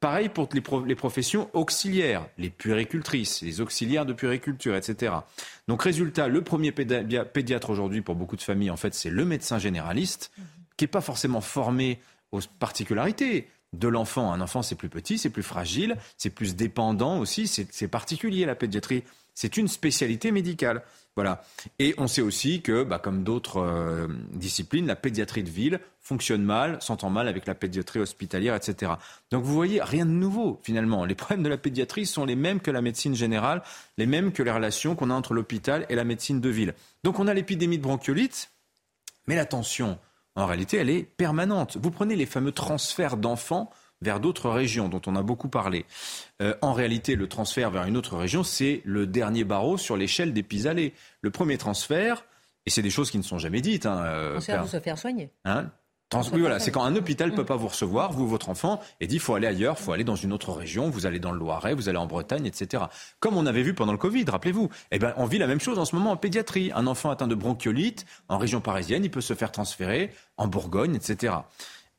Pareil 0.00 0.28
pour 0.28 0.48
les, 0.52 0.94
professions 0.94 1.50
auxiliaires, 1.54 2.24
les 2.38 2.50
puéricultrices, 2.50 3.42
les 3.42 3.60
auxiliaires 3.60 4.06
de 4.06 4.12
puériculture, 4.12 4.76
etc. 4.76 5.12
Donc 5.66 5.82
résultat, 5.82 6.28
le 6.28 6.42
premier 6.42 6.70
pédiatre 6.70 7.70
aujourd'hui 7.70 8.00
pour 8.00 8.14
beaucoup 8.14 8.36
de 8.36 8.42
familles, 8.42 8.70
en 8.70 8.76
fait, 8.76 8.94
c'est 8.94 9.10
le 9.10 9.24
médecin 9.24 9.58
généraliste, 9.58 10.30
qui 10.76 10.84
n'est 10.84 10.88
pas 10.88 11.00
forcément 11.00 11.40
formé 11.40 11.98
aux 12.30 12.38
particularités 12.60 13.48
de 13.72 13.88
l'enfant. 13.88 14.32
Un 14.32 14.40
enfant, 14.40 14.62
c'est 14.62 14.76
plus 14.76 14.88
petit, 14.88 15.18
c'est 15.18 15.30
plus 15.30 15.42
fragile, 15.42 15.96
c'est 16.16 16.30
plus 16.30 16.54
dépendant 16.54 17.18
aussi, 17.18 17.48
c'est 17.48 17.88
particulier 17.88 18.44
la 18.44 18.54
pédiatrie. 18.54 19.02
C'est 19.40 19.56
une 19.56 19.68
spécialité 19.68 20.32
médicale. 20.32 20.82
Voilà. 21.14 21.44
Et 21.78 21.94
on 21.96 22.08
sait 22.08 22.22
aussi 22.22 22.60
que, 22.60 22.82
bah, 22.82 22.98
comme 22.98 23.22
d'autres 23.22 23.60
euh, 23.60 24.08
disciplines, 24.32 24.88
la 24.88 24.96
pédiatrie 24.96 25.44
de 25.44 25.48
ville 25.48 25.78
fonctionne 26.00 26.42
mal, 26.42 26.82
s'entend 26.82 27.08
mal 27.08 27.28
avec 27.28 27.46
la 27.46 27.54
pédiatrie 27.54 28.00
hospitalière, 28.00 28.56
etc. 28.56 28.94
Donc 29.30 29.44
vous 29.44 29.54
voyez, 29.54 29.80
rien 29.80 30.06
de 30.06 30.10
nouveau 30.10 30.58
finalement. 30.64 31.04
Les 31.04 31.14
problèmes 31.14 31.44
de 31.44 31.48
la 31.48 31.56
pédiatrie 31.56 32.04
sont 32.04 32.24
les 32.24 32.34
mêmes 32.34 32.58
que 32.58 32.72
la 32.72 32.82
médecine 32.82 33.14
générale, 33.14 33.62
les 33.96 34.06
mêmes 34.06 34.32
que 34.32 34.42
les 34.42 34.50
relations 34.50 34.96
qu'on 34.96 35.10
a 35.10 35.14
entre 35.14 35.34
l'hôpital 35.34 35.86
et 35.88 35.94
la 35.94 36.02
médecine 36.02 36.40
de 36.40 36.48
ville. 36.48 36.74
Donc 37.04 37.20
on 37.20 37.28
a 37.28 37.34
l'épidémie 37.34 37.78
de 37.78 37.84
bronchiolite, 37.84 38.50
mais 39.28 39.36
la 39.36 39.44
tension, 39.44 40.00
en 40.34 40.46
réalité, 40.46 40.78
elle 40.78 40.90
est 40.90 41.04
permanente. 41.04 41.76
Vous 41.80 41.92
prenez 41.92 42.16
les 42.16 42.26
fameux 42.26 42.50
transferts 42.50 43.16
d'enfants 43.16 43.70
vers 44.00 44.20
d'autres 44.20 44.50
régions 44.50 44.88
dont 44.88 45.02
on 45.06 45.16
a 45.16 45.22
beaucoup 45.22 45.48
parlé. 45.48 45.86
Euh, 46.40 46.54
en 46.62 46.72
réalité, 46.72 47.16
le 47.16 47.28
transfert 47.28 47.70
vers 47.70 47.84
une 47.84 47.96
autre 47.96 48.16
région, 48.16 48.42
c'est 48.44 48.82
le 48.84 49.06
dernier 49.06 49.44
barreau 49.44 49.76
sur 49.76 49.96
l'échelle 49.96 50.32
des 50.32 50.42
pis 50.42 50.64
Le 51.20 51.30
premier 51.30 51.58
transfert, 51.58 52.24
et 52.66 52.70
c'est 52.70 52.82
des 52.82 52.90
choses 52.90 53.10
qui 53.10 53.18
ne 53.18 53.22
sont 53.22 53.38
jamais 53.38 53.60
dites. 53.60 53.86
Hein, 53.86 54.02
euh, 54.04 54.32
transfert 54.32 54.60
pour 54.60 54.68
se 54.68 54.80
faire 54.80 54.98
soigner. 54.98 55.30
Hein 55.44 55.70
oui, 56.32 56.40
voilà, 56.40 56.58
c'est 56.58 56.70
quand 56.70 56.84
un 56.84 56.96
hôpital 56.96 57.30
ne 57.30 57.36
peut 57.36 57.42
mm. 57.42 57.46
pas 57.46 57.56
vous 57.56 57.68
recevoir, 57.68 58.12
vous, 58.12 58.26
votre 58.26 58.48
enfant, 58.48 58.80
et 59.00 59.06
dit 59.06 59.18
faut 59.18 59.34
aller 59.34 59.46
ailleurs, 59.46 59.76
il 59.78 59.82
faut 59.82 59.92
aller 59.92 60.04
dans 60.04 60.16
une 60.16 60.32
autre 60.32 60.52
région, 60.52 60.88
vous 60.88 61.06
allez 61.06 61.18
dans 61.18 61.32
le 61.32 61.38
Loiret, 61.38 61.74
vous 61.74 61.88
allez 61.88 61.98
en 61.98 62.06
Bretagne, 62.06 62.46
etc. 62.46 62.84
Comme 63.20 63.36
on 63.36 63.46
avait 63.46 63.62
vu 63.62 63.74
pendant 63.74 63.92
le 63.92 63.98
Covid, 63.98 64.24
rappelez-vous. 64.24 64.70
Eh 64.90 64.98
ben, 64.98 65.12
on 65.16 65.26
vit 65.26 65.38
la 65.38 65.46
même 65.46 65.60
chose 65.60 65.78
en 65.78 65.84
ce 65.84 65.94
moment 65.94 66.12
en 66.12 66.16
pédiatrie. 66.16 66.72
Un 66.74 66.86
enfant 66.86 67.10
atteint 67.10 67.26
de 67.26 67.34
bronchiolite 67.34 68.06
en 68.28 68.38
région 68.38 68.60
parisienne, 68.60 69.04
il 69.04 69.10
peut 69.10 69.20
se 69.20 69.34
faire 69.34 69.52
transférer 69.52 70.10
en 70.38 70.46
Bourgogne, 70.46 70.94
etc. 70.94 71.34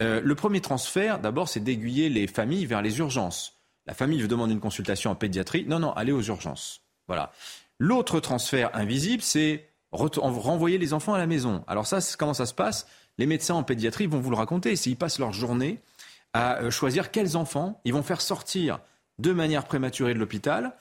Euh, 0.02 0.22
le 0.24 0.36
premier 0.36 0.62
transfert, 0.62 1.20
d'abord, 1.20 1.50
c'est 1.50 1.60
d'aiguiller 1.60 2.10
les 2.10 2.28
familles 2.28 2.66
vers 2.66 2.82
les 2.82 3.00
urgences. 3.00 3.56
La 3.86 3.94
famille 3.94 4.22
veut 4.22 4.28
demander 4.28 4.54
une 4.54 4.60
consultation 4.60 5.12
en 5.12 5.16
pédiatrie. 5.16 5.66
Non, 5.68 5.80
non, 5.80 5.92
allez 5.94 6.12
aux 6.12 6.22
urgences. 6.22 6.82
Voilà. 7.08 7.32
L'autre 7.80 8.20
transfert 8.20 8.70
invisible, 8.74 9.24
c'est 9.24 9.70
renvoyer 9.92 10.78
les 10.78 10.94
enfants 10.94 11.14
à 11.14 11.18
la 11.18 11.28
maison. 11.28 11.64
Alors 11.68 11.88
ça, 11.88 12.00
comment 12.18 12.34
ça 12.34 12.46
se 12.46 12.54
passe? 12.54 12.88
Les 13.18 13.26
médecins 13.26 13.56
en 13.56 13.64
pédiatrie 13.64 14.06
vont 14.06 14.20
vous 14.20 14.30
le 14.30 14.36
raconter. 14.36 14.76
S'ils 14.76 14.96
passent 14.96 15.20
leur 15.20 15.34
journée 15.34 15.82
à 16.34 16.60
euh, 16.62 16.72
choisir 16.72 17.12
quels 17.12 17.36
enfants 17.36 17.82
ils 17.86 17.94
vont 17.94 18.04
faire 18.04 18.22
sortir 18.22 18.80
de 19.18 19.34
manière 19.34 19.66
prématurée 19.66 20.14
de 20.14 20.20
l'hôpital 20.20 20.76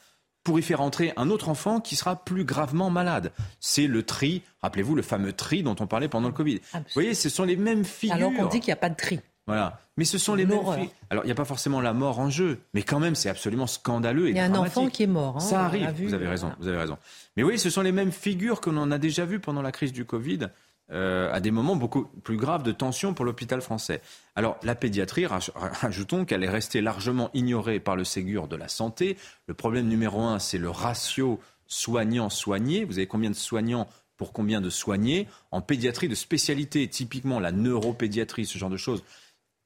pour 0.48 0.58
y 0.58 0.62
faire 0.62 0.80
entrer 0.80 1.12
un 1.18 1.28
autre 1.28 1.50
enfant 1.50 1.78
qui 1.78 1.94
sera 1.94 2.16
plus 2.16 2.46
gravement 2.46 2.88
malade. 2.88 3.32
C'est 3.60 3.86
le 3.86 4.02
tri, 4.02 4.40
rappelez-vous 4.62 4.94
le 4.94 5.02
fameux 5.02 5.34
tri 5.34 5.62
dont 5.62 5.76
on 5.78 5.86
parlait 5.86 6.08
pendant 6.08 6.28
le 6.28 6.32
Covid. 6.32 6.60
Vous 6.72 6.80
voyez, 6.94 7.12
ce 7.12 7.28
sont 7.28 7.44
les 7.44 7.56
mêmes 7.56 7.84
figures. 7.84 8.16
Alors 8.16 8.32
qu'on 8.32 8.46
dit 8.46 8.60
qu'il 8.60 8.68
n'y 8.70 8.72
a 8.72 8.76
pas 8.76 8.88
de 8.88 8.96
tri. 8.96 9.20
Voilà. 9.46 9.78
Mais 9.98 10.06
ce 10.06 10.16
sont 10.16 10.34
les 10.34 10.46
mêmes 10.46 10.60
figures. 10.60 10.90
Alors, 11.10 11.24
il 11.24 11.26
n'y 11.26 11.32
a 11.32 11.34
pas 11.34 11.44
forcément 11.44 11.82
la 11.82 11.92
mort 11.92 12.18
en 12.18 12.30
jeu, 12.30 12.60
mais 12.72 12.82
quand 12.82 12.98
même, 12.98 13.14
c'est 13.14 13.28
absolument 13.28 13.66
scandaleux 13.66 14.28
et 14.28 14.30
Il 14.30 14.36
y 14.38 14.40
a 14.40 14.44
un 14.44 14.54
enfant 14.54 14.88
qui 14.88 15.02
est 15.02 15.06
mort. 15.06 15.36
Hein, 15.36 15.40
Ça 15.40 15.66
arrive, 15.66 15.86
vous 15.98 16.14
avez 16.14 16.28
raison, 16.28 16.50
vous 16.60 16.68
avez 16.68 16.78
raison. 16.78 16.96
Mais 17.36 17.42
oui, 17.42 17.58
ce 17.58 17.68
sont 17.68 17.82
les 17.82 17.92
mêmes 17.92 18.12
figures 18.12 18.62
que 18.62 18.70
l'on 18.70 18.90
a 18.90 18.96
déjà 18.96 19.26
vues 19.26 19.40
pendant 19.40 19.60
la 19.60 19.70
crise 19.70 19.92
du 19.92 20.06
Covid. 20.06 20.48
Euh, 20.90 21.30
à 21.34 21.40
des 21.40 21.50
moments 21.50 21.76
beaucoup 21.76 22.06
plus 22.22 22.38
graves 22.38 22.62
de 22.62 22.72
tension 22.72 23.12
pour 23.12 23.26
l'hôpital 23.26 23.60
français. 23.60 24.00
Alors 24.34 24.56
la 24.62 24.74
pédiatrie, 24.74 25.26
rajoutons 25.26 26.24
qu'elle 26.24 26.42
est 26.42 26.48
restée 26.48 26.80
largement 26.80 27.28
ignorée 27.34 27.78
par 27.78 27.94
le 27.94 28.04
Ségur 28.04 28.48
de 28.48 28.56
la 28.56 28.68
santé. 28.68 29.18
Le 29.46 29.52
problème 29.52 29.86
numéro 29.86 30.22
un, 30.22 30.38
c'est 30.38 30.56
le 30.56 30.70
ratio 30.70 31.40
soignants-soignés. 31.66 32.86
Vous 32.86 32.96
avez 32.96 33.06
combien 33.06 33.28
de 33.28 33.36
soignants 33.36 33.86
pour 34.16 34.32
combien 34.32 34.62
de 34.62 34.70
soignés? 34.70 35.28
En 35.50 35.60
pédiatrie 35.60 36.08
de 36.08 36.14
spécialité, 36.14 36.88
typiquement 36.88 37.38
la 37.38 37.52
neuropédiatrie, 37.52 38.46
ce 38.46 38.56
genre 38.56 38.70
de 38.70 38.78
choses, 38.78 39.04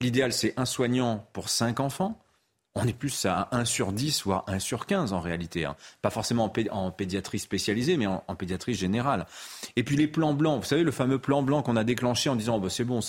l'idéal 0.00 0.32
c'est 0.32 0.54
un 0.56 0.64
soignant 0.64 1.28
pour 1.32 1.50
cinq 1.50 1.78
enfants. 1.78 2.20
On 2.74 2.86
est 2.86 2.94
plus 2.94 3.26
à 3.26 3.48
1 3.52 3.64
sur 3.66 3.92
10, 3.92 4.22
voire 4.24 4.44
1 4.46 4.58
sur 4.58 4.86
15 4.86 5.12
en 5.12 5.20
réalité. 5.20 5.66
Hein. 5.66 5.76
Pas 6.00 6.10
forcément 6.10 6.50
en, 6.70 6.90
pédiatrie 6.90 7.38
spécialisée, 7.38 7.98
mais 7.98 8.06
en, 8.06 8.34
pédiatrie 8.36 8.74
générale. 8.74 9.26
Et 9.76 9.82
puis 9.82 9.96
les 9.96 10.08
plans 10.08 10.32
blancs, 10.32 10.60
vous 10.62 10.66
savez, 10.66 10.82
le 10.82 10.90
fameux 10.90 11.18
plan 11.18 11.42
blanc 11.42 11.62
qu'on 11.62 11.76
a 11.76 11.84
déclenché 11.84 12.30
en 12.30 12.36
disant 12.36 12.58
bah, 12.58 12.70
c'est 12.70 12.84
bon, 12.84 13.00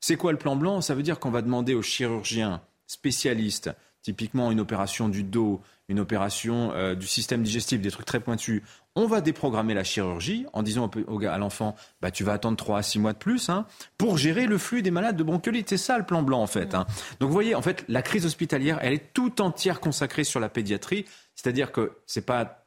c'est 0.00 0.16
quoi 0.16 0.32
le 0.32 0.38
plan 0.38 0.54
blanc? 0.54 0.80
Ça 0.80 0.94
veut 0.94 1.02
dire 1.02 1.18
qu'on 1.18 1.30
va 1.30 1.42
demander 1.42 1.74
aux 1.74 1.82
chirurgiens 1.82 2.60
spécialistes 2.86 3.70
typiquement 4.02 4.50
une 4.50 4.60
opération 4.60 5.08
du 5.08 5.22
dos, 5.22 5.60
une 5.88 6.00
opération 6.00 6.72
euh, 6.72 6.94
du 6.94 7.06
système 7.06 7.42
digestif, 7.42 7.80
des 7.80 7.90
trucs 7.90 8.06
très 8.06 8.20
pointus, 8.20 8.62
on 8.96 9.06
va 9.06 9.20
déprogrammer 9.20 9.74
la 9.74 9.84
chirurgie 9.84 10.46
en 10.52 10.62
disant 10.62 10.90
à 11.28 11.38
l'enfant, 11.38 11.76
bah, 12.00 12.10
tu 12.10 12.24
vas 12.24 12.32
attendre 12.32 12.56
3 12.56 12.78
à 12.78 12.82
6 12.82 12.98
mois 12.98 13.12
de 13.12 13.18
plus 13.18 13.48
hein, 13.48 13.66
pour 13.98 14.18
gérer 14.18 14.46
le 14.46 14.58
flux 14.58 14.82
des 14.82 14.90
malades 14.90 15.16
de 15.16 15.22
bronchiolite. 15.22 15.68
C'est 15.68 15.76
ça 15.76 15.96
le 15.96 16.04
plan 16.04 16.22
blanc 16.22 16.42
en 16.42 16.46
fait. 16.46 16.74
Hein. 16.74 16.86
Donc 17.20 17.28
vous 17.28 17.34
voyez, 17.34 17.54
en 17.54 17.62
fait, 17.62 17.84
la 17.88 18.02
crise 18.02 18.26
hospitalière, 18.26 18.78
elle 18.82 18.94
est 18.94 19.12
tout 19.12 19.40
entière 19.40 19.80
consacrée 19.80 20.24
sur 20.24 20.40
la 20.40 20.48
pédiatrie. 20.48 21.04
C'est-à-dire 21.36 21.72
que 21.72 21.98
ce 22.06 22.18
n'est 22.18 22.24
pas 22.24 22.64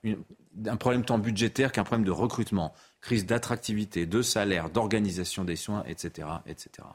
un 0.66 0.78
problème 0.78 1.04
tant 1.04 1.20
budgétaire 1.20 1.72
qu'un 1.72 1.84
problème 1.84 2.06
de 2.06 2.12
recrutement, 2.12 2.74
crise 3.02 3.26
d'attractivité, 3.26 4.06
de 4.06 4.22
salaire, 4.22 4.70
d'organisation 4.70 5.44
des 5.44 5.58
soins, 5.58 5.84
etc. 5.88 6.28
etc. 6.48 6.88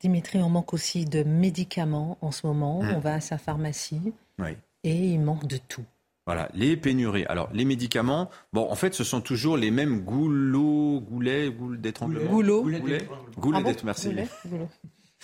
Dimitri, 0.00 0.38
on 0.38 0.50
manque 0.50 0.72
aussi 0.72 1.04
de 1.04 1.22
médicaments 1.24 2.16
en 2.20 2.30
ce 2.30 2.46
moment. 2.46 2.82
Mmh. 2.82 2.92
On 2.94 2.98
va 3.00 3.14
à 3.14 3.20
sa 3.20 3.38
pharmacie 3.38 4.12
et 4.84 4.94
il 4.94 5.20
manque 5.20 5.46
de 5.46 5.56
tout. 5.56 5.84
Voilà, 6.26 6.48
les 6.54 6.76
pénuries. 6.76 7.24
Alors, 7.26 7.48
les 7.52 7.64
médicaments, 7.64 8.30
bon, 8.52 8.68
en 8.68 8.74
fait, 8.74 8.94
ce 8.94 9.04
sont 9.04 9.20
toujours 9.20 9.56
les 9.56 9.70
mêmes 9.70 10.00
goulots, 10.00 11.00
goulets, 11.00 11.50
goulets 11.50 11.78
d'étranglement. 11.78 12.28
Goulot. 12.28 12.62
Goulets, 12.62 13.08
goulets 13.38 13.58
ah 13.64 13.72
merci. 13.84 14.10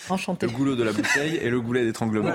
Enchanté. 0.09 0.47
Le 0.47 0.53
goulot 0.53 0.75
de 0.75 0.83
la 0.83 0.93
bouteille 0.93 1.35
et 1.35 1.49
le 1.49 1.59
goulet 1.59 1.83
d'étranglement. 1.83 2.33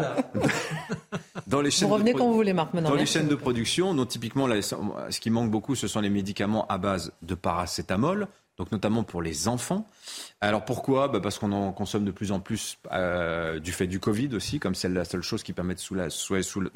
dans 1.47 1.63
les 1.63 1.71
chaînes 1.71 1.89
vous 1.89 1.95
revenez 1.95 2.13
quand 2.13 2.27
vous 2.27 2.35
voulez, 2.35 2.53
Marc. 2.53 2.75
Dans 2.75 2.95
les 2.95 3.07
chaînes 3.07 3.29
de 3.29 3.35
production, 3.35 3.95
dont 3.95 4.07
typiquement, 4.07 4.47
ce 4.61 5.21
qui 5.21 5.31
manque 5.31 5.51
beaucoup, 5.51 5.75
ce 5.75 5.89
sont 5.89 6.01
les 6.01 6.11
médicaments 6.11 6.67
à 6.69 6.77
base 6.77 7.13
de 7.23 7.35
paracétamol, 7.35 8.29
donc 8.59 8.73
notamment 8.73 9.05
pour 9.05 9.23
les 9.23 9.49
enfants. 9.49 9.87
Alors 10.41 10.65
pourquoi? 10.65 11.09
Bah 11.09 11.21
Parce 11.21 11.39
qu'on 11.39 11.53
en 11.53 11.73
consomme 11.73 12.05
de 12.05 12.11
plus 12.11 12.33
en 12.33 12.41
plus 12.41 12.79
euh, 12.93 13.61
du 13.61 13.73
fait 13.73 13.87
du 13.87 14.01
Covid 14.01 14.35
aussi, 14.35 14.59
comme 14.59 14.75
c'est 14.75 14.89
la 14.89 15.05
seule 15.05 15.23
chose 15.23 15.43
qui 15.43 15.53
permet 15.53 15.75
de 15.75 15.81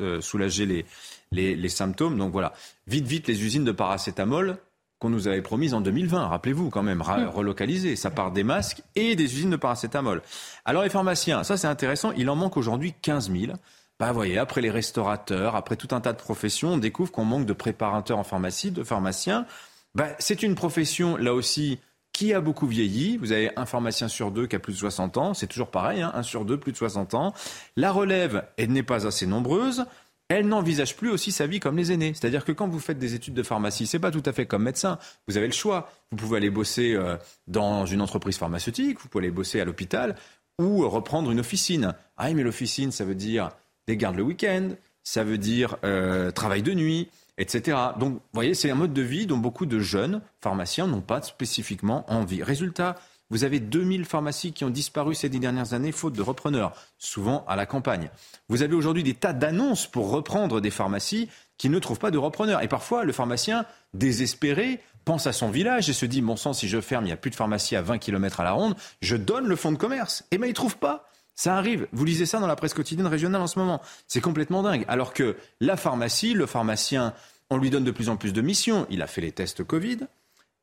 euh, 0.01 0.21
soulager, 0.21 0.67
les, 0.67 0.87
les, 1.33 1.57
les, 1.57 1.69
symptômes. 1.69 2.17
Donc 2.19 2.33
voilà, 2.33 2.53
vite, 2.87 3.07
vite, 3.07 3.27
les 3.27 3.45
usines 3.45 3.65
de 3.65 3.73
paracétamol 3.73 4.59
qu'on 5.01 5.11
nous 5.11 5.27
avait 5.27 5.43
promises 5.43 5.75
en 5.75 5.81
2020, 5.81 6.29
rappelez-vous 6.29 6.71
quand 6.71 6.85
même, 6.85 6.99
mm. 6.99 7.29
relocalisées. 7.35 7.97
Ça 7.97 8.13
part 8.13 8.31
des 8.31 8.45
masques 8.45 8.83
et 8.95 9.17
des 9.17 9.25
usines 9.25 9.51
de 9.51 9.57
paracétamol. 9.57 10.23
Alors 10.65 10.85
les 10.85 10.91
pharmaciens, 10.91 11.43
ça 11.43 11.57
c'est 11.57 11.67
intéressant, 11.67 12.13
il 12.13 12.31
en 12.31 12.37
manque 12.37 12.57
aujourd'hui 12.57 12.95
15 13.03 13.33
000. 13.33 13.55
Bah, 13.99 14.09
vous 14.09 14.15
voyez, 14.15 14.39
après 14.39 14.61
les 14.61 14.71
restaurateurs, 14.71 15.57
après 15.57 15.77
tout 15.77 15.89
un 15.91 16.01
tas 16.01 16.13
de 16.13 16.19
professions, 16.19 16.75
on 16.75 16.79
découvre 16.79 17.11
qu'on 17.11 17.25
manque 17.25 17.47
de 17.47 17.53
préparateurs 17.53 18.19
en 18.19 18.25
pharmacie, 18.25 18.71
de 18.71 18.85
pharmaciens. 18.85 19.47
Bah, 19.95 20.09
c'est 20.19 20.43
une 20.43 20.55
profession, 20.55 21.17
là 21.17 21.35
aussi, 21.35 21.79
qui 22.13 22.33
a 22.33 22.41
beaucoup 22.41 22.67
vieilli. 22.67 23.17
Vous 23.17 23.33
avez 23.33 23.51
un 23.57 23.67
pharmacien 23.67 24.09
sur 24.09 24.31
deux 24.31 24.47
qui 24.47 24.57
a 24.57 24.59
plus 24.59 24.75
de 24.75 24.79
60 24.79 25.17
ans. 25.17 25.35
C'est 25.35 25.47
toujours 25.47 25.71
pareil, 25.71 26.03
hein, 26.03 26.13
un 26.15 26.23
sur 26.23 26.45
deux, 26.45 26.59
plus 26.59 26.73
de 26.73 26.77
60 26.77 27.15
ans. 27.15 27.35
La 27.77 27.93
relève, 27.93 28.45
elle 28.57 28.71
n'est 28.73 28.83
pas 28.83 29.07
assez 29.07 29.27
nombreuse. 29.27 29.85
Elle 30.29 30.49
n'envisage 30.49 30.97
plus 30.97 31.11
aussi 31.11 31.31
sa 31.31 31.47
vie 31.47 31.61
comme 31.61 31.77
les 31.77 31.93
aînés. 31.93 32.15
C'est-à-dire 32.15 32.45
que 32.45 32.53
quand 32.53 32.67
vous 32.67 32.79
faites 32.79 32.99
des 32.99 33.15
études 33.15 33.35
de 33.35 33.43
pharmacie, 33.43 33.87
c'est 33.87 33.99
pas 33.99 34.11
tout 34.11 34.23
à 34.25 34.33
fait 34.33 34.47
comme 34.47 34.63
médecin. 34.63 34.99
Vous 35.29 35.37
avez 35.37 35.47
le 35.47 35.53
choix. 35.53 35.91
Vous 36.11 36.17
pouvez 36.17 36.39
aller 36.39 36.49
bosser 36.49 36.95
euh, 36.95 37.17
dans 37.49 37.85
une 37.85 38.01
entreprise 38.01 38.39
pharmaceutique, 38.39 38.99
vous 39.01 39.09
pouvez 39.09 39.25
aller 39.25 39.31
bosser 39.31 39.61
à 39.61 39.67
l'hôpital 39.67 40.17
ou 40.59 40.89
reprendre 40.89 41.31
une 41.31 41.41
officine. 41.41 41.95
Ah, 42.17 42.33
mais 42.33 42.43
l'officine, 42.43 42.93
ça 42.93 43.05
veut 43.05 43.15
dire 43.15 43.51
des 43.87 43.97
gardes 43.97 44.17
le 44.17 44.23
week-end, 44.23 44.71
ça 45.03 45.25
veut 45.25 45.39
dire 45.39 45.77
euh, 45.85 46.31
travail 46.31 46.63
de 46.63 46.73
nuit, 46.73 47.11
etc. 47.39 47.79
Donc, 47.99 48.15
vous 48.15 48.21
voyez, 48.33 48.55
c'est 48.55 48.71
un 48.71 48.75
mode 48.75 48.93
de 48.93 49.03
vie 49.03 49.27
dont 49.27 49.39
beaucoup 49.39 49.67
de 49.67 49.79
jeunes 49.79 50.21
pharmaciens 50.41 50.87
n'ont 50.87 51.01
pas 51.01 51.23
spécifiquement 51.23 52.05
envie. 52.09 52.43
Résultat, 52.43 52.97
vous 53.31 53.45
avez 53.45 53.61
2000 53.61 54.05
pharmacies 54.05 54.53
qui 54.53 54.65
ont 54.65 54.71
disparu 54.71 55.15
ces 55.15 55.31
dix 55.31 55.41
dernières 55.41 55.73
années 55.73 55.91
faute 55.91 56.13
de 56.13 56.21
repreneurs, 56.21 56.75
souvent 56.99 57.47
à 57.49 57.57
la 57.57 57.65
campagne. 57.65 58.11
Vous 58.49 58.63
avez 58.63 58.75
aujourd'hui 58.75 59.03
des 59.03 59.15
tas 59.15 59.33
d'annonces 59.33 59.87
pour 59.87 60.11
reprendre 60.11 60.61
des 60.61 60.71
pharmacies 60.71 61.31
qui 61.57 61.71
ne 61.71 61.79
trouvent 61.79 61.99
pas 61.99 62.11
de 62.11 62.19
repreneurs. 62.19 62.63
Et 62.63 62.69
parfois, 62.69 63.05
le 63.05 63.13
pharmacien, 63.13 63.65
désespéré, 63.95 64.81
pense 65.07 65.27
à 65.27 65.33
son 65.33 65.49
village 65.49 65.89
et 65.89 65.95
se 65.95 66.05
dit, 66.05 66.21
mon 66.21 66.37
sang, 66.37 66.53
si 66.53 66.69
je 66.69 66.81
ferme, 66.81 67.05
il 67.05 67.09
n'y 67.09 67.13
a 67.13 67.17
plus 67.17 67.31
de 67.31 67.37
pharmacie 67.37 67.75
à 67.75 67.81
20 67.81 67.99
km 67.99 68.41
à 68.41 68.45
la 68.45 68.53
ronde, 68.53 68.75
je 69.01 69.17
donne 69.17 69.47
le 69.47 69.57
fonds 69.57 69.73
de 69.73 69.79
commerce. 69.79 70.21
Et 70.31 70.35
eh 70.35 70.39
bien, 70.39 70.47
il 70.47 70.51
ne 70.51 70.55
trouve 70.55 70.77
pas. 70.77 71.09
Ça 71.35 71.57
arrive. 71.57 71.87
Vous 71.93 72.05
lisez 72.05 72.27
ça 72.27 72.39
dans 72.39 72.47
la 72.47 72.57
presse 72.57 72.75
quotidienne 72.75 73.07
régionale 73.07 73.41
en 73.41 73.47
ce 73.47 73.59
moment. 73.59 73.81
C'est 74.07 74.21
complètement 74.21 74.63
dingue. 74.63 74.85
Alors 74.89 75.15
que 75.15 75.37
la 75.61 75.77
pharmacie, 75.77 76.35
le 76.35 76.47
pharmacien, 76.47 77.15
on 77.51 77.57
lui 77.57 77.71
donne 77.71 77.85
de 77.85 77.91
plus 77.91 78.09
en 78.09 78.17
plus 78.17 78.33
de 78.33 78.41
missions. 78.41 78.87
Il 78.91 79.03
a 79.03 79.07
fait 79.07 79.21
les 79.21 79.33
tests 79.33 79.65
Covid. 79.65 79.99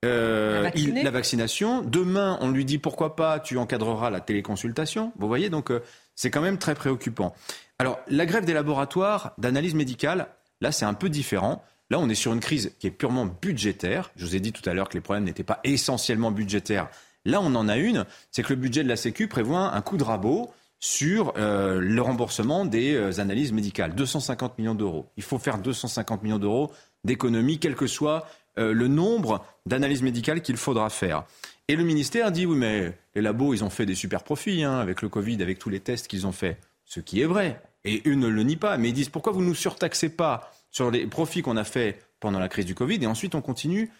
Euh, 0.06 0.70
la, 1.04 1.12
vaccination. 1.12 1.82
Demain, 1.82 2.38
on 2.42 2.50
lui 2.52 2.64
dit 2.64 2.78
pourquoi 2.78 3.16
pas, 3.16 3.40
tu 3.40 3.58
encadreras 3.58 4.10
la 4.10 4.22
téléconsultation. 4.22 5.12
Vous 5.18 5.28
voyez, 5.28 5.50
donc 5.50 5.72
euh, 5.72 5.82
c'est 6.16 6.32
quand 6.32 6.42
même 6.42 6.58
très 6.58 6.74
préoccupant. 6.74 7.36
Alors, 7.80 8.00
la 8.08 8.26
grève 8.26 8.46
des 8.46 8.54
laboratoires 8.54 9.34
d'analyse 9.38 9.76
médicale, 9.76 10.28
là, 10.62 10.72
c'est 10.72 10.86
un 10.86 10.94
peu 10.94 11.10
différent. 11.10 11.64
Là, 11.90 12.00
on 12.00 12.08
est 12.08 12.16
sur 12.16 12.34
une 12.34 12.40
crise 12.40 12.74
qui 12.80 12.88
est 12.88 12.92
purement 12.92 13.26
budgétaire. 13.26 14.12
Je 14.16 14.26
vous 14.26 14.36
ai 14.36 14.40
dit 14.40 14.54
tout 14.54 14.68
à 14.70 14.74
l'heure 14.74 14.88
que 14.88 14.94
les 14.94 15.02
problèmes 15.02 15.26
n'étaient 15.26 15.44
pas 15.44 15.60
essentiellement 15.64 16.32
budgétaires. 16.32 16.90
Là, 17.26 17.42
on 17.42 17.54
en 17.56 17.68
a 17.68 17.78
une, 17.78 18.06
c'est 18.32 18.44
que 18.44 18.54
le 18.54 18.60
budget 18.60 18.84
de 18.84 18.90
la 18.90 18.96
Sécu 18.96 19.28
prévoit 19.28 19.74
un 19.74 19.82
coup 19.82 19.98
de 19.98 20.04
rabot 20.04 20.52
sur 20.80 21.34
euh, 21.38 21.80
le 21.80 22.02
remboursement 22.02 22.66
des 22.66 22.96
euh, 22.96 23.20
analyses 23.20 23.52
médicales. 23.52 23.96
250 23.96 24.58
millions 24.58 24.76
d'euros. 24.76 25.08
Il 25.18 25.24
faut 25.24 25.38
faire 25.38 25.58
250 25.58 26.24
millions 26.24 26.40
d'euros 26.40 26.72
d'économie, 27.04 27.60
quel 27.60 27.76
que 27.76 27.88
soit 27.88 28.28
euh, 28.58 28.74
le 28.74 28.88
nombre 28.88 29.46
d'analyses 29.66 30.02
médicales 30.02 30.42
qu'il 30.42 30.58
faudra 30.58 30.90
faire. 30.90 31.26
Et 31.68 31.76
le 31.76 31.84
ministère 31.84 32.32
dit 32.32 32.46
oui, 32.46 32.58
mais 32.58 32.98
les 33.14 33.22
labos, 33.22 33.54
ils 33.54 33.64
ont 33.64 33.70
fait 33.70 33.86
des 33.86 33.96
super 33.96 34.24
profits 34.24 34.64
hein, 34.64 34.80
avec 34.80 35.02
le 35.02 35.10
Covid, 35.10 35.42
avec 35.42 35.60
tous 35.60 35.70
les 35.70 35.82
tests 35.82 36.08
qu'ils 36.08 36.26
ont 36.26 36.32
fait. 36.32 36.58
Ce 36.86 37.00
qui 37.00 37.22
est 37.22 37.26
vrai. 37.26 37.62
Et 37.86 38.02
eux 38.08 38.16
ne 38.16 38.28
le 38.28 38.44
nient 38.44 38.58
pas. 38.58 38.78
Mais 38.78 38.90
ils 38.90 38.94
disent 38.94 39.10
pourquoi 39.10 39.34
vous 39.34 39.42
ne 39.42 39.48
nous 39.48 39.56
surtaxez 39.56 40.10
pas 40.10 40.52
sur 40.72 40.92
les 40.92 41.06
profits 41.06 41.42
qu'on 41.42 41.58
a 41.58 41.64
fait 41.64 42.00
pendant 42.20 42.40
la 42.40 42.48
crise 42.48 42.66
du 42.66 42.76
Covid 42.76 43.02
et 43.02 43.08
ensuite 43.08 43.36
on 43.36 43.42
continue 43.42 43.92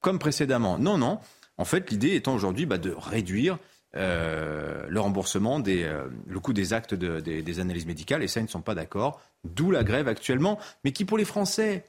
comme 0.00 0.18
précédemment? 0.18 0.78
Non, 0.78 0.98
non. 0.98 1.18
En 1.58 1.64
fait, 1.64 1.90
l'idée 1.90 2.14
étant 2.14 2.34
aujourd'hui 2.34 2.64
bah, 2.64 2.78
de 2.78 2.94
réduire 2.96 3.58
euh, 3.96 4.84
le 4.88 5.00
remboursement, 5.00 5.60
des, 5.60 5.84
euh, 5.84 6.08
le 6.26 6.40
coût 6.40 6.52
des 6.52 6.72
actes 6.72 6.94
des, 6.94 7.60
analyses 7.60 7.86
médicales, 7.86 8.22
et 8.22 8.28
ça, 8.28 8.40
ils 8.40 8.44
ne 8.44 8.48
sont 8.48 8.60
pas 8.60 8.74
d'accord, 8.74 9.20
d'où 9.44 9.70
la 9.70 9.84
grève 9.84 10.08
actuellement, 10.08 10.58
mais 10.84 10.92
qui 10.92 11.04
pour 11.04 11.16
les 11.16 11.24
Français, 11.24 11.84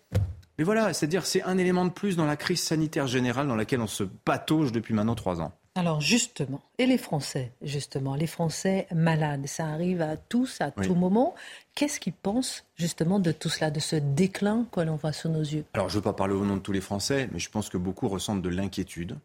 mais 0.58 0.64
voilà, 0.64 0.94
c'est-à-dire 0.94 1.26
c'est 1.26 1.42
un 1.44 1.58
élément 1.58 1.86
de 1.86 1.92
plus 1.92 2.16
dans 2.16 2.26
la 2.26 2.38
crise 2.38 2.62
sanitaire 2.62 3.08
générale 3.08 3.48
dans 3.48 3.56
laquelle 3.56 3.82
on 3.82 3.88
se 3.88 4.04
patauge 4.04 4.72
depuis 4.72 4.94
maintenant 4.94 5.16
trois 5.16 5.42
ans. 5.42 5.52
Alors 5.76 6.02
justement, 6.02 6.62
et 6.78 6.86
les 6.86 6.98
Français, 6.98 7.54
justement, 7.62 8.16
les 8.16 8.28
Français 8.28 8.88
malades, 8.94 9.48
ça 9.48 9.68
arrive 9.68 10.02
à 10.02 10.18
tous, 10.18 10.60
à 10.60 10.72
tout 10.72 10.96
moment. 10.96 11.36
Qu'est-ce 11.76 12.00
qu'ils 12.02 12.14
pensent 12.14 12.66
justement 12.76 13.20
de 13.20 13.32
tout 13.32 13.48
cela, 13.48 13.72
de 13.72 13.80
ce 13.80 13.96
déclin 13.96 14.66
que 14.72 14.82
l'on 14.82 14.98
voit 14.98 15.14
sous 15.14 15.30
nos 15.30 15.42
yeux? 15.42 15.64
Alors 15.74 15.88
je 15.88 15.94
ne 15.94 16.00
veux 16.00 16.04
pas 16.04 16.14
parler 16.14 16.34
au 16.34 16.44
nom 16.44 16.58
de 16.58 16.62
tous 16.62 16.74
les 16.74 16.82
Français, 16.82 17.30
mais 17.32 17.40
je 17.40 17.50
pense 17.50 17.70
que 17.70 17.78
beaucoup 17.78 18.10
ressentent 18.10 18.42
de 18.42 18.50
l'inquiétude 18.50 19.16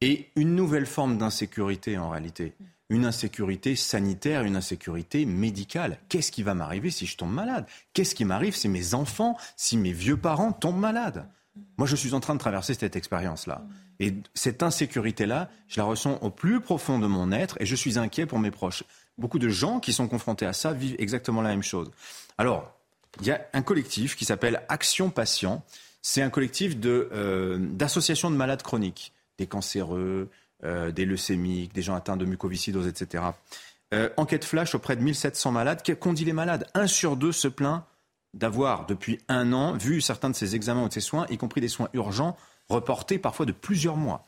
et 0.00 0.30
une 0.36 0.54
nouvelle 0.54 0.86
forme 0.86 1.18
d'insécurité 1.18 1.98
en 1.98 2.10
réalité. 2.10 2.54
Une 2.88 3.04
insécurité 3.04 3.76
sanitaire, 3.76 4.42
une 4.42 4.56
insécurité 4.56 5.24
médicale. 5.24 5.98
Qu'est-ce 6.08 6.32
qui 6.32 6.42
va 6.42 6.54
m'arriver 6.54 6.90
si 6.90 7.06
je 7.06 7.16
tombe 7.16 7.32
malade? 7.32 7.66
Qu'est-ce 7.92 8.14
qui 8.14 8.24
m'arrive 8.24 8.56
si 8.56 8.68
mes 8.68 8.94
enfants, 8.94 9.36
si 9.56 9.76
mes 9.76 9.92
vieux 9.92 10.16
parents 10.16 10.52
tombent 10.52 10.80
malades? 10.80 11.28
Moi, 11.76 11.86
je 11.86 11.94
suis 11.94 12.14
en 12.14 12.20
train 12.20 12.34
de 12.34 12.40
traverser 12.40 12.74
cette 12.74 12.96
expérience-là. 12.96 13.62
Et 14.00 14.14
cette 14.34 14.62
insécurité-là, 14.62 15.50
je 15.68 15.78
la 15.78 15.84
ressens 15.84 16.18
au 16.22 16.30
plus 16.30 16.60
profond 16.60 16.98
de 16.98 17.06
mon 17.06 17.30
être 17.32 17.56
et 17.60 17.66
je 17.66 17.76
suis 17.76 17.98
inquiet 17.98 18.26
pour 18.26 18.38
mes 18.38 18.50
proches. 18.50 18.82
Beaucoup 19.18 19.38
de 19.38 19.48
gens 19.48 19.78
qui 19.78 19.92
sont 19.92 20.08
confrontés 20.08 20.46
à 20.46 20.52
ça 20.52 20.72
vivent 20.72 20.96
exactement 20.98 21.42
la 21.42 21.50
même 21.50 21.62
chose. 21.62 21.90
Alors, 22.38 22.74
il 23.20 23.26
y 23.26 23.30
a 23.30 23.46
un 23.52 23.62
collectif 23.62 24.16
qui 24.16 24.24
s'appelle 24.24 24.62
Action 24.68 25.10
Patient. 25.10 25.62
C'est 26.00 26.22
un 26.22 26.30
collectif 26.30 26.76
euh, 26.84 27.58
d'associations 27.60 28.30
de 28.30 28.36
malades 28.36 28.62
chroniques 28.62 29.12
des 29.40 29.46
cancéreux, 29.46 30.28
euh, 30.64 30.92
des 30.92 31.06
leucémiques, 31.06 31.72
des 31.74 31.82
gens 31.82 31.94
atteints 31.94 32.18
de 32.18 32.26
mucoviscidose, 32.26 32.86
etc. 32.86 33.24
Euh, 33.94 34.10
enquête 34.18 34.44
flash 34.44 34.74
auprès 34.74 34.94
de 34.94 35.02
1700 35.02 35.50
malades. 35.50 35.82
Qu'ont 35.98 36.12
dit 36.12 36.26
les 36.26 36.34
malades? 36.34 36.68
Un 36.74 36.86
sur 36.86 37.16
deux 37.16 37.32
se 37.32 37.48
plaint 37.48 37.84
d'avoir, 38.34 38.86
depuis 38.86 39.18
un 39.28 39.52
an, 39.52 39.72
vu 39.72 40.00
certains 40.00 40.30
de 40.30 40.36
ces 40.36 40.54
examens 40.54 40.84
ou 40.84 40.88
de 40.88 40.92
ces 40.92 41.00
soins, 41.00 41.26
y 41.30 41.38
compris 41.38 41.60
des 41.60 41.68
soins 41.68 41.88
urgents, 41.94 42.36
reportés 42.68 43.18
parfois 43.18 43.46
de 43.46 43.52
plusieurs 43.52 43.96
mois. 43.96 44.26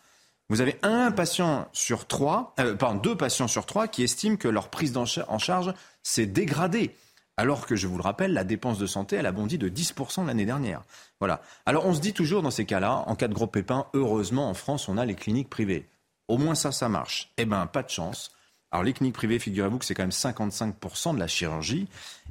Vous 0.48 0.62
avez 0.62 0.76
un 0.82 1.12
patient 1.12 1.68
sur 1.72 2.06
trois, 2.06 2.54
euh, 2.58 2.74
deux 3.02 3.14
patients 3.14 3.48
sur 3.48 3.66
trois 3.66 3.86
qui 3.86 4.02
estiment 4.02 4.36
que 4.36 4.48
leur 4.48 4.70
prise 4.70 4.96
en 4.96 5.38
charge 5.38 5.72
s'est 6.02 6.26
dégradée. 6.26 6.96
Alors 7.36 7.66
que, 7.66 7.76
je 7.76 7.86
vous 7.86 7.96
le 7.96 8.02
rappelle, 8.02 8.32
la 8.32 8.44
dépense 8.44 8.78
de 8.78 8.86
santé, 8.86 9.16
elle 9.16 9.26
a 9.26 9.32
bondi 9.32 9.58
de 9.58 9.68
10% 9.68 10.26
l'année 10.26 10.44
dernière. 10.44 10.82
Voilà. 11.18 11.40
Alors 11.64 11.86
on 11.86 11.94
se 11.94 12.00
dit 12.00 12.12
toujours 12.12 12.42
dans 12.42 12.50
ces 12.50 12.66
cas-là, 12.66 13.04
en 13.06 13.16
cas 13.16 13.28
de 13.28 13.34
gros 13.34 13.46
pépin, 13.46 13.86
heureusement 13.94 14.50
en 14.50 14.54
France, 14.54 14.88
on 14.88 14.98
a 14.98 15.06
les 15.06 15.14
cliniques 15.14 15.48
privées. 15.48 15.88
Au 16.28 16.36
moins 16.36 16.54
ça, 16.54 16.72
ça 16.72 16.88
marche. 16.88 17.32
Eh 17.38 17.44
bien, 17.44 17.66
pas 17.66 17.82
de 17.82 17.88
chance. 17.88 18.32
Alors 18.70 18.84
les 18.84 18.92
cliniques 18.92 19.14
privées, 19.14 19.38
figurez-vous 19.38 19.78
que 19.78 19.84
c'est 19.84 19.94
quand 19.94 20.02
même 20.02 20.10
55% 20.10 21.14
de 21.14 21.18
la 21.18 21.26
chirurgie. 21.26 21.88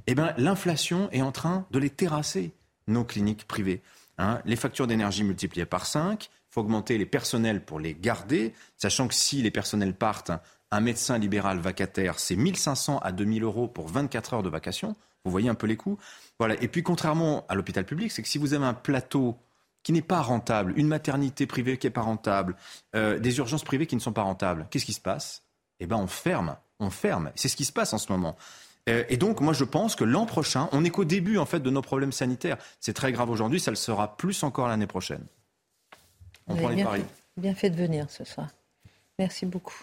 Eh 0.07 0.15
bien, 0.15 0.33
l'inflation 0.37 1.09
est 1.11 1.21
en 1.21 1.31
train 1.31 1.65
de 1.71 1.79
les 1.79 1.89
terrasser, 1.89 2.51
nos 2.87 3.03
cliniques 3.03 3.47
privées. 3.47 3.81
Hein. 4.17 4.39
les 4.45 4.55
factures 4.55 4.85
d'énergie 4.85 5.23
multipliées 5.23 5.65
par 5.65 5.87
5, 5.87 6.29
faut 6.51 6.61
augmenter 6.61 6.97
les 6.97 7.05
personnels 7.05 7.63
pour 7.63 7.79
les 7.79 7.95
garder, 7.95 8.53
sachant 8.77 9.07
que 9.07 9.15
si 9.15 9.41
les 9.41 9.51
personnels 9.51 9.95
partent, 9.95 10.31
un 10.69 10.79
médecin 10.79 11.17
libéral 11.17 11.59
vacataire, 11.59 12.19
c'est 12.19 12.35
1500 12.35 12.99
à 12.99 13.11
2000 13.11 13.43
euros 13.43 13.67
pour 13.67 13.87
24 13.87 14.35
heures 14.35 14.43
de 14.43 14.49
vacation. 14.49 14.95
Vous 15.25 15.31
voyez 15.31 15.49
un 15.49 15.55
peu 15.55 15.67
les 15.67 15.77
coûts. 15.77 15.97
Voilà. 16.39 16.55
Et 16.61 16.67
puis, 16.67 16.83
contrairement 16.83 17.45
à 17.49 17.55
l'hôpital 17.55 17.85
public, 17.85 18.11
c'est 18.11 18.21
que 18.21 18.27
si 18.27 18.37
vous 18.37 18.53
avez 18.53 18.65
un 18.65 18.73
plateau 18.73 19.37
qui 19.83 19.91
n'est 19.91 20.01
pas 20.01 20.21
rentable, 20.21 20.73
une 20.77 20.87
maternité 20.87 21.45
privée 21.45 21.77
qui 21.77 21.87
n'est 21.87 21.91
pas 21.91 22.01
rentable, 22.01 22.55
euh, 22.95 23.19
des 23.19 23.37
urgences 23.37 23.63
privées 23.63 23.87
qui 23.87 23.95
ne 23.95 24.01
sont 24.01 24.13
pas 24.13 24.21
rentables, 24.21 24.67
qu'est-ce 24.69 24.85
qui 24.85 24.93
se 24.93 25.01
passe? 25.01 25.43
Eh 25.79 25.87
bien, 25.87 25.97
on 25.97 26.07
ferme. 26.07 26.57
On 26.79 26.89
ferme. 26.89 27.31
C'est 27.35 27.47
ce 27.47 27.55
qui 27.55 27.65
se 27.65 27.71
passe 27.71 27.93
en 27.93 27.97
ce 27.97 28.11
moment. 28.11 28.35
Euh, 28.89 29.03
et 29.09 29.17
donc, 29.17 29.41
moi, 29.41 29.53
je 29.53 29.63
pense 29.63 29.95
que 29.95 30.03
l'an 30.03 30.25
prochain, 30.25 30.69
on 30.71 30.81
n'est 30.81 30.89
qu'au 30.89 31.05
début, 31.05 31.37
en 31.37 31.45
fait, 31.45 31.59
de 31.59 31.69
nos 31.69 31.81
problèmes 31.81 32.11
sanitaires. 32.11 32.57
C'est 32.79 32.93
très 32.93 33.11
grave 33.11 33.29
aujourd'hui, 33.29 33.59
ça 33.59 33.71
le 33.71 33.77
sera 33.77 34.17
plus 34.17 34.43
encore 34.43 34.67
l'année 34.67 34.87
prochaine. 34.87 35.25
On 36.51 36.55
prend 36.55 36.69
les 36.69 36.83
paris. 36.83 37.03
bien 37.37 37.53
fait 37.53 37.69
de 37.69 37.75
venir 37.75 38.09
ce 38.09 38.23
soir. 38.23 38.47
Merci 39.19 39.45
beaucoup. 39.45 39.77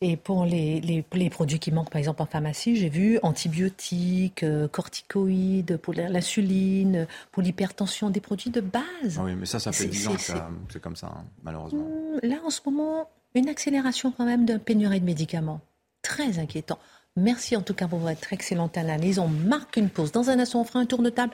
Et 0.00 0.16
pour 0.16 0.44
les, 0.44 0.80
les, 0.80 1.30
produits 1.30 1.60
qui 1.60 1.70
manquent, 1.70 1.90
par 1.90 2.00
exemple 2.00 2.22
en 2.22 2.26
pharmacie, 2.26 2.74
j'ai 2.74 2.88
vu 2.88 3.20
antibiotiques, 3.22 4.42
euh, 4.42 4.66
corticoïdes, 4.66 5.76
pour 5.76 5.94
l'insuline, 5.94 7.06
pour 7.30 7.40
l'hypertension, 7.40 8.10
des 8.10 8.20
produits 8.20 8.50
de 8.50 8.60
base. 8.60 8.82
Ah 9.16 9.22
oui, 9.22 9.36
mais 9.36 9.46
ça, 9.46 9.60
ça 9.60 9.70
fait 9.70 9.86
10 9.86 10.08
ans 10.08 10.14
que 10.14 10.72
c'est 10.72 10.82
comme 10.82 10.96
ça, 10.96 11.06
hein, 11.06 11.24
malheureusement. 11.44 11.84
Hum, 11.84 12.18
là, 12.24 12.36
en 12.44 12.50
ce 12.50 12.60
moment, 12.66 13.08
une 13.36 13.48
accélération 13.48 14.10
quand 14.10 14.24
même 14.24 14.44
d'un 14.44 14.58
pénurie 14.58 14.98
de 14.98 15.06
médicaments. 15.06 15.60
Très 16.02 16.40
inquiétant. 16.40 16.80
Merci 17.14 17.56
en 17.56 17.62
tout 17.62 17.74
cas 17.74 17.86
pour 17.86 17.98
votre 17.98 18.32
excellente 18.32 18.76
analyse. 18.78 19.18
On 19.18 19.28
marque 19.28 19.76
une 19.76 19.90
pause. 19.90 20.10
Dans 20.10 20.30
un 20.30 20.38
instant, 20.38 20.62
on 20.62 20.64
fera 20.64 20.80
un 20.80 20.86
tour 20.86 21.02
de 21.02 21.10
table. 21.10 21.32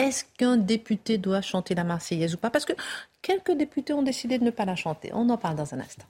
Est-ce 0.00 0.24
qu'un 0.38 0.56
député 0.56 1.18
doit 1.18 1.42
chanter 1.42 1.74
la 1.74 1.84
Marseillaise 1.84 2.34
ou 2.34 2.38
pas? 2.38 2.48
Parce 2.48 2.64
que 2.64 2.72
quelques 3.20 3.52
députés 3.52 3.92
ont 3.92 4.02
décidé 4.02 4.38
de 4.38 4.44
ne 4.44 4.50
pas 4.50 4.64
la 4.64 4.74
chanter. 4.74 5.10
On 5.12 5.28
en 5.28 5.36
parle 5.36 5.56
dans 5.56 5.74
un 5.74 5.80
instant. 5.80 6.06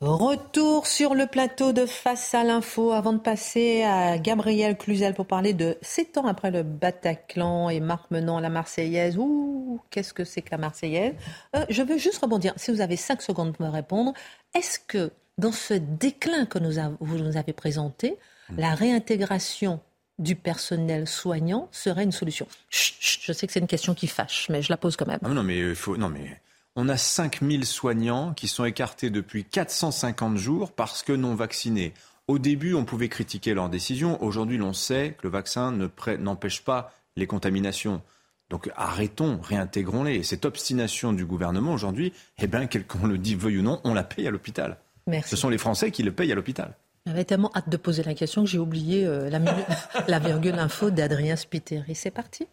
Retour 0.00 0.86
sur 0.86 1.14
le 1.14 1.26
plateau 1.26 1.74
de 1.74 1.84
Face 1.84 2.34
à 2.34 2.44
l'info 2.44 2.92
avant 2.92 3.12
de 3.12 3.18
passer 3.18 3.82
à 3.82 4.18
Gabriel 4.18 4.78
Cluzel 4.78 5.12
pour 5.12 5.26
parler 5.26 5.52
de 5.52 5.76
sept 5.82 6.16
ans 6.16 6.26
après 6.26 6.50
le 6.50 6.62
Bataclan 6.62 7.68
et 7.68 7.80
Marc 7.80 8.10
Menon 8.10 8.38
la 8.38 8.48
Marseillaise. 8.48 9.18
Ouh, 9.18 9.82
qu'est-ce 9.90 10.14
que 10.14 10.24
c'est 10.24 10.40
que 10.40 10.50
la 10.50 10.58
Marseillaise? 10.58 11.14
Euh, 11.54 11.66
Je 11.68 11.82
veux 11.82 11.98
juste 11.98 12.18
rebondir, 12.18 12.54
si 12.56 12.72
vous 12.72 12.80
avez 12.80 12.96
cinq 12.96 13.20
secondes 13.20 13.54
pour 13.54 13.66
me 13.66 13.70
répondre, 13.70 14.14
est-ce 14.54 14.78
que 14.78 15.12
dans 15.36 15.52
ce 15.52 15.74
déclin 15.74 16.46
que 16.46 16.58
vous 17.00 17.18
nous 17.18 17.36
avez 17.36 17.52
présenté, 17.52 18.18
la 18.56 18.74
réintégration 18.74 19.78
du 20.18 20.36
personnel 20.36 21.08
soignant 21.08 21.68
serait 21.72 22.04
une 22.04 22.12
solution 22.12 22.46
Je 22.70 23.32
sais 23.32 23.46
que 23.46 23.52
c'est 23.52 23.60
une 23.60 23.66
question 23.66 23.94
qui 23.94 24.06
fâche, 24.06 24.48
mais 24.50 24.62
je 24.62 24.70
la 24.70 24.76
pose 24.76 24.96
quand 24.96 25.06
même. 25.06 25.20
Ah 25.22 25.28
non, 25.28 25.42
mais 25.42 25.58
il 25.58 25.74
faut... 25.74 25.96
Non, 25.96 26.08
mais 26.08 26.40
on 26.74 26.88
a 26.88 26.96
5000 26.96 27.66
soignants 27.66 28.32
qui 28.32 28.48
sont 28.48 28.64
écartés 28.64 29.10
depuis 29.10 29.44
450 29.44 30.36
jours 30.36 30.72
parce 30.72 31.02
que 31.02 31.12
non 31.12 31.34
vaccinés. 31.34 31.92
Au 32.28 32.38
début, 32.38 32.74
on 32.74 32.84
pouvait 32.84 33.08
critiquer 33.08 33.52
leur 33.52 33.68
décision. 33.68 34.22
Aujourd'hui, 34.22 34.56
l'on 34.56 34.72
sait 34.72 35.16
que 35.18 35.26
le 35.26 35.30
vaccin 35.30 35.72
n'empêche 36.18 36.62
pas 36.62 36.94
les 37.16 37.26
contaminations. 37.26 38.00
Donc 38.48 38.70
arrêtons, 38.76 39.40
réintégrons-les. 39.42 40.16
Et 40.16 40.22
cette 40.22 40.44
obstination 40.44 41.12
du 41.12 41.26
gouvernement 41.26 41.72
aujourd'hui, 41.72 42.12
eh 42.38 42.46
bien, 42.46 42.66
qu'on 42.66 43.06
le 43.06 43.18
dit 43.18 43.34
veuille 43.34 43.58
ou 43.58 43.62
non, 43.62 43.80
on 43.84 43.92
la 43.92 44.04
paye 44.04 44.26
à 44.26 44.30
l'hôpital. 44.30 44.78
Ce 45.26 45.36
sont 45.36 45.48
les 45.48 45.58
Français 45.58 45.90
qui 45.90 46.02
le 46.02 46.12
payent 46.12 46.32
à 46.32 46.34
l'hôpital. 46.34 46.76
J'avais 47.06 47.24
tellement 47.24 47.50
hâte 47.54 47.68
de 47.68 47.76
poser 47.76 48.04
la 48.04 48.14
question 48.14 48.44
que 48.44 48.50
j'ai 48.50 48.58
oublié 48.58 49.04
euh, 49.06 49.28
la, 49.28 49.40
la 50.08 50.18
virgule 50.20 50.58
info 50.58 50.90
d'Adrien 50.90 51.36
Spiteri. 51.36 51.94
C'est 51.94 52.12
parti. 52.12 52.46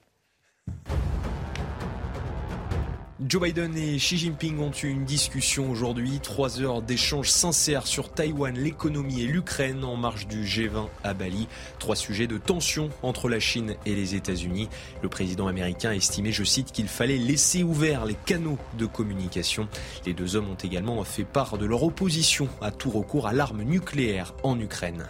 Joe 3.28 3.42
Biden 3.42 3.76
et 3.76 3.98
Xi 3.98 4.18
Jinping 4.18 4.60
ont 4.60 4.72
eu 4.72 4.88
une 4.88 5.04
discussion 5.04 5.70
aujourd'hui, 5.70 6.22
trois 6.24 6.62
heures 6.62 6.82
d'échanges 6.82 7.30
sincères 7.30 7.86
sur 7.86 8.10
Taïwan, 8.14 8.58
l'économie 8.58 9.24
et 9.24 9.26
l'Ukraine 9.26 9.84
en 9.84 9.98
marge 9.98 10.26
du 10.26 10.46
G20 10.46 10.88
à 11.04 11.14
Bali. 11.14 11.50
Trois 11.80 11.98
sujets 11.98 12.28
de 12.28 12.38
tension 12.38 12.90
entre 13.04 13.28
la 13.28 13.42
Chine 13.42 13.76
et 13.86 13.94
les 13.94 14.16
États-Unis. 14.16 14.70
Le 15.04 15.10
président 15.10 15.48
américain 15.48 15.90
a 15.90 15.96
estimé, 15.96 16.32
je 16.32 16.46
cite, 16.46 16.72
qu'il 16.72 16.88
fallait 16.88 17.18
laisser 17.18 17.62
ouverts 17.62 18.06
les 18.06 18.16
canaux 18.16 18.58
de 18.78 18.86
communication. 18.86 19.68
Les 20.06 20.14
deux 20.14 20.38
hommes 20.38 20.50
ont 20.50 20.56
également 20.64 21.04
fait 21.04 21.26
part 21.26 21.58
de 21.58 21.66
leur 21.66 21.84
opposition 21.84 22.48
à 22.62 22.72
tout 22.72 22.90
recours 22.90 23.28
à 23.28 23.34
l'arme 23.34 23.64
nucléaire 23.64 24.34
en 24.44 24.58
Ukraine. 24.58 25.08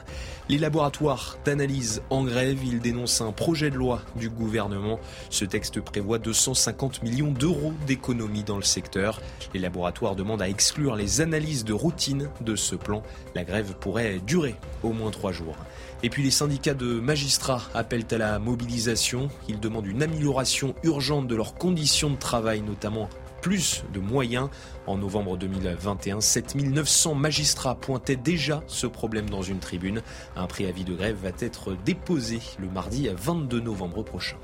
Les 0.49 0.57
laboratoires 0.57 1.37
d'analyse 1.45 2.01
en 2.09 2.23
grève, 2.23 2.57
ils 2.65 2.79
dénoncent 2.79 3.21
un 3.21 3.31
projet 3.31 3.69
de 3.69 3.75
loi 3.75 4.01
du 4.15 4.31
gouvernement. 4.31 4.99
Ce 5.29 5.45
texte 5.45 5.79
prévoit 5.79 6.17
250 6.17 7.03
millions 7.03 7.31
d'euros 7.31 7.73
d'économies 7.85 7.98
dans 8.45 8.57
le 8.57 8.63
secteur. 8.63 9.21
Les 9.53 9.59
laboratoires 9.59 10.15
demandent 10.15 10.41
à 10.41 10.49
exclure 10.49 10.95
les 10.95 11.21
analyses 11.21 11.63
de 11.63 11.73
routine 11.73 12.29
de 12.41 12.55
ce 12.55 12.75
plan. 12.75 13.03
La 13.35 13.43
grève 13.43 13.75
pourrait 13.79 14.19
durer 14.25 14.55
au 14.83 14.91
moins 14.91 15.11
trois 15.11 15.31
jours. 15.31 15.55
Et 16.01 16.09
puis 16.09 16.23
les 16.23 16.31
syndicats 16.31 16.73
de 16.73 16.99
magistrats 16.99 17.63
appellent 17.73 18.07
à 18.11 18.17
la 18.17 18.39
mobilisation. 18.39 19.29
Ils 19.47 19.59
demandent 19.59 19.87
une 19.87 20.01
amélioration 20.01 20.73
urgente 20.83 21.27
de 21.27 21.35
leurs 21.35 21.55
conditions 21.55 22.09
de 22.09 22.15
travail, 22.15 22.61
notamment 22.61 23.09
plus 23.41 23.83
de 23.93 23.99
moyens. 23.99 24.49
En 24.87 24.97
novembre 24.97 25.37
2021, 25.37 26.21
7900 26.21 27.15
magistrats 27.15 27.75
pointaient 27.75 28.15
déjà 28.15 28.63
ce 28.67 28.87
problème 28.87 29.29
dans 29.29 29.41
une 29.41 29.59
tribune. 29.59 30.01
Un 30.35 30.47
préavis 30.47 30.83
de 30.83 30.95
grève 30.95 31.17
va 31.21 31.31
être 31.39 31.75
déposé 31.85 32.39
le 32.59 32.69
mardi 32.69 33.09
22 33.09 33.59
novembre 33.59 34.03
prochain. 34.03 34.37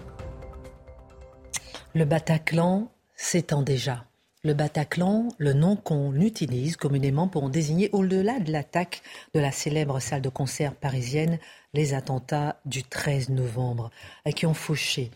Le 1.93 2.03
Bataclan 2.03 2.91
s'étend 3.15 3.61
déjà. 3.61 4.05
Le 4.43 4.53
Bataclan, 4.53 5.29
le 5.39 5.53
nom 5.53 5.75
qu'on 5.75 6.13
utilise 6.13 6.77
communément 6.77 7.27
pour 7.27 7.49
désigner, 7.49 7.89
au-delà 7.93 8.39
de 8.39 8.51
l'attaque 8.51 9.01
de 9.33 9.39
la 9.39 9.51
célèbre 9.51 9.99
salle 9.99 10.21
de 10.21 10.29
concert 10.29 10.75
parisienne, 10.75 11.39
les 11.73 11.95
attentats 11.95 12.59
du 12.65 12.83
13 12.83 13.29
novembre, 13.29 13.89
qui 14.35 14.45
ont 14.45 14.53
fauché 14.53 15.09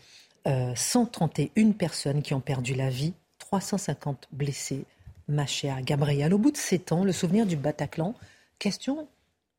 131 0.44 1.68
euh, 1.68 1.72
personnes 1.72 2.22
qui 2.22 2.34
ont 2.34 2.40
perdu 2.40 2.74
la 2.74 2.90
vie 2.90 3.12
350 3.38 4.28
blessés, 4.32 4.84
ma 5.28 5.46
chère 5.46 5.80
Gabrielle. 5.82 6.34
Au 6.34 6.38
bout 6.38 6.50
de 6.50 6.56
sept 6.56 6.92
ans, 6.92 7.04
le 7.04 7.12
souvenir 7.12 7.46
du 7.46 7.56
Bataclan, 7.56 8.14
question, 8.58 9.06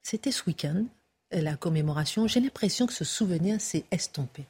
c'était 0.03 0.31
ce 0.31 0.43
week-end, 0.47 0.83
la 1.31 1.55
commémoration. 1.55 2.27
J'ai 2.27 2.39
l'impression 2.39 2.87
que 2.87 2.93
ce 2.93 3.05
souvenir 3.05 3.61
s'est 3.61 3.85
estompé. 3.91 4.45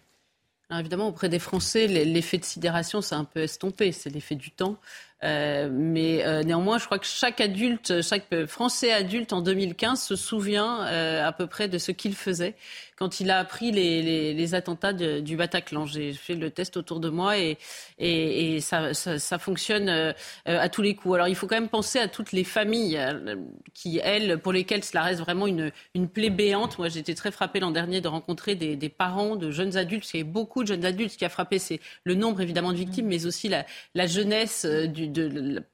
Évidemment, 0.79 1.07
auprès 1.07 1.29
des 1.29 1.39
Français, 1.39 1.88
l'effet 1.88 2.38
de 2.38 2.45
sidération 2.45 3.01
s'est 3.01 3.15
un 3.15 3.25
peu 3.25 3.41
estompé. 3.41 3.91
C'est 3.91 4.10
l'effet 4.10 4.36
du 4.36 4.51
temps. 4.51 4.77
Euh, 5.23 5.69
mais 5.71 6.25
euh, 6.25 6.43
néanmoins, 6.43 6.79
je 6.79 6.86
crois 6.86 6.97
que 6.99 7.05
chaque 7.05 7.41
adulte, 7.41 8.01
chaque 8.01 8.45
Français 8.47 8.91
adulte 8.91 9.34
en 9.34 9.41
2015 9.41 10.01
se 10.01 10.15
souvient 10.15 10.86
euh, 10.88 11.25
à 11.25 11.31
peu 11.31 11.47
près 11.47 11.67
de 11.67 11.77
ce 11.77 11.91
qu'il 11.91 12.15
faisait 12.15 12.55
quand 13.01 13.19
il 13.19 13.31
a 13.31 13.39
appris 13.39 13.71
les, 13.71 14.53
attentats 14.53 14.93
du 14.93 15.36
Bataclan. 15.36 15.88
J'ai 15.88 16.13
fait 16.13 16.36
le 16.36 16.51
test 16.51 16.77
autour 16.77 16.99
de 16.99 17.10
moi 17.10 17.34
et, 17.39 18.60
ça, 18.62 19.39
fonctionne 19.39 19.89
euh, 19.89 20.13
à 20.45 20.69
tous 20.69 20.84
les 20.84 20.93
coups. 20.93 21.15
Alors 21.15 21.27
il 21.27 21.34
faut 21.36 21.47
quand 21.47 21.55
même 21.55 21.67
penser 21.67 21.97
à 21.97 22.07
toutes 22.07 22.31
les 22.31 22.43
familles 22.43 22.97
euh, 22.97 23.38
qui, 23.73 23.99
elles, 24.03 24.38
pour 24.38 24.53
lesquelles 24.53 24.84
cela 24.84 25.01
reste 25.01 25.19
vraiment 25.19 25.47
une, 25.47 25.71
une 25.95 26.10
plaie 26.10 26.29
béante. 26.29 26.77
Moi, 26.77 26.95
été 26.95 27.15
très 27.15 27.31
frappée 27.31 27.60
l'an 27.60 27.71
dernier 27.71 28.01
de 28.01 28.07
rencontrer 28.07 28.53
des, 28.53 28.89
parents 28.89 29.36
de 29.36 29.49
jeunes 29.49 29.77
adultes. 29.77 30.07
Il 30.13 30.17
y 30.17 30.21
a 30.21 30.23
beaucoup 30.23 30.62
de 30.62 30.67
jeunes 30.67 30.86
adultes. 30.86 31.13
Ce 31.13 31.17
qui 31.17 31.25
a 31.25 31.29
frappé, 31.29 31.57
c'est 31.57 31.79
le 32.03 32.13
nombre 32.13 32.41
évidemment 32.41 32.71
de 32.71 32.77
victimes, 32.77 33.07
mais 33.07 33.25
aussi 33.25 33.49
la, 33.49 33.65
la 33.95 34.05
jeunesse 34.05 34.63
euh, 34.65 34.86
du, 34.86 35.07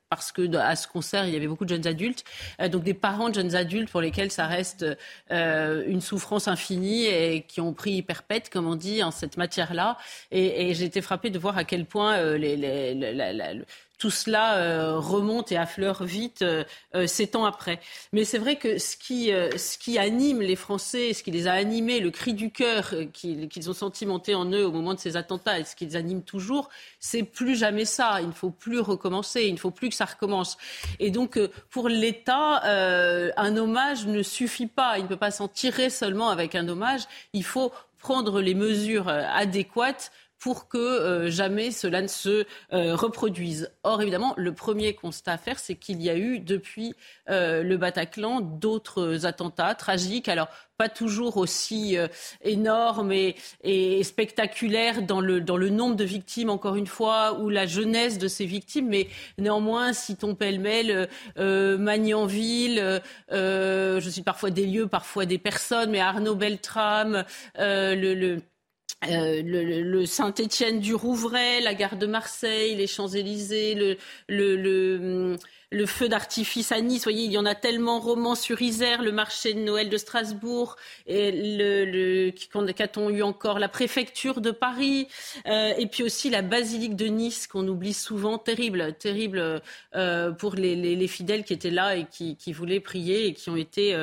parce 0.09 0.31
que 0.31 0.55
à 0.55 0.75
ce 0.75 0.87
concert, 0.87 1.25
il 1.25 1.33
y 1.33 1.35
avait 1.35 1.47
beaucoup 1.47 1.65
de 1.65 1.69
jeunes 1.69 1.87
adultes, 1.87 2.23
euh, 2.61 2.69
donc 2.69 2.83
des 2.83 2.93
parents 2.93 3.29
de 3.29 3.35
jeunes 3.35 3.55
adultes 3.55 3.89
pour 3.89 4.01
lesquels 4.01 4.31
ça 4.31 4.47
reste 4.47 4.85
euh, 5.31 5.83
une 5.87 6.01
souffrance 6.01 6.47
infinie 6.47 7.05
et 7.05 7.41
qui 7.47 7.61
ont 7.61 7.73
pris 7.73 8.01
perpète, 8.01 8.49
comme 8.49 8.67
on 8.67 8.75
dit, 8.75 9.03
en 9.03 9.11
cette 9.11 9.37
matière-là. 9.37 9.97
Et, 10.31 10.69
et 10.69 10.73
j'ai 10.73 10.85
été 10.85 11.01
frappée 11.01 11.29
de 11.29 11.39
voir 11.39 11.57
à 11.57 11.63
quel 11.63 11.85
point 11.85 12.17
euh, 12.17 12.37
les, 12.37 12.55
tout 13.97 14.11
cela 14.11 14.57
euh, 14.57 14.99
remonte 14.99 15.51
et 15.51 15.57
affleure 15.57 16.03
vite 16.03 16.41
euh, 16.41 16.63
euh, 16.95 17.07
sept 17.07 17.35
ans 17.35 17.45
après. 17.45 17.79
Mais 18.13 18.25
c'est 18.25 18.37
vrai 18.37 18.57
que 18.57 18.77
ce 18.77 18.95
qui, 18.95 19.27
ce 19.29 19.77
qui 19.77 19.97
anime 19.97 20.41
les 20.41 20.55
Français, 20.55 21.13
ce 21.13 21.23
qui 21.23 21.31
les 21.31 21.47
a 21.47 21.53
animés, 21.53 21.99
le 21.99 22.11
cri 22.11 22.33
du 22.33 22.51
cœur 22.51 22.93
qu'ils 23.13 23.69
ont 23.69 23.73
senti 23.73 24.05
monter 24.05 24.35
en 24.35 24.45
eux 24.51 24.65
au 24.65 24.71
moment 24.71 24.93
de 24.93 24.99
ces 24.99 25.17
attentats 25.17 25.59
et 25.59 25.63
ce 25.63 25.75
qui 25.75 25.85
les 25.85 25.95
anime 25.95 26.21
toujours, 26.21 26.69
c'est 26.99 27.23
plus 27.23 27.55
jamais 27.55 27.85
ça. 27.85 28.21
Il 28.21 28.27
ne 28.27 28.33
faut 28.33 28.51
plus 28.51 28.79
recommencer, 28.79 29.45
il 29.45 29.53
ne 29.53 29.59
faut 29.59 29.71
plus 29.71 29.89
que 29.89 29.95
ça 29.95 30.05
recommence. 30.05 30.57
Et 30.99 31.11
donc, 31.11 31.39
pour 31.69 31.89
l'État, 31.89 32.61
un 32.63 33.57
hommage 33.57 34.05
ne 34.05 34.21
suffit 34.21 34.67
pas. 34.67 34.97
Il 34.97 35.03
ne 35.03 35.07
peut 35.07 35.17
pas 35.17 35.31
s'en 35.31 35.47
tirer 35.47 35.89
seulement 35.89 36.29
avec 36.29 36.55
un 36.55 36.67
hommage. 36.67 37.01
Il 37.33 37.43
faut 37.43 37.71
prendre 37.99 38.41
les 38.41 38.53
mesures 38.53 39.09
adéquates 39.09 40.11
pour 40.39 40.67
que 40.67 41.27
jamais 41.29 41.71
cela 41.71 42.01
ne 42.01 42.07
se 42.07 42.45
reproduise. 42.71 43.71
Or, 43.83 44.01
évidemment, 44.01 44.33
le 44.37 44.53
premier 44.53 44.93
constat 44.93 45.33
à 45.33 45.37
faire, 45.37 45.59
c'est 45.59 45.75
qu'il 45.75 46.01
y 46.01 46.09
a 46.09 46.17
eu 46.17 46.39
depuis 46.39 46.93
le 47.27 47.75
Bataclan 47.75 48.41
d'autres 48.41 49.25
attentats 49.25 49.75
tragiques. 49.75 50.29
Alors, 50.29 50.49
pas 50.77 50.89
toujours 50.89 51.37
aussi 51.37 51.97
euh, 51.97 52.07
énorme 52.43 53.11
et, 53.11 53.35
et, 53.63 54.03
spectaculaire 54.03 55.01
dans 55.01 55.19
le, 55.19 55.41
dans 55.41 55.57
le 55.57 55.69
nombre 55.69 55.95
de 55.95 56.03
victimes, 56.03 56.49
encore 56.49 56.75
une 56.75 56.87
fois, 56.87 57.39
ou 57.39 57.49
la 57.49 57.65
jeunesse 57.65 58.17
de 58.17 58.27
ces 58.27 58.45
victimes, 58.45 58.87
mais 58.87 59.07
néanmoins, 59.37 59.93
citons 59.93 60.35
pêle-mêle 60.35 60.91
euh, 60.91 61.05
euh 61.39 61.77
Magnanville, 61.77 63.01
euh, 63.31 63.99
je 63.99 64.09
suis 64.09 64.21
parfois 64.21 64.51
des 64.51 64.65
lieux, 64.65 64.87
parfois 64.87 65.25
des 65.25 65.37
personnes, 65.37 65.91
mais 65.91 65.99
Arnaud 65.99 66.35
Beltrame, 66.35 67.25
euh, 67.57 67.95
le, 67.95 68.13
le 68.13 68.41
euh, 69.05 69.43
le, 69.43 70.05
Saint-Étienne 70.07 70.79
du 70.79 70.95
Rouvray, 70.95 71.61
la 71.61 71.75
gare 71.75 71.97
de 71.97 72.07
Marseille, 72.07 72.73
les 72.75 72.87
Champs-Élysées, 72.87 73.99
le, 74.27 75.37
feu 75.85 76.09
d'artifice 76.09 76.71
à 76.71 76.81
Nice. 76.81 77.01
Vous 77.01 77.11
voyez, 77.11 77.25
il 77.25 77.31
y 77.31 77.37
en 77.37 77.45
a 77.45 77.53
tellement. 77.53 77.99
Romans 77.99 78.33
sur 78.33 78.59
Isère, 78.61 79.03
le 79.03 79.11
marché 79.11 79.53
de 79.53 79.59
Noël 79.59 79.89
de 79.89 79.97
Strasbourg, 79.97 80.77
qu'a-t-on 81.05 83.09
eu 83.11 83.21
encore 83.21 83.59
La 83.59 83.69
préfecture 83.69 84.41
de 84.41 84.49
Paris, 84.49 85.07
euh, 85.45 85.73
et 85.77 85.85
puis 85.85 86.01
aussi 86.01 86.31
la 86.31 86.41
basilique 86.41 86.95
de 86.95 87.05
Nice 87.05 87.45
qu'on 87.45 87.67
oublie 87.67 87.93
souvent. 87.93 88.39
Terrible, 88.39 88.93
terrible 88.93 89.61
euh, 89.95 90.31
pour 90.31 90.55
les, 90.55 90.75
les, 90.75 90.95
les, 90.95 91.07
fidèles 91.07 91.43
qui 91.43 91.53
étaient 91.53 91.69
là 91.69 91.95
et 91.95 92.05
qui, 92.05 92.35
voulaient 92.51 92.79
prier 92.79 93.27
et 93.27 93.33
qui 93.33 93.51
ont 93.51 93.57
été, 93.57 93.95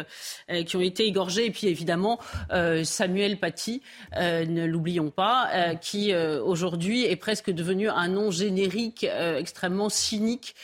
qui 0.67 0.77
ont 0.77 0.83
été 0.83 1.07
égorgés. 1.07 1.47
Et 1.47 1.51
puis 1.51 1.67
évidemment 1.67 2.21
Samuel 2.85 3.41
Paty, 3.41 3.83
ne 4.17 4.65
l'oublions 4.75 5.11
pas, 5.11 5.75
qui 5.77 6.15
aujourd'hui 6.15 7.05
est 7.05 7.17
presque 7.17 7.51
devenu 7.51 7.89
un 7.89 8.09
nom 8.09 8.31
générique 8.31 9.05
extrêmement 9.05 9.89
cynique 9.89 10.55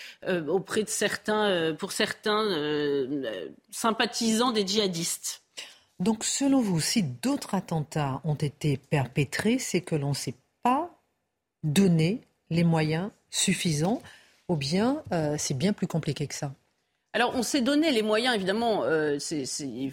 auprès 0.49 0.83
de 0.83 0.89
certains, 0.89 1.49
euh, 1.49 1.75
pour 1.75 1.93
certains 1.93 2.45
euh, 2.45 3.49
sympathisants 3.71 4.53
des 4.53 4.67
djihadistes. 4.67 5.43
Donc, 5.99 6.25
selon 6.25 6.61
vous, 6.61 6.81
si 6.81 7.03
d'autres 7.03 7.55
attentats 7.55 8.21
ont 8.25 8.35
été 8.35 8.77
perpétrés, 8.77 9.59
c'est 9.59 9.81
que 9.81 9.95
l'on 9.95 10.11
ne 10.11 10.15
s'est 10.15 10.35
pas 10.63 10.91
donné 11.63 12.23
les 12.51 12.65
moyens 12.65 13.11
suffisants, 13.31 14.03
ou 14.49 14.57
bien 14.57 15.03
euh, 15.13 15.37
c'est 15.39 15.57
bien 15.57 15.73
plus 15.73 15.87
compliqué 15.87 16.27
que 16.27 16.35
ça? 16.35 16.53
Alors, 17.13 17.33
on 17.35 17.43
s'est 17.43 17.61
donné 17.61 17.91
les 17.91 18.03
moyens, 18.03 18.37
évidemment, 18.37 18.85
euh, 18.85 19.19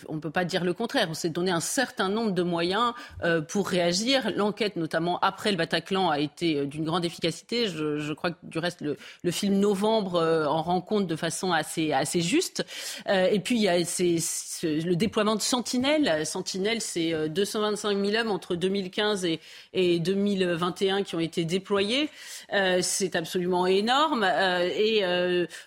on 0.08 0.14
ne 0.16 0.20
peut 0.20 0.30
pas 0.30 0.46
dire 0.46 0.64
le 0.64 0.74
contraire, 0.74 1.08
on 1.10 1.16
s'est 1.16 1.32
donné 1.32 1.50
un 1.50 1.60
certain 1.60 2.10
nombre 2.10 2.30
de 2.30 2.44
moyens 2.44 2.94
euh, 3.24 3.42
pour 3.42 3.68
réagir. 3.68 4.32
L'enquête, 4.36 4.76
notamment 4.76 5.18
après 5.22 5.50
le 5.50 5.58
Bataclan, 5.58 6.12
a 6.12 6.20
été 6.20 6.58
euh, 6.58 6.66
d'une 6.68 6.86
grande 6.86 7.06
efficacité. 7.06 7.70
Je, 7.70 8.14
crois 8.14 8.32
que, 8.32 8.36
du 8.44 8.60
reste, 8.60 8.82
le, 8.82 9.32
film 9.32 9.56
Novembre 9.56 10.22
en 10.48 10.62
rend 10.62 10.80
compte 10.82 11.08
de 11.08 11.16
façon 11.16 11.52
assez, 11.52 11.92
juste. 12.22 12.64
Et 13.08 13.40
puis, 13.40 13.56
il 13.56 13.62
y 13.62 13.68
a 13.68 13.78
le 13.78 14.96
déploiement 14.96 15.36
de 15.36 15.42
Sentinelle. 15.42 16.26
Sentinelle, 16.26 16.82
c'est 16.82 17.30
225 17.30 17.98
000 17.98 18.22
hommes 18.22 18.32
entre 18.32 18.56
2015 18.56 19.26
et, 19.26 19.40
et 19.74 20.00
2021 20.00 21.04
qui 21.04 21.16
ont 21.16 21.20
été 21.20 21.46
déployés. 21.46 22.10
c'est 22.82 23.16
absolument 23.16 23.68
énorme. 23.68 24.24
et 24.24 25.04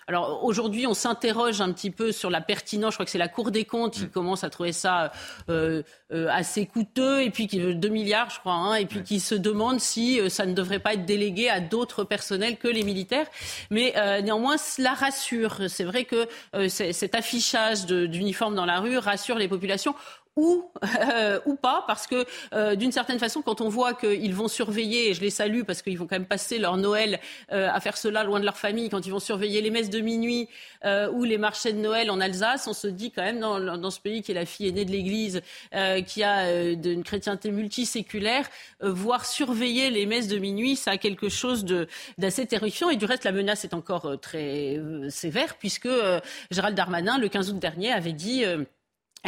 alors, 0.07 0.43
aujourd'hui, 0.43 0.87
on 0.87 0.93
s'interroge 0.93 1.40
un 1.47 1.71
petit 1.71 1.91
peu 1.91 2.11
sur 2.11 2.29
la 2.29 2.41
pertinence. 2.41 2.93
Je 2.93 2.95
crois 2.97 3.05
que 3.05 3.11
c'est 3.11 3.17
la 3.17 3.27
Cour 3.27 3.51
des 3.51 3.65
comptes 3.65 3.93
qui 3.93 4.05
mm. 4.05 4.09
commence 4.09 4.43
à 4.43 4.49
trouver 4.49 4.73
ça 4.73 5.11
euh, 5.49 5.83
euh, 6.13 6.27
assez 6.29 6.65
coûteux, 6.65 7.21
et 7.23 7.29
puis 7.29 7.47
qui 7.47 7.59
2 7.59 7.89
milliards, 7.89 8.29
je 8.29 8.39
crois, 8.39 8.53
hein, 8.53 8.75
et 8.75 8.85
puis 8.85 9.03
qui 9.03 9.19
se 9.19 9.35
demande 9.35 9.79
si 9.79 10.19
euh, 10.19 10.29
ça 10.29 10.45
ne 10.45 10.53
devrait 10.53 10.79
pas 10.79 10.93
être 10.93 11.05
délégué 11.05 11.49
à 11.49 11.59
d'autres 11.59 12.03
personnels 12.03 12.57
que 12.57 12.67
les 12.67 12.83
militaires. 12.83 13.27
Mais 13.69 13.93
néanmoins, 14.21 14.57
cela 14.57 14.93
rassure. 14.93 15.69
C'est 15.69 15.83
vrai 15.83 16.05
que 16.05 16.27
cet 16.69 17.15
affichage 17.15 17.85
d'uniformes 17.85 18.55
dans 18.55 18.65
la 18.65 18.79
rue 18.79 18.97
rassure 18.97 19.37
les 19.37 19.47
populations 19.47 19.95
ou, 20.37 20.71
euh, 21.09 21.39
ou 21.45 21.55
pas, 21.55 21.83
parce 21.87 22.07
que 22.07 22.25
euh, 22.53 22.75
d'une 22.75 22.91
certaine 22.91 23.19
façon, 23.19 23.41
quand 23.41 23.59
on 23.59 23.67
voit 23.67 23.93
qu'ils 23.93 24.33
vont 24.33 24.47
surveiller, 24.47 25.09
et 25.09 25.13
je 25.13 25.21
les 25.21 25.29
salue 25.29 25.63
parce 25.63 25.81
qu'ils 25.81 25.97
vont 25.97 26.07
quand 26.07 26.15
même 26.15 26.25
passer 26.25 26.57
leur 26.57 26.77
Noël 26.77 27.19
euh, 27.51 27.69
à 27.69 27.79
faire 27.81 27.97
cela 27.97 28.23
loin 28.23 28.39
de 28.39 28.45
leur 28.45 28.57
famille, 28.57 28.89
quand 28.89 29.05
ils 29.05 29.11
vont 29.11 29.19
surveiller 29.19 29.61
les 29.61 29.69
messes 29.69 29.89
de 29.89 29.99
minuit 29.99 30.47
ou 31.13 31.23
les 31.23 31.37
marchés 31.37 31.73
de 31.73 31.77
Noël 31.77 32.09
en 32.09 32.19
Alsace, 32.19 32.67
on 32.67 32.73
se 32.73 32.87
dit 32.87 33.11
quand 33.11 33.21
même 33.21 33.39
dans, 33.39 33.77
dans 33.77 33.91
ce 33.91 33.99
pays 33.99 34.23
qui 34.23 34.31
est 34.31 34.35
la 34.35 34.47
fille 34.47 34.67
aînée 34.67 34.83
de 34.83 34.91
l'Église, 34.91 35.41
qui 36.07 36.23
a 36.23 36.71
une 36.71 37.03
chrétienté 37.03 37.51
multiséculaire, 37.51 38.49
voir 38.81 39.25
surveiller 39.25 39.91
les 39.91 40.07
messes 40.07 40.27
de 40.27 40.39
minuit, 40.39 40.75
ça 40.75 40.91
a 40.91 40.97
quelque 40.97 41.29
chose 41.29 41.65
d'assez 42.17 42.47
terrifiant. 42.47 42.89
Et 42.89 42.95
du 42.95 43.05
reste, 43.05 43.25
la 43.25 43.31
menace 43.31 43.63
est 43.63 43.75
encore 43.75 44.19
très 44.19 44.79
sévère, 45.09 45.55
puisque 45.57 45.89
Gérald 46.49 46.75
Darmanin, 46.75 47.19
le 47.19 47.29
15 47.29 47.51
août 47.51 47.59
dernier, 47.59 47.91
avait 47.91 48.13
dit 48.13 48.43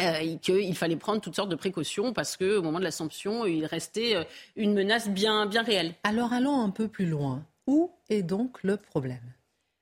euh, 0.00 0.36
qu'il 0.38 0.76
fallait 0.76 0.96
prendre 0.96 1.20
toutes 1.20 1.36
sortes 1.36 1.50
de 1.50 1.56
précautions 1.56 2.12
parce 2.12 2.36
qu'au 2.36 2.62
moment 2.62 2.78
de 2.78 2.84
l'Assomption, 2.84 3.46
il 3.46 3.64
restait 3.64 4.16
euh, 4.16 4.24
une 4.56 4.74
menace 4.74 5.08
bien, 5.08 5.46
bien 5.46 5.62
réelle. 5.62 5.94
Alors 6.02 6.32
allons 6.32 6.60
un 6.60 6.70
peu 6.70 6.88
plus 6.88 7.06
loin. 7.06 7.44
Où 7.66 7.92
est 8.08 8.22
donc 8.22 8.62
le 8.62 8.76
problème? 8.76 9.22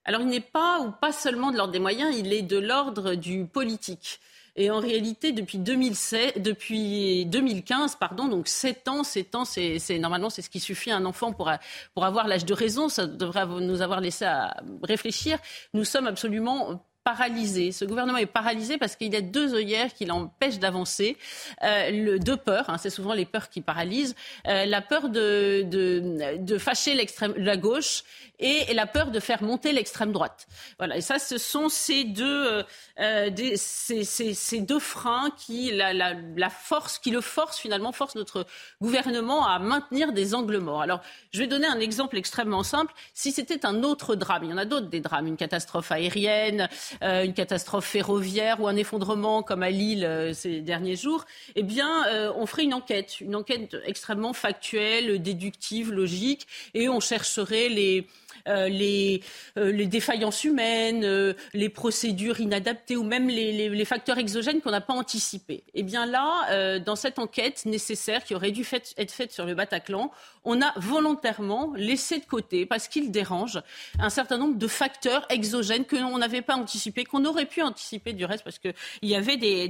Alors 0.04 0.20
il 0.20 0.26
n'est 0.26 0.40
pas 0.40 0.80
ou 0.80 0.90
pas 0.90 1.12
seulement 1.12 1.50
de 1.50 1.56
l'ordre 1.56 1.72
des 1.72 1.78
moyens, 1.78 2.14
il 2.16 2.32
est 2.32 2.42
de 2.42 2.58
l'ordre 2.58 3.14
du 3.14 3.46
politique. 3.46 4.20
Et 4.54 4.70
en 4.70 4.80
réalité, 4.80 5.32
depuis, 5.32 5.56
2016, 5.56 6.34
depuis 6.36 7.24
2015, 7.24 7.96
pardon, 7.96 8.28
donc 8.28 8.48
7 8.48 8.88
ans, 8.88 9.02
7 9.02 9.34
ans, 9.34 9.44
c'est, 9.46 9.78
normalement 9.98 10.28
c'est 10.28 10.42
ce 10.42 10.50
qui 10.50 10.60
suffit 10.60 10.90
à 10.90 10.96
un 10.96 11.06
enfant 11.06 11.32
pour, 11.32 11.50
pour 11.94 12.04
avoir 12.04 12.28
l'âge 12.28 12.44
de 12.44 12.52
raison. 12.52 12.90
Ça 12.90 13.06
devrait 13.06 13.46
nous 13.46 13.80
avoir 13.80 14.02
laissé 14.02 14.26
à 14.26 14.62
réfléchir. 14.82 15.38
Nous 15.72 15.84
sommes 15.84 16.06
absolument 16.06 16.84
paralysé. 17.04 17.72
Ce 17.72 17.84
gouvernement 17.84 18.18
est 18.18 18.26
paralysé 18.26 18.78
parce 18.78 18.96
qu'il 18.96 19.12
y 19.12 19.16
a 19.16 19.20
deux 19.20 19.54
œillères 19.54 19.92
qui 19.94 20.04
l'empêchent 20.04 20.58
d'avancer. 20.58 21.16
Euh, 21.62 22.18
deux 22.18 22.36
peurs, 22.36 22.70
hein, 22.70 22.78
c'est 22.78 22.90
souvent 22.90 23.12
les 23.12 23.24
peurs 23.24 23.48
qui 23.48 23.60
paralysent. 23.60 24.14
Euh, 24.46 24.64
la 24.66 24.82
peur 24.82 25.08
de, 25.08 25.64
de, 25.64 26.58
fâcher 26.58 26.94
la 27.36 27.56
gauche 27.56 28.04
et 28.38 28.72
la 28.74 28.86
peur 28.86 29.10
de 29.10 29.20
faire 29.20 29.42
monter 29.42 29.72
l'extrême 29.72 30.12
droite. 30.12 30.46
Voilà. 30.78 30.96
Et 30.96 31.00
ça, 31.00 31.18
ce 31.18 31.38
sont 31.38 31.68
ces 31.68 32.04
deux, 32.04 32.64
euh, 32.98 33.30
ces, 33.56 34.60
deux 34.60 34.78
freins 34.80 35.30
qui, 35.36 35.70
la, 35.72 36.50
force, 36.50 36.98
qui 36.98 37.10
le 37.10 37.20
force 37.20 37.58
finalement, 37.58 37.92
force 37.92 38.14
notre 38.14 38.46
gouvernement 38.80 39.46
à 39.46 39.58
maintenir 39.58 40.12
des 40.12 40.34
angles 40.34 40.58
morts. 40.58 40.82
Alors, 40.82 41.00
je 41.32 41.38
vais 41.38 41.46
donner 41.46 41.66
un 41.66 41.80
exemple 41.80 42.16
extrêmement 42.16 42.62
simple. 42.62 42.92
Si 43.14 43.32
c'était 43.32 43.64
un 43.64 43.82
autre 43.82 44.14
drame, 44.16 44.44
il 44.44 44.50
y 44.50 44.52
en 44.52 44.58
a 44.58 44.64
d'autres 44.64 44.88
des 44.88 45.00
drames, 45.00 45.26
une 45.26 45.36
catastrophe 45.36 45.92
aérienne, 45.92 46.68
euh, 47.02 47.24
une 47.24 47.34
catastrophe 47.34 47.86
ferroviaire 47.86 48.60
ou 48.60 48.68
un 48.68 48.76
effondrement 48.76 49.42
comme 49.42 49.62
à 49.62 49.70
Lille 49.70 50.04
euh, 50.04 50.32
ces 50.32 50.60
derniers 50.60 50.96
jours, 50.96 51.24
eh 51.56 51.62
bien, 51.62 52.06
euh, 52.08 52.32
on 52.36 52.46
ferait 52.46 52.64
une 52.64 52.74
enquête, 52.74 53.20
une 53.20 53.36
enquête 53.36 53.76
extrêmement 53.84 54.32
factuelle, 54.32 55.22
déductive, 55.22 55.92
logique, 55.92 56.46
et 56.74 56.88
on 56.88 57.00
chercherait 57.00 57.68
les 57.68 58.06
les, 58.46 59.22
euh, 59.58 59.72
les, 59.72 59.86
défaillances 59.86 60.44
humaines, 60.44 61.04
euh, 61.04 61.34
les 61.54 61.68
procédures 61.68 62.40
inadaptées 62.40 62.96
ou 62.96 63.04
même 63.04 63.28
les, 63.28 63.84
facteurs 63.84 64.18
exogènes 64.18 64.60
qu'on 64.60 64.70
n'a 64.70 64.80
pas 64.80 64.94
anticipés. 64.94 65.64
Eh 65.74 65.82
bien 65.82 66.06
là, 66.06 66.78
dans 66.78 66.96
cette 66.96 67.18
enquête 67.18 67.66
nécessaire 67.66 68.24
qui 68.24 68.34
aurait 68.34 68.52
dû 68.52 68.64
être 68.96 69.10
faite 69.10 69.32
sur 69.32 69.44
le 69.44 69.54
Bataclan, 69.54 70.10
on 70.44 70.60
a 70.60 70.72
volontairement 70.76 71.72
laissé 71.76 72.18
de 72.18 72.24
côté, 72.24 72.66
parce 72.66 72.88
qu'il 72.88 73.10
dérange, 73.10 73.60
un 73.98 74.10
certain 74.10 74.38
nombre 74.38 74.58
de 74.58 74.66
facteurs 74.66 75.26
exogènes 75.30 75.84
que 75.84 75.96
l'on 75.96 76.18
n'avait 76.18 76.42
pas 76.42 76.56
anticipés, 76.56 77.04
qu'on 77.04 77.24
aurait 77.24 77.46
pu 77.46 77.62
anticiper 77.62 78.12
du 78.12 78.24
reste, 78.24 78.44
parce 78.44 78.58
qu'il 78.58 78.74
y 79.02 79.14
avait 79.14 79.36
des, 79.36 79.68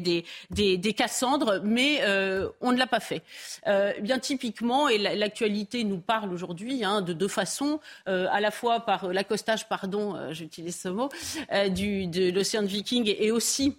des, 0.50 0.92
Cassandres, 0.94 1.60
mais 1.62 2.00
euh, 2.02 2.48
on 2.60 2.72
ne 2.72 2.78
l'a 2.78 2.86
pas 2.86 3.00
fait. 3.00 3.22
Euh, 3.66 3.92
bien 4.00 4.18
typiquement, 4.18 4.88
et 4.88 4.98
l'actualité 4.98 5.84
nous 5.84 5.98
parle 5.98 6.32
aujourd'hui 6.32 6.84
hein, 6.84 7.00
de 7.02 7.12
deux 7.12 7.28
façons, 7.28 7.80
euh, 8.08 8.26
à 8.30 8.40
la 8.40 8.50
fois 8.50 8.61
par 8.84 9.12
l'accostage, 9.12 9.68
pardon, 9.68 10.14
euh, 10.14 10.32
j'utilise 10.32 10.80
ce 10.80 10.88
mot, 10.88 11.08
euh, 11.52 11.68
de 11.68 12.30
l'océan 12.30 12.62
Viking 12.62 13.14
et 13.18 13.30
aussi 13.30 13.78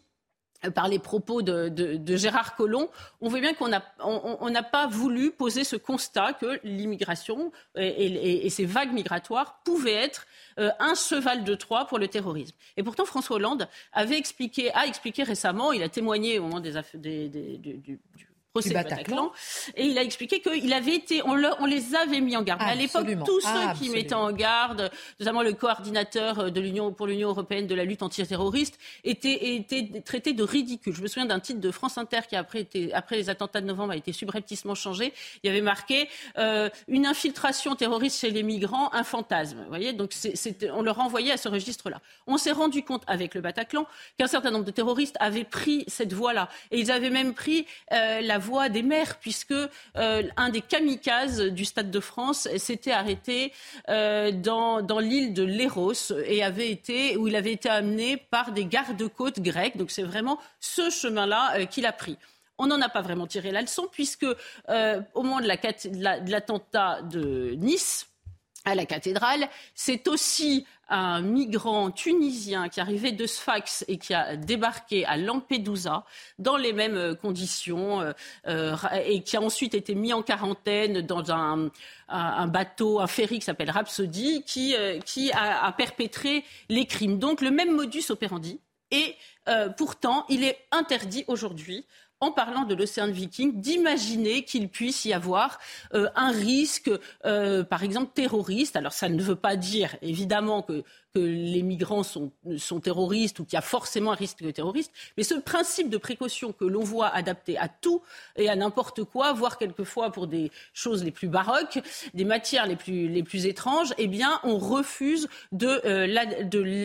par 0.75 0.87
les 0.87 0.99
propos 0.99 1.41
de, 1.41 2.15
Gérard 2.15 2.55
Collomb, 2.55 2.87
on 3.19 3.27
voit 3.27 3.41
bien 3.41 3.53
qu'on 3.53 3.67
n'a 3.67 4.63
pas 4.63 4.87
voulu 4.87 5.31
poser 5.31 5.65
ce 5.65 5.75
constat 5.75 6.33
que 6.33 6.57
l'immigration 6.63 7.51
et, 7.75 8.45
et, 8.45 8.49
ces 8.49 8.65
vagues 8.65 8.93
migratoires 8.93 9.61
pouvaient 9.65 9.91
être 9.91 10.25
euh, 10.59 10.69
un 10.79 10.95
cheval 10.95 11.43
de 11.43 11.55
Troie 11.55 11.85
pour 11.85 11.99
le 11.99 12.07
terrorisme. 12.07 12.55
Et 12.77 12.83
pourtant, 12.83 13.03
François 13.03 13.35
Hollande 13.35 13.67
avait 13.91 14.17
expliqué, 14.17 14.71
a 14.73 14.87
expliqué 14.87 15.23
récemment, 15.23 15.73
il 15.73 15.83
a 15.83 15.89
témoigné 15.89 16.39
au 16.39 16.43
moment 16.43 16.61
des, 16.61 16.73
des, 16.93 17.57
du 17.57 17.99
procès 18.53 18.69
du 18.69 18.75
Bataclan. 18.75 19.31
Et 19.75 19.85
il 19.87 19.97
a 19.97 20.03
expliqué 20.03 20.39
qu'il 20.39 20.71
avait 20.73 20.95
été, 20.95 21.23
on, 21.23 21.41
on, 21.59 21.65
les 21.65 21.95
avait 21.95 22.21
mis 22.21 22.37
en 22.37 22.43
garde. 22.43 22.61
à 22.61 22.75
l'époque, 22.75 23.07
tous 23.25 23.41
ceux 23.41 23.73
qui 23.79 23.89
mettaient 23.89 24.13
en 24.13 24.31
garde, 24.31 24.91
notamment 25.19 25.41
le 25.41 25.53
coordinateur 25.53 26.51
de 26.51 26.61
l'Union 26.61 26.91
pour 26.91 27.07
l'Union 27.07 27.29
européenne 27.29 27.65
de 27.65 27.73
la 27.73 27.83
lutte 27.83 28.03
antiterroriste, 28.03 28.77
étaient, 29.03 29.55
étaient 29.55 30.01
traités 30.05 30.33
de 30.33 30.43
ridicule. 30.43 30.93
Je 30.93 31.01
me 31.01 31.07
souviens 31.07 31.25
d'un 31.25 31.39
titre 31.39 31.59
de 31.59 31.71
France 31.71 31.97
Inter 31.97 32.19
qui 32.29 32.35
après, 32.35 32.61
été, 32.61 32.93
après 32.93 33.15
les 33.15 33.29
attentats 33.31 33.59
de 33.59 33.65
novembre 33.65 33.93
a 33.93 33.97
été 33.97 34.13
subrepticement 34.13 34.75
changé. 34.75 35.13
Il 35.43 35.47
y 35.47 35.49
avait 35.49 35.61
marqué 35.61 36.07
euh, 36.37 36.69
une 36.87 37.07
infiltration 37.07 37.75
terroriste 37.75 38.19
chez 38.19 38.29
les 38.29 38.43
migrants, 38.43 38.93
un 38.93 39.03
fantasme. 39.03 39.57
Vous 39.63 39.69
voyez, 39.69 39.93
donc 39.93 40.11
on 40.71 40.83
le 40.83 40.91
renvoyait 40.91 41.31
à 41.31 41.37
ce 41.37 41.49
registre-là. 41.49 42.01
On 42.27 42.37
s'est 42.37 42.51
rendu 42.51 42.83
compte 42.83 43.03
avec 43.07 43.33
le 43.33 43.41
Bataclan 43.41 43.87
qu'un 44.19 44.27
certain 44.27 44.51
nombre 44.51 44.65
de 44.65 44.71
terroristes 44.71 45.17
avaient 45.19 45.43
pris 45.43 45.85
cette 45.87 46.13
voie-là, 46.13 46.49
et 46.69 46.79
ils 46.79 46.91
avaient 46.91 47.09
même 47.09 47.33
pris 47.33 47.65
euh, 47.91 48.21
la 48.21 48.42
voie 48.43 48.69
des 48.69 48.83
mers, 48.83 49.17
puisque 49.19 49.51
euh, 49.51 50.23
un 50.37 50.49
des 50.49 50.61
kamikazes 50.61 51.41
du 51.41 51.65
Stade 51.65 51.91
de 51.91 51.99
France 51.99 52.47
s'était 52.57 52.91
arrêté 52.91 53.53
dans, 53.87 54.81
dans 54.81 54.99
l'île 54.99 55.33
de 55.33 55.43
Léros 55.43 56.11
et 56.25 56.43
avait 56.43 56.69
été 56.69 57.17
où 57.17 57.27
il 57.27 57.35
avait 57.35 57.53
été 57.53 57.69
amené 57.69 58.17
par 58.17 58.51
des 58.51 58.65
gardes-côtes 58.65 59.39
grecs. 59.39 59.77
Donc 59.77 59.91
c'est 59.91 60.03
vraiment 60.03 60.39
ce 60.59 60.89
chemin-là 60.89 61.65
qu'il 61.65 61.85
a 61.85 61.93
pris 61.93 62.17
on 62.59 62.67
n'en 62.67 62.79
a 62.81 62.87
pas 62.87 63.01
vraiment 63.01 63.25
tiré 63.25 63.51
la 63.51 63.61
leçon, 63.61 63.87
puisque 63.91 64.25
au 64.25 65.23
moment 65.23 65.41
de 65.41 66.29
l'attentat 66.29 67.01
de 67.01 67.55
Nice, 67.57 68.12
à 68.65 68.75
la 68.75 68.85
cathédrale. 68.85 69.47
C'est 69.75 70.07
aussi 70.07 70.65
un 70.89 71.21
migrant 71.21 71.91
tunisien 71.91 72.69
qui 72.69 72.79
arrivait 72.79 73.11
de 73.11 73.25
Sfax 73.25 73.83
et 73.87 73.97
qui 73.97 74.13
a 74.13 74.35
débarqué 74.35 75.05
à 75.05 75.17
Lampedusa 75.17 76.05
dans 76.39 76.57
les 76.57 76.73
mêmes 76.73 76.97
euh, 76.97 77.15
conditions 77.15 78.01
euh, 78.01 78.11
euh, 78.47 78.75
et 79.05 79.23
qui 79.23 79.37
a 79.37 79.41
ensuite 79.41 79.73
été 79.73 79.95
mis 79.95 80.13
en 80.13 80.21
quarantaine 80.21 81.01
dans 81.01 81.31
un, 81.31 81.71
bateau, 82.47 82.99
un 82.99 83.07
ferry 83.07 83.39
qui 83.39 83.45
s'appelle 83.45 83.71
Rhapsody, 83.71 84.43
qui, 84.43 84.75
qui 85.05 85.31
a, 85.31 85.71
perpétré 85.71 86.43
les 86.69 86.85
crimes. 86.85 87.17
Donc 87.17 87.41
le 87.41 87.49
même 87.49 87.75
modus 87.75 88.05
operandi. 88.09 88.59
Et 88.91 89.15
pourtant, 89.77 90.25
il 90.29 90.43
est 90.43 90.59
interdit 90.71 91.23
aujourd'hui 91.27 91.87
en 92.23 92.31
parlant 92.31 92.63
de 92.63 92.73
l'océan 92.73 93.11
Viking, 93.11 93.59
d'imaginer 93.59 94.43
qu'il 94.43 94.69
puisse 94.69 95.03
y 95.05 95.13
avoir 95.13 95.59
euh, 95.93 96.07
un 96.15 96.31
risque, 96.31 96.89
euh, 97.25 97.63
par 97.63 97.83
exemple, 97.83 98.11
terroriste. 98.13 98.75
Alors 98.75 98.93
ça 98.93 99.09
ne 99.09 99.21
veut 99.21 99.35
pas 99.35 99.57
dire, 99.57 99.95
évidemment, 100.01 100.61
que 100.61 100.83
les 101.19 101.61
migrants 101.61 102.01
sont, 102.01 102.31
terroristes 102.81 103.39
ou 103.39 103.45
qu'il 103.45 103.53
y 103.53 103.57
a 103.57 103.61
forcément 103.61 104.13
un 104.13 104.15
risque 104.15 104.51
terroriste, 104.51 104.91
mais 105.15 105.23
ce 105.23 105.35
principe 105.35 105.89
de 105.89 105.97
précaution 105.97 106.53
que 106.53 106.65
l'on 106.65 106.83
voit 106.83 107.09
adapté 107.09 107.55
à 107.57 107.67
tout 107.67 108.01
et 108.35 108.49
à 108.49 108.55
n'importe 108.55 109.03
quoi, 109.03 109.31
voire 109.31 109.59
quelquefois 109.59 110.11
pour 110.11 110.25
des 110.25 110.51
choses 110.73 111.03
les 111.03 111.11
plus 111.11 111.27
baroques, 111.27 111.79
des 112.15 112.25
matières 112.25 112.65
les 112.65 112.75
plus, 112.75 113.07
les 113.09 113.21
plus 113.21 113.45
étranges, 113.45 113.93
eh 113.99 114.07
bien, 114.07 114.39
on 114.43 114.57
refuse 114.57 115.27
de, 115.51 115.81
euh, 115.85 116.07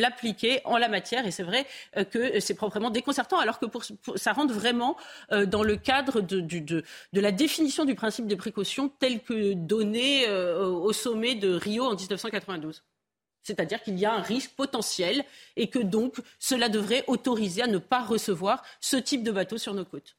l'appliquer 0.03 0.61
en 0.67 0.77
la 0.77 0.89
matière. 0.89 1.27
Et 1.27 1.31
c'est 1.31 1.43
vrai 1.43 1.67
que 2.11 2.39
c'est 2.41 2.55
proprement 2.55 2.91
déconcertant, 2.91 3.39
alors 3.39 3.59
que 3.59 3.67
pour, 3.67 3.83
ça 4.17 4.33
rentre 4.33 4.53
vraiment 4.53 4.97
euh, 5.33 5.47
dans 5.47 5.63
le 5.63 5.77
cadre 5.77 6.21
de, 6.21 6.85
la 7.13 7.33
définition 7.33 7.85
du 7.85 7.95
principe 7.95 8.27
de 8.27 8.35
précaution 8.35 8.91
tel 8.99 9.21
que 9.21 9.55
donné 9.55 10.29
au 10.29 10.93
sommet 10.93 11.35
de 11.35 11.53
Rio 11.53 11.85
en 11.85 11.95
1992. 11.95 12.83
C'est-à-dire 13.43 13.83
qu'il 13.83 13.99
y 13.99 14.05
a 14.05 14.13
un 14.13 14.21
risque 14.21 14.51
potentiel 14.57 15.25
et 15.57 15.69
que 15.69 15.79
donc 15.79 16.17
cela 16.39 16.69
devrait 16.69 17.05
autoriser 17.07 17.63
à 17.63 17.67
ne 17.67 17.79
pas 17.79 18.05
recevoir 18.05 18.63
ce 18.81 18.97
type 18.97 19.23
de 19.23 19.33
bateau 19.33 19.57
sur 19.57 19.75
nos 19.75 19.85
côtes. 19.85 20.17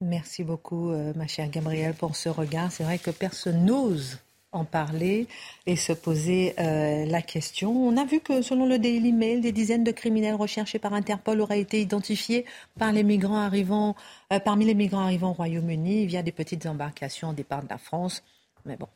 Merci 0.00 0.42
beaucoup, 0.42 0.90
euh, 0.90 1.12
ma 1.14 1.28
chère 1.28 1.48
Gabrielle, 1.48 1.94
pour 1.94 2.16
ce 2.16 2.28
regard. 2.28 2.72
C'est 2.72 2.82
vrai 2.82 2.98
que 2.98 3.10
personne 3.10 3.64
n'ose 3.64 4.18
en 4.52 4.64
parler 4.64 5.26
et 5.66 5.76
se 5.76 5.92
poser 5.92 6.54
euh, 6.58 7.06
la 7.06 7.22
question. 7.22 7.70
On 7.72 7.96
a 7.96 8.04
vu 8.04 8.20
que 8.20 8.42
selon 8.42 8.66
le 8.66 8.78
Daily 8.78 9.12
Mail, 9.12 9.40
des 9.40 9.52
dizaines 9.52 9.84
de 9.84 9.90
criminels 9.90 10.34
recherchés 10.34 10.78
par 10.78 10.92
Interpol 10.92 11.40
auraient 11.40 11.60
été 11.60 11.80
identifiés 11.80 12.44
par 12.78 12.92
les 12.92 13.02
migrants 13.02 13.38
arrivant, 13.38 13.96
euh, 14.32 14.38
parmi 14.38 14.64
les 14.64 14.74
migrants 14.74 15.00
arrivant 15.00 15.30
au 15.30 15.34
Royaume-Uni 15.34 16.06
via 16.06 16.22
des 16.22 16.32
petites 16.32 16.66
embarcations 16.66 17.30
au 17.30 17.32
départ 17.32 17.62
de 17.62 17.68
la 17.68 17.78
France. 17.78 18.22
Mais 18.66 18.76
bon, 18.76 18.88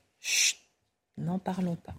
n'en 1.17 1.39
parlons 1.39 1.77
pas. 1.77 1.95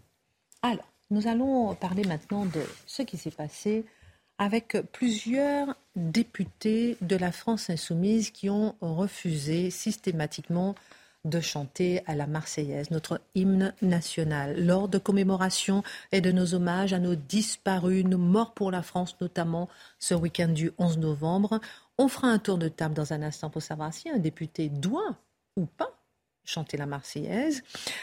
Alors, 0.62 0.88
nous 1.10 1.28
allons 1.28 1.74
parler 1.76 2.04
maintenant 2.04 2.46
de 2.46 2.62
ce 2.86 3.02
qui 3.02 3.18
s'est 3.18 3.32
passé 3.32 3.86
avec 4.38 4.78
plusieurs 4.92 5.76
députés 5.96 6.98
de 7.02 7.16
la 7.16 7.32
France 7.32 7.70
insoumise 7.70 8.30
qui 8.30 8.50
ont 8.50 8.76
refusé 8.82 9.72
systématiquement 9.72 10.76
de 11.26 11.40
chanter 11.40 12.02
à 12.06 12.16
la 12.16 12.28
Marseillaise, 12.28 12.92
notre 12.92 13.22
hymne 13.36 13.74
national, 13.82 14.66
lors 14.66 14.88
de 14.88 14.98
commémorations 14.98 15.84
et 16.12 16.22
de 16.22 16.32
nos 16.32 16.54
hommages 16.54 16.94
à 16.94 17.00
nos 17.00 17.16
disparus, 17.16 18.06
nos 18.06 18.18
morts 18.18 18.54
pour 18.54 18.72
la 18.72 18.82
France, 18.82 19.16
notamment 19.20 19.70
ce 20.00 20.14
week-end 20.14 20.50
du 20.50 20.72
11 20.78 21.00
novembre. 21.00 21.60
On 21.98 22.08
fera 22.08 22.28
un 22.28 22.40
tour 22.40 22.58
de 22.58 22.70
table 22.70 22.94
dans 22.94 23.14
un 23.14 23.22
instant 23.22 23.50
pour 23.50 23.62
savoir 23.62 23.94
si 23.94 24.10
un 24.10 24.20
député 24.20 24.70
doit 24.70 25.18
ou 25.56 25.66
pas 25.66 25.92
chanter 26.48 26.78
la 26.78 26.86
Marseillaise 26.86 27.62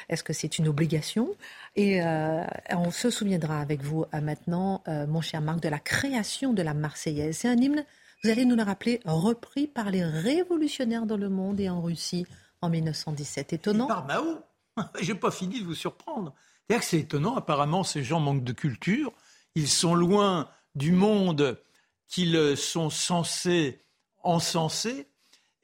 Est-ce 0.08 0.22
que 0.22 0.32
c'est 0.32 0.58
une 0.58 0.68
obligation? 0.68 1.34
Et 1.76 2.02
euh, 2.02 2.44
on 2.70 2.90
se 2.90 3.10
souviendra 3.10 3.60
avec 3.60 3.82
vous 3.82 4.04
euh, 4.14 4.20
maintenant, 4.20 4.82
euh, 4.86 5.06
mon 5.06 5.22
cher 5.22 5.40
Marc, 5.40 5.60
de 5.60 5.68
la 5.68 5.78
création 5.78 6.52
de 6.52 6.62
la 6.62 6.74
Marseillaise. 6.74 7.38
C'est 7.38 7.48
un 7.48 7.56
hymne, 7.56 7.84
vous 8.22 8.30
allez 8.30 8.44
nous 8.44 8.56
le 8.56 8.62
rappeler, 8.62 9.00
repris 9.04 9.66
par 9.66 9.90
les 9.90 10.04
révolutionnaires 10.04 11.06
dans 11.06 11.16
le 11.16 11.30
monde 11.30 11.58
et 11.58 11.70
en 11.70 11.80
Russie 11.80 12.26
en 12.64 12.70
1917. 12.70 13.52
Étonnant. 13.52 13.86
par 13.86 14.04
Mao 14.06 14.40
J'ai 15.00 15.14
pas 15.14 15.30
fini 15.30 15.60
de 15.60 15.64
vous 15.64 15.74
surprendre. 15.74 16.34
cest 16.68 16.94
étonnant. 16.94 17.36
Apparemment, 17.36 17.84
ces 17.84 18.02
gens 18.02 18.20
manquent 18.20 18.44
de 18.44 18.52
culture. 18.52 19.12
Ils 19.54 19.68
sont 19.68 19.94
loin 19.94 20.48
du 20.74 20.92
monde 20.92 21.60
qu'ils 22.08 22.56
sont 22.56 22.90
censés 22.90 23.80
encenser. 24.22 25.06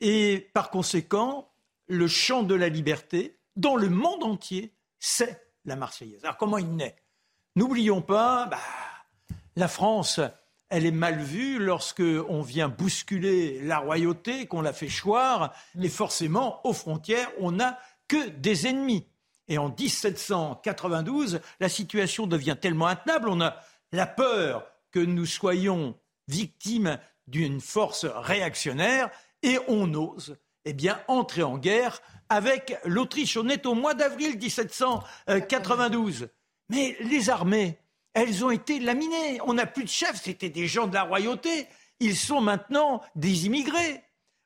Et 0.00 0.50
par 0.54 0.70
conséquent, 0.70 1.50
le 1.88 2.06
chant 2.06 2.42
de 2.42 2.54
la 2.54 2.68
liberté 2.68 3.38
dans 3.56 3.76
le 3.76 3.88
monde 3.88 4.22
entier, 4.22 4.72
c'est 4.98 5.44
la 5.64 5.76
Marseillaise. 5.76 6.24
Alors 6.24 6.36
comment 6.36 6.58
il 6.58 6.74
naît? 6.76 6.96
N'oublions 7.56 8.00
pas, 8.00 8.46
bah, 8.46 8.58
la 9.56 9.68
France, 9.68 10.20
elle 10.70 10.86
est 10.86 10.92
mal 10.92 11.20
vue 11.20 11.58
lorsque 11.58 12.02
on 12.28 12.42
vient 12.42 12.68
bousculer 12.68 13.60
la 13.62 13.78
royauté, 13.78 14.46
qu'on 14.46 14.62
la 14.62 14.72
fait 14.72 14.88
choir, 14.88 15.52
et 15.80 15.88
forcément, 15.88 16.60
aux 16.66 16.72
frontières, 16.72 17.30
on 17.40 17.52
n'a 17.52 17.78
que 18.08 18.28
des 18.28 18.66
ennemis. 18.66 19.06
Et 19.48 19.58
en 19.58 19.68
1792, 19.68 21.40
la 21.58 21.68
situation 21.68 22.26
devient 22.26 22.56
tellement 22.60 22.86
intenable, 22.86 23.28
on 23.28 23.40
a 23.40 23.56
la 23.92 24.06
peur 24.06 24.64
que 24.92 25.00
nous 25.00 25.26
soyons 25.26 25.96
victimes 26.28 26.98
d'une 27.26 27.60
force 27.60 28.06
réactionnaire, 28.06 29.10
et 29.42 29.58
on 29.68 29.92
ose 29.94 30.36
eh 30.64 30.72
bien, 30.72 31.00
entrer 31.08 31.42
en 31.42 31.58
guerre 31.58 32.00
avec 32.28 32.78
l'Autriche. 32.84 33.36
On 33.36 33.48
est 33.48 33.66
au 33.66 33.74
mois 33.74 33.94
d'avril 33.94 34.38
1792. 34.38 36.28
Mais 36.68 36.96
les 37.00 37.30
armées, 37.30 37.78
elles 38.14 38.44
ont 38.44 38.50
été 38.50 38.78
laminées. 38.80 39.40
On 39.42 39.54
n'a 39.54 39.66
plus 39.66 39.84
de 39.84 39.88
chefs, 39.88 40.22
c'était 40.22 40.50
des 40.50 40.66
gens 40.66 40.86
de 40.86 40.94
la 40.94 41.04
royauté. 41.04 41.66
Ils 42.00 42.16
sont 42.16 42.40
maintenant 42.40 43.02
des 43.14 43.46
immigrés. 43.46 44.02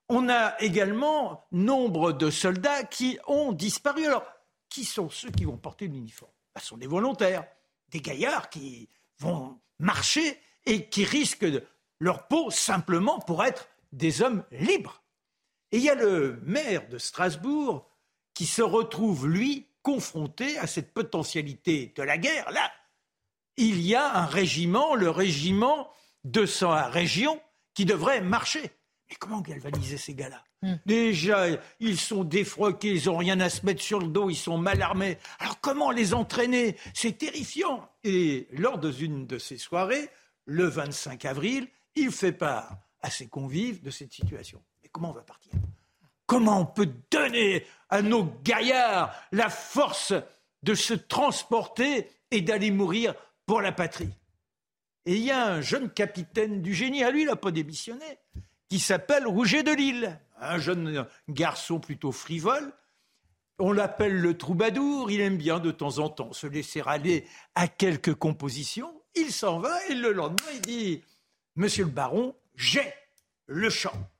On 0.08 0.28
a 0.28 0.60
également 0.60 1.46
nombre 1.50 2.12
de 2.12 2.30
soldats 2.30 2.84
qui 2.84 3.18
ont 3.26 3.52
disparu. 3.52 4.06
Alors, 4.06 4.24
qui 4.68 4.84
sont 4.84 5.08
ceux 5.08 5.30
qui 5.30 5.44
vont 5.44 5.56
porter 5.56 5.86
l'uniforme 5.86 6.32
Ce 6.58 6.66
sont 6.66 6.76
des 6.76 6.86
volontaires, 6.86 7.46
des 7.88 8.00
gaillards 8.00 8.50
qui 8.50 8.88
vont 9.18 9.58
marcher 9.78 10.38
et 10.66 10.88
qui 10.88 11.04
risquent 11.04 11.46
leur 12.00 12.26
peau 12.26 12.50
simplement 12.50 13.20
pour 13.20 13.44
être 13.44 13.68
des 13.92 14.20
hommes 14.20 14.44
libres. 14.50 15.02
Et 15.72 15.78
il 15.78 15.84
y 15.84 15.90
a 15.90 15.94
le 15.94 16.40
maire 16.44 16.88
de 16.88 16.98
Strasbourg 16.98 17.88
qui 18.34 18.46
se 18.46 18.62
retrouve, 18.62 19.28
lui, 19.28 19.68
confronté 19.82 20.58
à 20.58 20.66
cette 20.66 20.92
potentialité 20.92 21.92
de 21.96 22.02
la 22.02 22.18
guerre. 22.18 22.50
Là, 22.50 22.70
il 23.56 23.80
y 23.80 23.94
a 23.94 24.16
un 24.16 24.26
régiment, 24.26 24.94
le 24.94 25.10
régiment 25.10 25.90
de 26.24 26.46
sa 26.46 26.88
région, 26.88 27.40
qui 27.74 27.84
devrait 27.84 28.20
marcher. 28.20 28.70
Mais 29.10 29.16
comment 29.18 29.40
galvaniser 29.40 29.96
ces 29.96 30.14
gars-là 30.14 30.42
hmm. 30.62 30.76
Déjà, 30.86 31.46
ils 31.80 31.98
sont 31.98 32.24
défroqués, 32.24 32.94
ils 32.94 33.06
n'ont 33.06 33.18
rien 33.18 33.40
à 33.40 33.50
se 33.50 33.66
mettre 33.66 33.82
sur 33.82 34.00
le 34.00 34.08
dos, 34.08 34.30
ils 34.30 34.36
sont 34.36 34.58
mal 34.58 34.80
armés. 34.80 35.18
Alors 35.38 35.60
comment 35.60 35.90
les 35.90 36.14
entraîner 36.14 36.76
C'est 36.94 37.18
terrifiant. 37.18 37.88
Et 38.04 38.48
lors 38.52 38.78
d'une 38.78 39.26
de 39.26 39.38
ces 39.38 39.58
soirées, 39.58 40.08
le 40.46 40.66
25 40.66 41.24
avril, 41.24 41.68
il 41.96 42.10
fait 42.10 42.32
part 42.32 42.78
à 43.02 43.10
ses 43.10 43.26
convives 43.26 43.82
de 43.82 43.90
cette 43.90 44.12
situation 44.12 44.62
comment 44.94 45.10
on 45.10 45.14
va 45.14 45.22
partir 45.22 45.52
Comment 46.26 46.60
on 46.60 46.66
peut 46.66 46.90
donner 47.10 47.66
à 47.90 48.00
nos 48.00 48.24
gaillards 48.42 49.14
la 49.32 49.50
force 49.50 50.14
de 50.62 50.74
se 50.74 50.94
transporter 50.94 52.08
et 52.30 52.40
d'aller 52.40 52.70
mourir 52.70 53.14
pour 53.46 53.60
la 53.60 53.72
patrie 53.72 54.10
Et 55.06 55.16
il 55.16 55.22
y 55.22 55.30
a 55.30 55.46
un 55.46 55.60
jeune 55.60 55.90
capitaine 55.90 56.62
du 56.62 56.74
génie, 56.74 57.04
à 57.04 57.10
lui, 57.10 57.22
il 57.22 57.26
n'a 57.26 57.36
pas 57.36 57.50
démissionné, 57.50 58.18
qui 58.68 58.78
s'appelle 58.78 59.26
Rouget 59.26 59.62
de 59.62 59.72
Lille. 59.72 60.18
un 60.40 60.58
jeune 60.58 61.06
garçon 61.28 61.80
plutôt 61.80 62.12
frivole. 62.12 62.72
On 63.58 63.72
l'appelle 63.72 64.20
le 64.20 64.36
troubadour, 64.36 65.10
il 65.10 65.20
aime 65.20 65.36
bien 65.36 65.60
de 65.60 65.70
temps 65.70 65.98
en 65.98 66.08
temps 66.08 66.32
se 66.32 66.46
laisser 66.46 66.82
aller 66.84 67.24
à 67.54 67.68
quelques 67.68 68.14
compositions. 68.14 68.92
Il 69.14 69.32
s'en 69.32 69.60
va 69.60 69.86
et 69.86 69.94
le 69.94 70.12
lendemain 70.12 70.50
il 70.54 70.60
dit 70.60 71.02
Monsieur 71.54 71.84
le 71.84 71.90
baron, 71.90 72.34
j'ai 72.56 72.92
le 73.46 73.70
chant. 73.70 74.10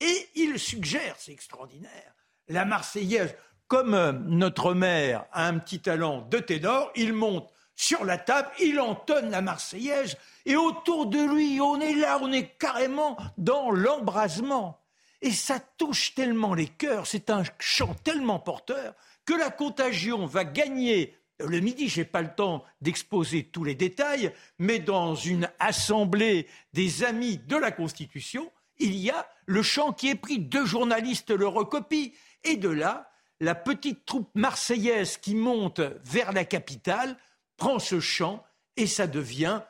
Et 0.00 0.28
il 0.34 0.58
suggère, 0.58 1.16
c'est 1.18 1.32
extraordinaire, 1.32 2.14
la 2.48 2.64
Marseillaise. 2.64 3.34
Comme 3.68 3.92
euh, 3.92 4.12
notre 4.12 4.72
maire 4.72 5.26
a 5.32 5.46
un 5.46 5.58
petit 5.58 5.80
talent 5.80 6.22
de 6.22 6.38
ténor, 6.38 6.90
il 6.94 7.12
monte 7.12 7.52
sur 7.78 8.04
la 8.04 8.18
table, 8.18 8.50
il 8.60 8.80
entonne 8.80 9.30
la 9.30 9.40
Marseillaise, 9.40 10.16
et 10.44 10.56
autour 10.56 11.06
de 11.06 11.20
lui, 11.20 11.60
on 11.60 11.80
est 11.80 11.94
là, 11.94 12.18
on 12.20 12.32
est 12.32 12.58
carrément 12.58 13.16
dans 13.38 13.70
l'embrasement. 13.70 14.80
Et 15.22 15.30
ça 15.30 15.60
touche 15.60 16.12
tellement 16.16 16.54
les 16.54 16.66
cœurs, 16.66 17.06
c'est 17.06 17.30
un 17.30 17.44
chant 17.60 17.94
tellement 18.02 18.40
porteur, 18.40 18.94
que 19.24 19.32
la 19.32 19.50
contagion 19.50 20.26
va 20.26 20.44
gagner 20.44 21.14
le 21.38 21.60
midi, 21.60 21.88
je 21.88 22.00
n'ai 22.00 22.04
pas 22.04 22.20
le 22.20 22.34
temps 22.34 22.64
d'exposer 22.80 23.44
tous 23.44 23.62
les 23.62 23.76
détails, 23.76 24.32
mais 24.58 24.80
dans 24.80 25.14
une 25.14 25.48
assemblée 25.60 26.48
des 26.72 27.04
amis 27.04 27.38
de 27.38 27.56
la 27.56 27.70
Constitution, 27.70 28.50
il 28.78 28.96
y 28.96 29.08
a 29.08 29.28
le 29.46 29.62
chant 29.62 29.92
qui 29.92 30.08
est 30.08 30.16
pris, 30.16 30.40
deux 30.40 30.66
journalistes 30.66 31.30
le 31.30 31.46
recopient, 31.46 32.10
et 32.42 32.56
de 32.56 32.70
là, 32.70 33.08
la 33.38 33.54
petite 33.54 34.04
troupe 34.04 34.30
marseillaise 34.34 35.16
qui 35.16 35.36
monte 35.36 35.80
vers 36.04 36.32
la 36.32 36.44
capitale 36.44 37.16
prend 37.58 37.78
ce 37.78 38.00
chant 38.00 38.42
et 38.76 38.86
ça 38.86 39.06
devient 39.06 39.60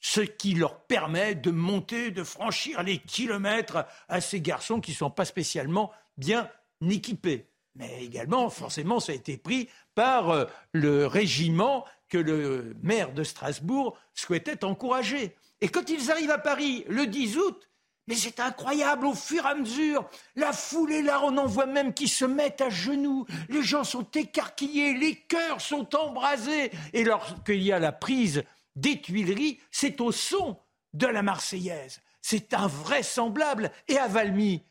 ce 0.00 0.20
qui 0.20 0.54
leur 0.54 0.80
permet 0.82 1.34
de 1.34 1.50
monter, 1.50 2.12
de 2.12 2.22
franchir 2.22 2.84
les 2.84 2.98
kilomètres 2.98 3.84
à 4.08 4.20
ces 4.20 4.40
garçons 4.40 4.80
qui 4.80 4.92
ne 4.92 4.96
sont 4.96 5.10
pas 5.10 5.24
spécialement 5.24 5.90
bien 6.16 6.48
équipés. 6.88 7.48
Mais 7.74 8.04
également, 8.04 8.48
forcément, 8.50 9.00
ça 9.00 9.12
a 9.12 9.14
été 9.14 9.36
pris 9.36 9.68
par 9.94 10.30
euh, 10.30 10.44
le 10.72 11.06
régiment 11.06 11.84
que 12.08 12.18
le 12.18 12.76
maire 12.82 13.12
de 13.12 13.24
Strasbourg 13.24 13.98
souhaitait 14.14 14.64
encourager. 14.64 15.34
Et 15.60 15.68
quand 15.68 15.88
ils 15.90 16.10
arrivent 16.10 16.30
à 16.30 16.38
Paris 16.38 16.84
le 16.88 17.06
10 17.06 17.36
août, 17.36 17.68
mais 18.08 18.14
c'est 18.14 18.40
incroyable, 18.40 19.06
au 19.06 19.14
fur 19.14 19.44
et 19.44 19.50
à 19.50 19.54
mesure, 19.54 20.08
la 20.34 20.54
foule 20.54 20.92
est 20.92 21.02
là, 21.02 21.20
on 21.24 21.36
en 21.36 21.46
voit 21.46 21.66
même 21.66 21.92
qui 21.92 22.08
se 22.08 22.24
mettent 22.24 22.62
à 22.62 22.70
genoux, 22.70 23.26
les 23.50 23.62
gens 23.62 23.84
sont 23.84 24.10
écarquillés, 24.12 24.94
les 24.94 25.14
cœurs 25.14 25.60
sont 25.60 25.94
embrasés. 25.94 26.72
Et 26.94 27.04
lorsqu'il 27.04 27.62
y 27.62 27.70
a 27.70 27.78
la 27.78 27.92
prise 27.92 28.44
des 28.74 28.98
Tuileries, 28.98 29.60
c'est 29.70 30.00
au 30.00 30.10
son 30.10 30.58
de 30.94 31.06
la 31.06 31.22
Marseillaise. 31.22 32.00
C'est 32.22 32.54
invraisemblable. 32.54 33.70
Et 33.88 33.98
à 33.98 34.08
Valmy, 34.08 34.64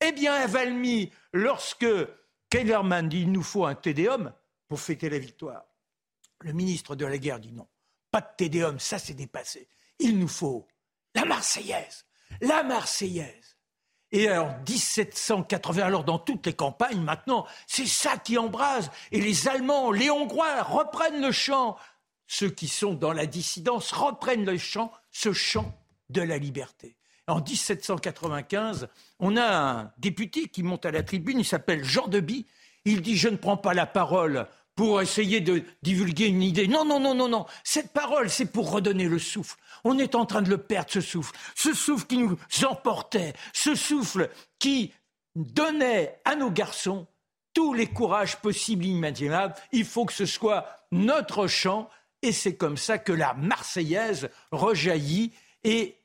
eh 0.00 0.12
bien 0.12 0.32
à 0.32 0.46
Valmy, 0.46 1.10
lorsque 1.32 1.86
Kellerman 2.48 3.08
dit 3.08 3.22
il 3.22 3.32
nous 3.32 3.42
faut 3.42 3.66
un 3.66 3.74
tédéum 3.74 4.32
pour 4.68 4.80
fêter 4.80 5.10
la 5.10 5.18
victoire, 5.18 5.64
le 6.42 6.52
ministre 6.52 6.94
de 6.94 7.06
la 7.06 7.18
guerre 7.18 7.40
dit 7.40 7.52
non, 7.52 7.66
pas 8.12 8.20
de 8.20 8.36
tédéum, 8.36 8.78
ça 8.78 9.00
c'est 9.00 9.14
dépassé. 9.14 9.68
Il 9.98 10.16
nous 10.16 10.28
faut 10.28 10.68
la 11.16 11.24
Marseillaise 11.24 12.04
la 12.40 12.62
Marseillaise. 12.62 13.56
Et 14.12 14.30
en 14.30 14.56
1780, 14.68 15.82
alors 15.82 16.04
dans 16.04 16.20
toutes 16.20 16.46
les 16.46 16.52
campagnes 16.52 17.00
maintenant, 17.00 17.46
c'est 17.66 17.86
ça 17.86 18.16
qui 18.16 18.38
embrase. 18.38 18.90
Et 19.10 19.20
les 19.20 19.48
Allemands, 19.48 19.90
les 19.90 20.10
Hongrois 20.10 20.62
reprennent 20.62 21.20
le 21.20 21.32
chant. 21.32 21.76
Ceux 22.28 22.50
qui 22.50 22.68
sont 22.68 22.94
dans 22.94 23.12
la 23.12 23.26
dissidence 23.26 23.90
reprennent 23.90 24.44
le 24.44 24.56
chant, 24.56 24.92
ce 25.10 25.32
chant 25.32 25.76
de 26.10 26.22
la 26.22 26.38
liberté. 26.38 26.96
En 27.26 27.40
1795, 27.40 28.88
on 29.18 29.36
a 29.36 29.56
un 29.56 29.92
député 29.98 30.48
qui 30.48 30.62
monte 30.62 30.86
à 30.86 30.90
la 30.90 31.02
tribune, 31.02 31.40
il 31.40 31.44
s'appelle 31.44 31.82
Jean 31.82 32.06
Deby. 32.06 32.46
Il 32.84 33.02
dit 33.02 33.16
Je 33.16 33.28
ne 33.28 33.36
prends 33.36 33.56
pas 33.56 33.74
la 33.74 33.86
parole 33.86 34.46
pour 34.74 35.00
essayer 35.00 35.40
de 35.40 35.62
divulguer 35.82 36.26
une 36.26 36.42
idée. 36.42 36.66
Non, 36.66 36.84
non, 36.84 36.98
non, 37.00 37.14
non, 37.14 37.28
non. 37.28 37.46
Cette 37.62 37.92
parole, 37.92 38.28
c'est 38.28 38.50
pour 38.50 38.70
redonner 38.70 39.08
le 39.08 39.18
souffle. 39.18 39.56
On 39.84 39.98
est 39.98 40.14
en 40.14 40.26
train 40.26 40.42
de 40.42 40.50
le 40.50 40.58
perdre, 40.58 40.90
ce 40.90 41.00
souffle. 41.00 41.34
Ce 41.54 41.72
souffle 41.72 42.06
qui 42.06 42.18
nous 42.18 42.36
emportait, 42.66 43.34
ce 43.52 43.74
souffle 43.74 44.30
qui 44.58 44.92
donnait 45.36 46.20
à 46.24 46.36
nos 46.36 46.50
garçons 46.50 47.06
tous 47.52 47.72
les 47.72 47.86
courages 47.86 48.36
possibles 48.40 48.84
et 48.84 48.88
imaginables. 48.88 49.54
Il 49.72 49.84
faut 49.84 50.04
que 50.04 50.12
ce 50.12 50.26
soit 50.26 50.66
notre 50.90 51.46
chant. 51.46 51.88
Et 52.22 52.32
c'est 52.32 52.56
comme 52.56 52.76
ça 52.76 52.98
que 52.98 53.12
la 53.12 53.34
Marseillaise 53.34 54.28
rejaillit. 54.50 55.32
Et 55.62 56.00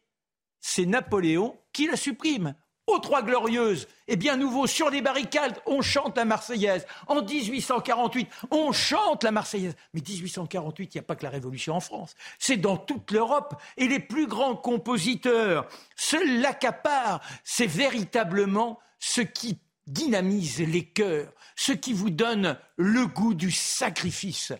c'est 0.59 0.85
Napoléon 0.85 1.57
qui 1.73 1.87
la 1.87 1.95
supprime 1.95 2.55
aux 2.89 2.99
Trois 2.99 3.21
Glorieuses, 3.21 3.87
et 4.07 4.15
bien 4.15 4.37
nouveau, 4.37 4.67
sur 4.67 4.89
les 4.89 5.01
barricades, 5.01 5.59
on 5.65 5.81
chante 5.81 6.17
la 6.17 6.25
Marseillaise. 6.25 6.85
En 7.07 7.21
1848, 7.21 8.29
on 8.51 8.71
chante 8.71 9.23
la 9.23 9.31
Marseillaise. 9.31 9.75
Mais 9.93 10.01
1848, 10.01 10.95
il 10.95 10.97
n'y 10.97 10.99
a 10.99 11.03
pas 11.03 11.15
que 11.15 11.23
la 11.23 11.29
Révolution 11.29 11.75
en 11.75 11.79
France. 11.79 12.15
C'est 12.37 12.57
dans 12.57 12.77
toute 12.77 13.11
l'Europe. 13.11 13.55
Et 13.77 13.87
les 13.87 13.99
plus 13.99 14.27
grands 14.27 14.55
compositeurs 14.55 15.67
se 15.95 16.41
l'accaparent. 16.41 17.21
C'est 17.43 17.67
véritablement 17.67 18.79
ce 18.99 19.21
qui 19.21 19.59
dynamise 19.87 20.59
les 20.59 20.85
cœurs, 20.85 21.31
ce 21.55 21.71
qui 21.71 21.93
vous 21.93 22.09
donne 22.09 22.57
le 22.77 23.07
goût 23.07 23.33
du 23.33 23.51
sacrifice. 23.51 24.53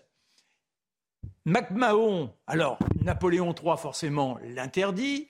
MacMahon, 1.46 2.34
alors 2.48 2.78
Napoléon 3.02 3.54
III 3.54 3.78
forcément 3.78 4.38
l'interdit, 4.44 5.29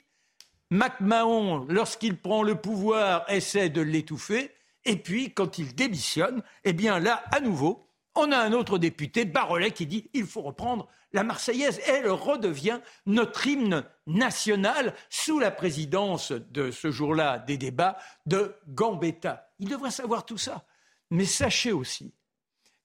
MacMahon, 0.70 1.66
lorsqu'il 1.68 2.16
prend 2.16 2.42
le 2.42 2.54
pouvoir, 2.54 3.24
essaie 3.28 3.68
de 3.68 3.80
l'étouffer. 3.80 4.52
Et 4.84 4.96
puis, 4.96 5.34
quand 5.34 5.58
il 5.58 5.74
démissionne, 5.74 6.42
eh 6.64 6.72
bien 6.72 7.00
là, 7.00 7.22
à 7.32 7.40
nouveau, 7.40 7.86
on 8.14 8.32
a 8.32 8.38
un 8.38 8.52
autre 8.52 8.78
député, 8.78 9.24
Barrelet, 9.24 9.72
qui 9.72 9.86
dit 9.86 10.08
il 10.14 10.26
faut 10.26 10.42
reprendre 10.42 10.88
la 11.12 11.24
Marseillaise. 11.24 11.80
Elle 11.86 12.08
redevient 12.08 12.80
notre 13.06 13.46
hymne 13.46 13.84
national 14.06 14.94
sous 15.08 15.38
la 15.38 15.50
présidence 15.50 16.32
de 16.32 16.70
ce 16.70 16.90
jour-là 16.90 17.38
des 17.38 17.56
débats 17.56 17.96
de 18.26 18.54
Gambetta. 18.68 19.50
Il 19.58 19.68
devrait 19.68 19.90
savoir 19.90 20.26
tout 20.26 20.38
ça. 20.38 20.66
Mais 21.10 21.24
sachez 21.24 21.72
aussi 21.72 22.14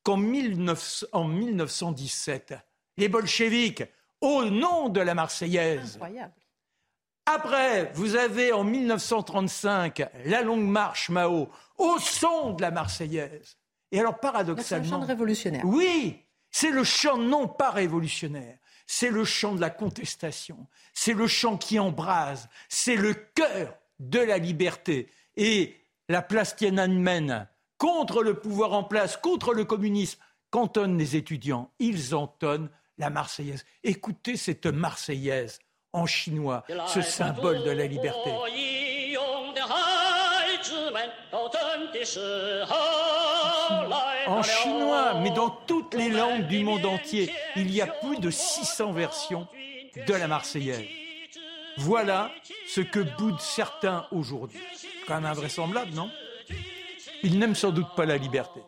qu'en 0.04 0.18
1917, 0.18 2.56
les 2.98 3.10
bolcheviks, 3.10 3.84
au 4.22 4.46
nom 4.46 4.88
de 4.90 5.02
la 5.02 5.16
Marseillaise, 5.16 6.00
après, 7.26 7.92
vous 7.96 8.16
avez 8.16 8.54
en 8.54 8.64
1935 8.64 10.08
la 10.26 10.42
longue 10.44 10.66
marche 10.66 11.10
Mao 11.10 11.50
au 11.78 12.00
son 12.00 12.54
de 12.54 12.62
la 12.62 12.72
Marseillaise. 12.72 13.58
Et 13.92 14.00
alors, 14.00 14.20
paradoxalement. 14.20 14.84
C'est 14.84 14.92
le 14.92 15.02
chant 15.02 15.06
révolutionnaire. 15.08 15.66
Oui, 15.66 16.22
c'est 16.52 16.72
le 16.72 16.84
chant 16.84 17.18
non 17.18 17.48
pas 17.48 17.72
révolutionnaire. 17.72 18.58
C'est 18.88 19.10
le 19.10 19.24
chant 19.24 19.56
de 19.56 19.62
la 19.62 19.72
contestation. 19.72 20.68
C'est 20.94 21.14
le 21.14 21.28
chant 21.28 21.58
qui 21.58 21.80
embrase. 21.80 22.48
C'est 22.70 22.96
le 22.96 23.14
cœur 23.14 23.76
de 24.00 24.20
la 24.20 24.38
liberté. 24.38 25.10
Et 25.36 25.76
la 26.08 26.22
place 26.22 26.56
Tiananmen, 26.56 27.48
contre 27.78 28.22
le 28.22 28.40
pouvoir 28.40 28.74
en 28.74 28.84
place, 28.84 29.18
contre 29.18 29.54
le 29.54 29.66
communisme, 29.66 30.20
qu'entonnent 30.52 30.98
les 30.98 31.16
étudiants 31.16 31.72
Ils 31.80 32.14
entonnent 32.14 32.70
la 32.98 33.10
Marseillaise. 33.10 33.66
Écoutez 33.84 34.38
cette 34.38 34.68
Marseillaise 34.68 35.60
en 35.96 36.06
chinois, 36.06 36.64
ce 36.88 37.02
symbole 37.02 37.64
de 37.64 37.72
la 37.72 37.88
liberté. 37.88 38.32
En 44.28 44.44
chinois, 44.44 45.14
mais 45.22 45.32
dans 45.32 45.50
toutes 45.50 45.94
les 45.94 46.10
langues 46.10 46.48
du 46.48 46.64
monde 46.64 46.86
entier, 46.86 47.32
il 47.56 47.74
y 47.74 47.82
a 47.82 47.88
plus 47.88 48.20
de 48.20 48.30
600 48.30 48.92
versions 48.92 49.48
de 49.96 50.14
la 50.14 50.28
Marseillaise. 50.28 50.86
Voilà 51.78 52.30
ce 52.68 52.82
que 52.82 53.00
boudent 53.00 53.40
certains 53.40 54.06
aujourd'hui. 54.12 54.60
Quand 55.08 55.16
même 55.16 55.26
invraisemblable, 55.26 55.92
non? 55.94 56.10
Ils 57.24 57.40
n'aiment 57.40 57.56
sans 57.56 57.72
doute 57.72 57.94
pas 57.96 58.06
la 58.06 58.18
liberté. 58.18 58.60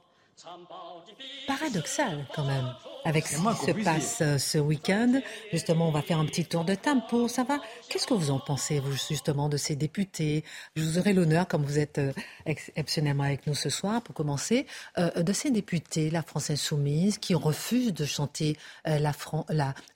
Paradoxal, 1.48 2.26
quand 2.34 2.44
même 2.44 2.74
avec 3.08 3.26
ce 3.26 3.38
qui 3.38 3.66
se 3.66 3.84
passe 3.86 4.18
euh, 4.22 4.38
ce 4.38 4.58
week-end. 4.58 5.22
Justement, 5.54 5.88
on 5.88 5.92
va 5.92 6.02
faire 6.02 6.20
un 6.20 6.26
petit 6.26 6.44
tour 6.44 6.66
de 6.66 6.76
table 6.76 7.02
pour 7.10 7.30
savoir 7.30 7.60
qu'est-ce 7.90 8.06
que 8.06 8.14
vous 8.14 8.32
en 8.32 8.40
pensez, 8.40 8.80
vous, 8.80 8.92
justement, 8.92 9.48
de 9.48 9.56
ces 9.56 9.78
députés? 9.78 10.44
Je 10.76 10.84
vous 10.84 11.00
aurai 11.00 11.14
l'honneur, 11.14 11.48
comme 11.48 11.64
vous 11.64 11.80
êtes 11.80 12.00
euh, 12.00 12.12
exceptionnellement 12.46 13.24
avec 13.24 13.48
nous 13.48 13.54
ce 13.54 13.70
soir, 13.70 14.02
pour 14.02 14.14
commencer, 14.14 14.68
euh, 14.98 15.24
de 15.24 15.32
ces 15.32 15.52
députés, 15.52 16.10
la 16.10 16.22
France 16.22 16.50
Insoumise, 16.50 17.18
qui 17.18 17.34
refusent 17.34 17.94
de 17.94 18.04
chanter 18.04 18.58
la, 18.86 19.14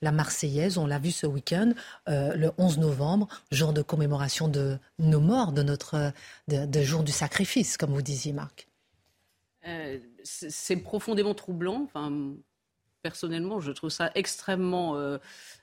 la, 0.00 0.12
Marseillaise. 0.12 0.78
On 0.78 0.86
l'a 0.86 0.98
vu 0.98 1.10
ce 1.10 1.26
week-end, 1.26 1.72
le 2.06 2.50
11 2.56 2.78
novembre, 2.78 3.28
jour 3.50 3.72
de 3.72 3.82
commémoration 3.82 4.48
de 4.48 4.78
nos 4.98 5.20
morts, 5.20 5.52
de 5.52 5.62
notre 5.62 6.12
de, 6.48 6.82
jour 6.82 7.02
du 7.02 7.12
sacrifice, 7.12 7.76
comme 7.76 7.92
vous 7.92 8.02
disiez, 8.02 8.32
Marc. 8.32 8.68
c'est 10.22 10.76
profondément 10.76 11.34
troublant. 11.34 11.82
Enfin, 11.84 12.10
personnellement, 13.02 13.60
je 13.60 13.72
trouve 13.72 13.90
ça 13.90 14.10
extrêmement 14.14 14.96
euh, 14.96 15.18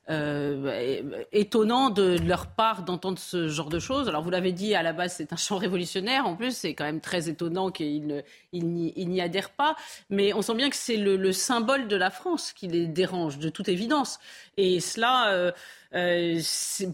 euh, 0.10 1.24
étonnant 1.32 1.92
de 1.92 2.18
leur 2.18 2.48
part 2.48 2.82
d'entendre 2.82 3.20
ce 3.20 3.48
genre 3.48 3.70
de 3.70 3.78
choses. 3.78 4.10
Alors 4.10 4.24
vous 4.24 4.32
l'avez 4.32 4.52
dit, 4.52 4.74
à 4.74 4.82
la 4.82 4.92
base 4.92 5.14
c'est 5.14 5.34
un 5.34 5.36
chant 5.36 5.58
révolutionnaire. 5.58 6.26
En 6.26 6.36
plus, 6.36 6.56
c'est 6.56 6.74
quand 6.74 6.86
même 6.86 7.00
très 7.00 7.30
étonnant 7.30 7.70
qu'ils 7.70 8.24
n'y 8.54 9.22
adhèrent 9.22 9.52
pas. 9.52 9.76
Mais 10.10 10.34
on 10.34 10.42
sent 10.42 10.56
bien 10.56 10.72
que 10.72 10.76
c'est 10.76 10.98
le, 10.98 11.16
le, 11.16 11.32
symbole 11.32 11.88
de 11.88 11.96
la 11.96 12.10
France 12.10 12.54
qui 12.54 12.68
les 12.68 12.88
dérange, 12.88 13.38
de 13.38 13.50
toute 13.50 13.70
évidence. 13.70 14.20
Et 14.58 14.80
cela, 14.80 15.30
euh, 15.30 15.52
euh, 15.94 16.40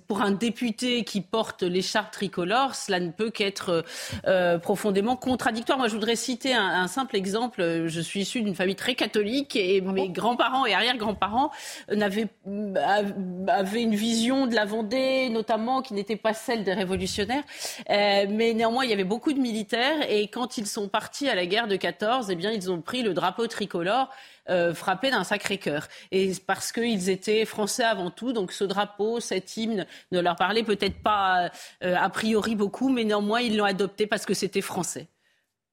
pour 0.07 0.21
un 0.21 0.31
député 0.31 1.05
qui 1.05 1.21
porte 1.21 1.63
l'écharpe 1.63 2.11
tricolore, 2.11 2.75
cela 2.75 2.99
ne 2.99 3.11
peut 3.11 3.29
qu'être 3.29 3.85
profondément 4.61 5.15
contradictoire. 5.15 5.77
Moi, 5.77 5.87
je 5.87 5.93
voudrais 5.93 6.17
citer 6.17 6.53
un, 6.53 6.67
un 6.67 6.87
simple 6.87 7.15
exemple. 7.15 7.85
Je 7.87 8.01
suis 8.01 8.21
issue 8.21 8.41
d'une 8.41 8.55
famille 8.55 8.75
très 8.75 8.95
catholique 8.95 9.55
et 9.55 9.81
ah 9.85 9.91
mes 9.91 10.09
grands-parents 10.09 10.65
et 10.65 10.73
arrière-grands-parents 10.73 11.51
n'avaient 11.89 12.27
avaient 13.47 13.81
une 13.81 13.95
vision 13.95 14.47
de 14.47 14.55
la 14.55 14.65
Vendée, 14.65 15.29
notamment 15.29 15.81
qui 15.81 15.93
n'était 15.93 16.15
pas 16.15 16.33
celle 16.33 16.63
des 16.63 16.73
révolutionnaires. 16.73 17.43
Euh, 17.89 18.25
mais 18.29 18.53
néanmoins, 18.53 18.83
il 18.83 18.89
y 18.89 18.93
avait 18.93 19.03
beaucoup 19.03 19.33
de 19.33 19.39
militaires 19.39 20.09
et 20.09 20.27
quand 20.27 20.57
ils 20.57 20.67
sont 20.67 20.87
partis 20.87 21.29
à 21.29 21.35
la 21.35 21.45
guerre 21.45 21.67
de 21.67 21.75
14, 21.75 22.29
eh 22.29 22.35
bien, 22.35 22.51
ils 22.51 22.71
ont 22.71 22.81
pris 22.81 23.03
le 23.03 23.13
drapeau 23.13 23.47
tricolore 23.47 24.09
euh, 24.49 24.75
frappé 24.75 25.09
d'un 25.09 25.23
sacré 25.23 25.57
cœur. 25.57 25.87
Et 26.11 26.31
parce 26.45 26.71
qu'ils 26.71 27.09
étaient 27.09 27.45
français 27.45 27.83
avant 27.83 28.11
tout, 28.11 28.31
donc 28.31 28.51
ce 28.51 28.63
drapeau, 28.63 29.19
cet 29.19 29.57
hymne 29.57 29.87
ne 30.11 30.19
leur 30.19 30.35
parlait 30.35 30.63
peut-être 30.63 31.01
pas 31.01 31.49
euh, 31.83 31.95
a 31.95 32.09
priori 32.09 32.55
beaucoup, 32.55 32.89
mais 32.89 33.03
néanmoins 33.03 33.41
ils 33.41 33.57
l'ont 33.57 33.65
adopté 33.65 34.05
parce 34.05 34.25
que 34.25 34.35
c'était 34.35 34.61
français. 34.61 35.07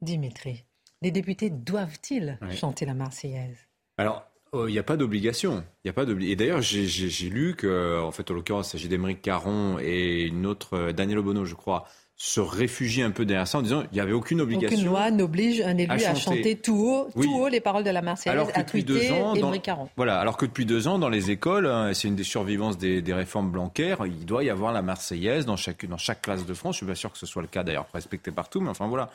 Dimitri, 0.00 0.64
les 1.02 1.10
députés 1.10 1.50
doivent-ils 1.50 2.38
chanter 2.50 2.86
la 2.86 2.94
Marseillaise? 2.94 3.58
Alors, 3.98 4.24
il 4.54 4.72
n'y 4.72 4.78
a 4.78 4.82
pas 4.82 4.96
d'obligation. 4.96 5.64
Il 5.84 5.90
a 5.90 5.92
pas 5.92 6.04
Et 6.04 6.36
d'ailleurs, 6.36 6.60
j'ai 6.60 7.28
lu 7.28 7.54
que, 7.56 8.00
en 8.00 8.10
fait, 8.10 8.30
en 8.30 8.34
l'occurrence, 8.34 8.68
il 8.68 8.70
s'agit 8.72 8.88
d'Émeric 8.88 9.22
Caron 9.22 9.78
et 9.80 10.24
une 10.24 10.46
autre, 10.46 10.76
euh, 10.76 10.92
Daniel 10.92 11.18
Obono, 11.18 11.44
je 11.44 11.54
crois, 11.54 11.86
se 12.16 12.38
réfugier 12.38 13.02
un 13.02 13.10
peu 13.10 13.24
derrière 13.24 13.48
ça 13.48 13.58
en 13.58 13.62
disant 13.62 13.82
il 13.90 13.94
n'y 13.94 14.00
avait 14.00 14.12
aucune 14.12 14.40
obligation. 14.40 14.76
Aucune 14.76 14.86
loi 14.86 15.10
n'oblige 15.10 15.60
un 15.62 15.76
élu 15.76 15.90
à 15.90 16.14
chanter, 16.14 16.56
tout, 16.56 16.76
haut, 16.76 17.08
tout 17.20 17.34
haut 17.34 17.48
les 17.48 17.60
paroles 17.60 17.82
de 17.82 17.90
la 17.90 18.00
Marseillaise, 18.00 18.38
alors 18.38 18.52
que 18.52 18.60
à 18.60 18.62
depuis 18.62 18.84
deux 18.84 19.10
ans, 19.10 19.34
dans, 19.34 19.52
Voilà, 19.96 20.20
alors 20.20 20.36
que 20.36 20.46
depuis 20.46 20.64
deux 20.64 20.86
ans, 20.86 21.00
dans 21.00 21.08
les 21.08 21.32
écoles, 21.32 21.66
hein, 21.66 21.92
c'est 21.94 22.06
une 22.06 22.14
des 22.14 22.22
survivances 22.22 22.78
des, 22.78 23.02
des, 23.02 23.14
réformes 23.14 23.50
blancaires, 23.50 24.06
il 24.06 24.24
doit 24.24 24.44
y 24.44 24.50
avoir 24.50 24.72
la 24.72 24.82
Marseillaise 24.82 25.46
dans 25.46 25.56
chaque, 25.56 25.84
dans 25.86 25.98
chaque 25.98 26.22
classe 26.22 26.46
de 26.46 26.54
France. 26.54 26.76
Je 26.76 26.78
suis 26.78 26.86
pas 26.86 26.94
sûr 26.94 27.10
que 27.10 27.18
ce 27.18 27.26
soit 27.26 27.42
le 27.42 27.48
cas 27.48 27.64
d'ailleurs, 27.64 27.86
respecté 27.92 28.30
partout, 28.30 28.60
mais 28.60 28.70
enfin 28.70 28.86
voilà. 28.86 29.10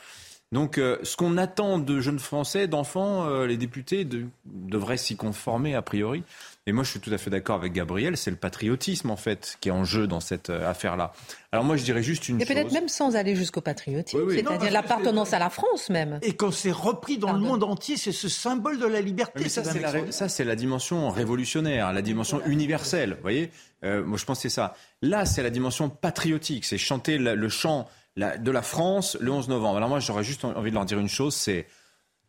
Donc, 0.54 0.78
euh, 0.78 0.98
ce 1.04 1.18
qu'on 1.18 1.38
attend 1.38 1.78
de 1.78 2.00
jeunes 2.00 2.20
Français, 2.20 2.68
d'enfants, 2.68 3.28
euh, 3.28 3.46
les 3.46 3.58
députés 3.58 4.06
de, 4.06 4.28
devraient 4.46 4.98
s'y 4.98 5.18
conformer 5.18 5.76
a 5.76 5.82
priori. 5.82 6.24
Et 6.68 6.72
moi, 6.72 6.84
je 6.86 6.92
suis 6.92 7.00
tout 7.02 7.14
à 7.14 7.18
fait 7.18 7.30
d'accord 7.30 7.56
avec 7.58 7.74
Gabriel, 7.74 8.16
c'est 8.16 8.32
le 8.32 8.38
patriotisme, 8.38 9.10
en 9.10 9.18
fait, 9.18 9.58
qui 9.60 9.70
est 9.70 9.74
en 9.74 9.84
jeu 9.84 10.08
dans 10.08 10.22
cette 10.22 10.50
euh, 10.50 10.70
affaire-là. 10.70 11.14
Alors 11.52 11.66
moi, 11.66 11.76
je 11.76 11.84
dirais 11.84 12.04
juste 12.04 12.30
une 12.30 12.40
chose. 12.40 12.50
Et 12.50 12.54
peut-être 12.54 12.72
même 12.72 12.88
sans 12.88 13.18
aller 13.18 13.36
jusqu'au 13.36 13.60
patriotisme, 13.60 14.30
c'est-à-dire 14.30 14.72
l'appartenance 14.72 15.34
à 15.34 15.40
la 15.40 15.50
France 15.50 15.90
même. 15.90 16.20
Et 16.22 16.34
quand 16.34 16.52
c'est 16.52 16.72
repris 16.72 17.18
dans 17.18 17.34
le 17.34 17.40
monde 17.40 17.64
entier, 17.64 17.98
c'est 17.98 18.12
ce 18.14 18.30
symbole 18.30 18.80
de 18.80 18.86
la 18.86 19.02
liberté. 19.02 19.44
Mais 19.44 19.50
ça, 19.50 19.66
c'est 19.66 19.80
la, 19.80 20.12
ça, 20.12 20.30
c'est 20.30 20.46
la 20.46 20.56
dimension 20.56 21.10
révolutionnaire, 21.10 21.92
la 21.92 22.02
dimension 22.02 22.42
universelle, 22.46 23.16
vous 23.16 23.22
voyez? 23.22 23.52
Euh, 23.84 24.04
Moi, 24.04 24.18
je 24.18 24.26
pense 24.26 24.40
que 24.40 24.44
c'est 24.44 24.56
ça. 24.56 24.76
Là, 25.02 25.26
c'est 25.26 25.44
la 25.44 25.50
dimension 25.50 25.90
patriotique, 25.90 26.66
c'est 26.66 26.78
chanter 26.78 27.18
le 27.18 27.50
chant 27.50 27.88
de 28.18 28.52
la 28.52 28.62
France 28.62 29.18
le 29.20 29.32
11 29.32 29.48
novembre. 29.50 29.78
Alors 29.78 29.90
moi, 29.90 30.00
j'aurais 30.00 30.24
juste 30.24 30.44
envie 30.44 30.72
de 30.72 30.76
leur 30.76 30.86
dire 30.86 31.00
une 31.00 31.10
chose, 31.10 31.36
c'est 31.36 31.68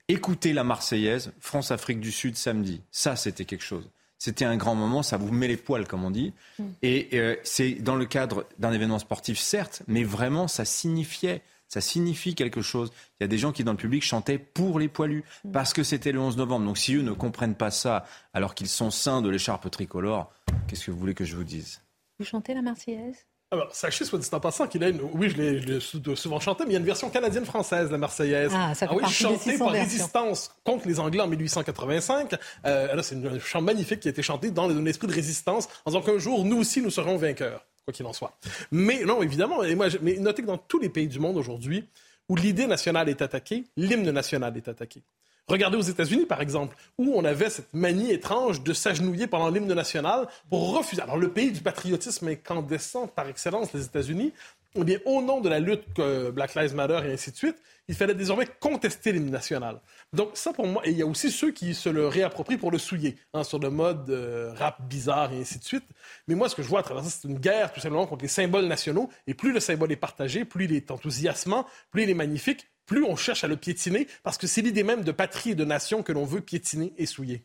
écouter 0.09 0.53
la 0.53 0.64
Marseillaise, 0.64 1.32
France-Afrique 1.41 2.01
du 2.01 2.12
Sud 2.12 2.36
samedi. 2.36 2.82
Ça, 2.91 3.16
c'était 3.16 3.45
quelque 3.45 3.64
chose. 3.64 3.89
C'était 4.18 4.45
un 4.45 4.57
grand 4.57 4.74
moment, 4.74 5.03
ça 5.03 5.16
vous 5.16 5.30
met 5.30 5.47
les 5.47 5.57
poils, 5.57 5.86
comme 5.86 6.05
on 6.05 6.11
dit. 6.11 6.32
Mm. 6.59 6.64
Et 6.82 7.09
euh, 7.14 7.36
c'est 7.45 7.74
dans 7.74 7.95
le 7.95 8.05
cadre 8.05 8.47
d'un 8.59 8.72
événement 8.72 8.99
sportif, 8.99 9.39
certes, 9.39 9.82
mais 9.86 10.03
vraiment, 10.03 10.49
ça 10.49 10.64
signifiait, 10.64 11.41
ça 11.68 11.80
signifie 11.80 12.34
quelque 12.34 12.61
chose. 12.61 12.91
Il 13.20 13.22
y 13.22 13.24
a 13.24 13.28
des 13.28 13.39
gens 13.39 13.53
qui, 13.53 13.62
dans 13.62 13.72
le 13.72 13.78
public, 13.78 14.03
chantaient 14.03 14.39
pour 14.39 14.80
les 14.80 14.89
poilus, 14.89 15.24
mm. 15.45 15.53
parce 15.53 15.72
que 15.72 15.84
c'était 15.84 16.11
le 16.11 16.18
11 16.18 16.36
novembre. 16.36 16.66
Donc 16.66 16.78
si 16.78 16.95
eux 16.95 17.03
ne 17.03 17.12
comprennent 17.12 17.55
pas 17.55 17.70
ça, 17.70 18.05
alors 18.34 18.57
qu'ils 18.57 18.68
sont 18.68 18.91
saints 18.91 19.22
de 19.22 19.28
l'écharpe 19.28 19.70
tricolore, 19.70 20.32
qu'est-ce 20.66 20.86
que 20.86 20.91
vous 20.91 20.99
voulez 20.99 21.14
que 21.14 21.24
je 21.24 21.36
vous 21.36 21.45
dise? 21.45 21.80
Vous 22.18 22.24
chantez 22.24 22.55
la 22.55 22.62
Marseillaise? 22.62 23.28
Alors, 23.51 23.74
sachez, 23.74 24.05
soit 24.05 24.18
dit 24.18 24.28
en 24.32 24.40
passant, 24.40 24.66
qu'il 24.66 24.84
a 24.84 24.90
une. 24.90 25.01
Oui, 25.14 25.30
je 25.30 25.36
l'ai 25.36 26.16
souvent 26.16 26.38
chanté, 26.38 26.64
mais 26.64 26.70
il 26.70 26.72
y 26.74 26.76
a 26.76 26.80
une 26.80 26.84
version 26.84 27.09
canadienne-française, 27.09 27.90
la 27.90 27.96
Marseillaise. 27.96 28.53
Ah, 28.55 28.74
ça 28.74 28.86
fait 28.86 28.94
ah 28.94 29.03
oui, 29.03 29.11
chantée 29.11 29.57
par 29.57 29.70
résistance 29.70 30.55
contre 30.64 30.86
les 30.86 31.01
Anglais 31.01 31.22
en 31.22 31.28
1885. 31.28 32.34
Euh, 32.66 33.03
c'est 33.03 33.16
un 33.16 33.38
chant 33.38 33.62
magnifique 33.62 34.01
qui 34.01 34.09
a 34.09 34.11
été 34.11 34.20
chanté 34.20 34.51
dans 34.51 34.68
l'esprit 34.68 35.09
de 35.09 35.14
résistance, 35.14 35.66
en 35.86 35.92
disant 35.92 36.03
qu'un 36.03 36.18
jour, 36.18 36.44
nous 36.44 36.59
aussi, 36.59 36.82
nous 36.82 36.90
serons 36.90 37.16
vainqueurs, 37.16 37.64
quoi 37.86 37.94
qu'il 37.94 38.05
en 38.05 38.12
soit. 38.12 38.36
Mais 38.70 39.05
non, 39.05 39.22
évidemment, 39.22 39.64
et 39.64 39.74
moi, 39.74 39.86
mais 40.03 40.18
notez 40.18 40.42
que 40.42 40.46
dans 40.46 40.59
tous 40.59 40.78
les 40.78 40.90
pays 40.90 41.09
du 41.09 41.18
monde 41.18 41.38
aujourd'hui, 41.38 41.88
où 42.28 42.36
l'idée 42.36 42.66
nationale 42.66 43.09
est 43.09 43.22
attaquée, 43.22 43.64
l'hymne 43.78 44.11
national 44.11 44.55
est 44.59 44.68
attaqué. 44.68 45.03
Regardez 45.49 45.78
aux 45.78 45.82
États-Unis, 45.82 46.26
par 46.26 46.42
exemple, 46.42 46.76
où 46.99 47.12
on 47.14 47.24
avait 47.24 47.49
cette 47.49 47.72
manie 47.72 48.12
étrange 48.12 48.62
de 48.62 48.72
s'agenouiller 48.74 49.26
pendant 49.26 49.49
l'hymne 49.49 49.72
national 49.72 50.28
pour 50.51 50.76
refuser. 50.76 51.01
Alors, 51.01 51.16
le 51.16 51.30
pays 51.30 51.51
du 51.51 51.61
patriotisme 51.61 52.28
incandescent 52.28 53.07
par 53.07 53.28
excellence, 53.28 53.72
les 53.72 53.84
États-Unis, 53.84 54.34
eh 54.74 54.84
bien, 54.84 54.99
au 55.07 55.22
nom 55.22 55.40
de 55.40 55.49
la 55.49 55.59
lutte 55.59 55.84
que 55.94 56.30
Black 56.30 56.55
Lives 56.55 56.74
Matter 56.74 57.01
et 57.07 57.12
ainsi 57.12 57.30
de 57.30 57.36
suite, 57.36 57.57
il 57.88 57.94
fallait 57.94 58.14
désormais 58.14 58.46
contester 58.61 59.12
l'hymne 59.12 59.30
national. 59.30 59.80
Donc 60.12 60.30
ça, 60.34 60.53
pour 60.53 60.66
moi, 60.66 60.82
et 60.86 60.90
il 60.90 60.99
y 60.99 61.03
a 61.03 61.07
aussi 61.07 61.30
ceux 61.30 61.51
qui 61.51 61.74
se 61.74 61.88
le 61.88 62.07
réapproprient 62.07 62.59
pour 62.59 62.70
le 62.70 62.76
souiller, 62.76 63.16
hein, 63.32 63.44
sur 63.44 63.59
le 63.59 63.70
mode 63.70 64.11
euh, 64.11 64.53
rap 64.55 64.86
bizarre 64.86 65.32
et 65.32 65.40
ainsi 65.40 65.59
de 65.59 65.64
suite. 65.64 65.84
Mais 66.26 66.34
moi, 66.34 66.51
ce 66.51 66.55
que 66.55 66.62
je 66.62 66.68
vois 66.68 66.80
à 66.80 66.82
travers 66.82 67.03
ça, 67.03 67.11
c'est 67.11 67.26
une 67.26 67.38
guerre 67.38 67.72
tout 67.72 67.80
simplement 67.80 68.07
contre 68.07 68.22
les 68.22 68.28
symboles 68.28 68.66
nationaux. 68.66 69.09
Et 69.26 69.32
plus 69.32 69.53
le 69.53 69.61
symbole 69.61 69.90
est 69.90 69.96
partagé, 69.96 70.44
plus 70.44 70.66
il 70.66 70.74
est 70.74 70.90
enthousiasmant, 70.90 71.66
plus 71.90 72.03
il 72.03 72.11
est 72.11 72.14
magnifique, 72.14 72.68
plus 72.89 73.05
on 73.05 73.14
cherche 73.14 73.45
à 73.45 73.49
le 73.49 73.57
piétiner, 73.57 74.09
parce 74.24 74.39
que 74.39 74.49
c'est 74.49 74.62
l'idée 74.62 74.82
même 74.82 75.05
de 75.05 75.12
patrie 75.12 75.51
et 75.51 75.55
de 75.55 75.64
nation 75.64 76.03
que 76.03 76.11
l'on 76.11 76.24
veut 76.24 76.41
piétiner 76.41 76.93
et 76.97 77.07
souiller. 77.07 77.45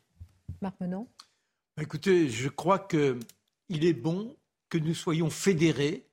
Marc 0.61 0.79
Menon 0.79 1.07
Écoutez, 1.79 2.29
je 2.29 2.49
crois 2.49 2.79
qu'il 2.79 3.85
est 3.85 3.93
bon 3.93 4.35
que 4.69 4.77
nous 4.77 4.95
soyons 4.95 5.29
fédérés 5.29 6.07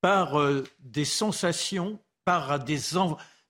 par 0.00 0.40
euh, 0.40 0.64
des 0.80 1.04
sensations, 1.04 1.98
par 2.24 2.62
des, 2.62 2.80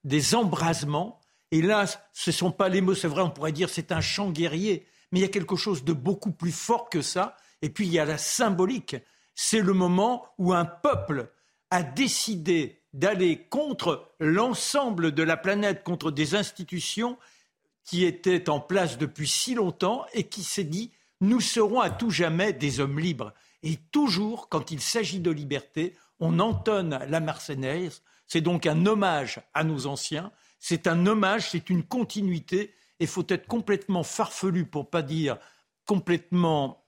des 0.05 0.35
embrasements. 0.35 1.20
Et 1.51 1.62
là, 1.62 1.87
ce 2.12 2.31
ne 2.31 2.33
sont 2.33 2.53
pas 2.53 2.68
les 2.68 2.81
mots, 2.81 2.95
c'est 2.95 3.09
vrai, 3.09 3.22
on 3.22 3.31
pourrait 3.31 3.53
dire 3.53 3.70
c'est 3.70 3.93
un 3.93 4.01
chant 4.01 4.31
guerrier, 4.31 4.87
mais 5.11 5.20
il 5.20 5.22
y 5.22 5.27
a 5.27 5.29
quelque 5.29 5.57
chose 5.57 5.85
de 5.85 5.93
beaucoup 5.93 6.33
plus 6.33 6.53
fort 6.53 6.91
que 6.91 7.01
ça. 7.01 7.37
Et 7.62 7.70
puis 7.70 7.87
il 7.87 7.93
y 7.93 7.99
a 7.99 8.05
la 8.05 8.18
symbolique. 8.18 8.97
C'est 9.35 9.62
le 9.62 9.72
moment 9.72 10.27
où 10.37 10.53
un 10.53 10.66
peuple 10.66 11.31
a 11.70 11.83
décidé 11.83 12.84
d'aller 12.95 13.38
contre 13.51 14.09
l'ensemble 14.20 15.12
de 15.12 15.22
la 15.22 15.36
planète, 15.36 15.82
contre 15.82 16.11
des 16.11 16.36
institutions 16.36 17.18
qui 17.84 18.05
étaient 18.05 18.49
en 18.49 18.61
place 18.61 18.97
depuis 18.97 19.28
si 19.28 19.55
longtemps 19.55 20.07
et 20.14 20.24
qui 20.24 20.42
s'est 20.42 20.64
dit 20.64 20.92
nous 21.20 21.40
serons 21.40 21.80
à 21.80 21.90
tout 21.90 22.11
jamais 22.11 22.53
des 22.53 22.80
hommes 22.80 22.99
libres. 22.99 23.32
Et 23.62 23.76
toujours, 23.92 24.49
quand 24.49 24.70
il 24.70 24.80
s'agit 24.80 25.20
de 25.20 25.30
liberté, 25.30 25.95
on 26.20 26.38
entonne 26.38 27.01
la 27.09 27.20
Marseillaise. 27.20 28.03
C'est 28.26 28.40
donc 28.40 28.66
un 28.66 28.86
hommage 28.86 29.40
à 29.55 29.64
nos 29.64 29.86
anciens. 29.86 30.32
C'est 30.59 30.86
un 30.86 31.07
hommage, 31.07 31.51
c'est 31.51 31.70
une 31.70 31.82
continuité. 31.82 32.74
Et 33.01 33.05
il 33.05 33.07
faut 33.07 33.26
être 33.28 33.47
complètement 33.47 34.03
farfelu, 34.03 34.66
pour 34.66 34.90
pas 34.90 35.03
dire 35.03 35.38
complètement 35.86 36.84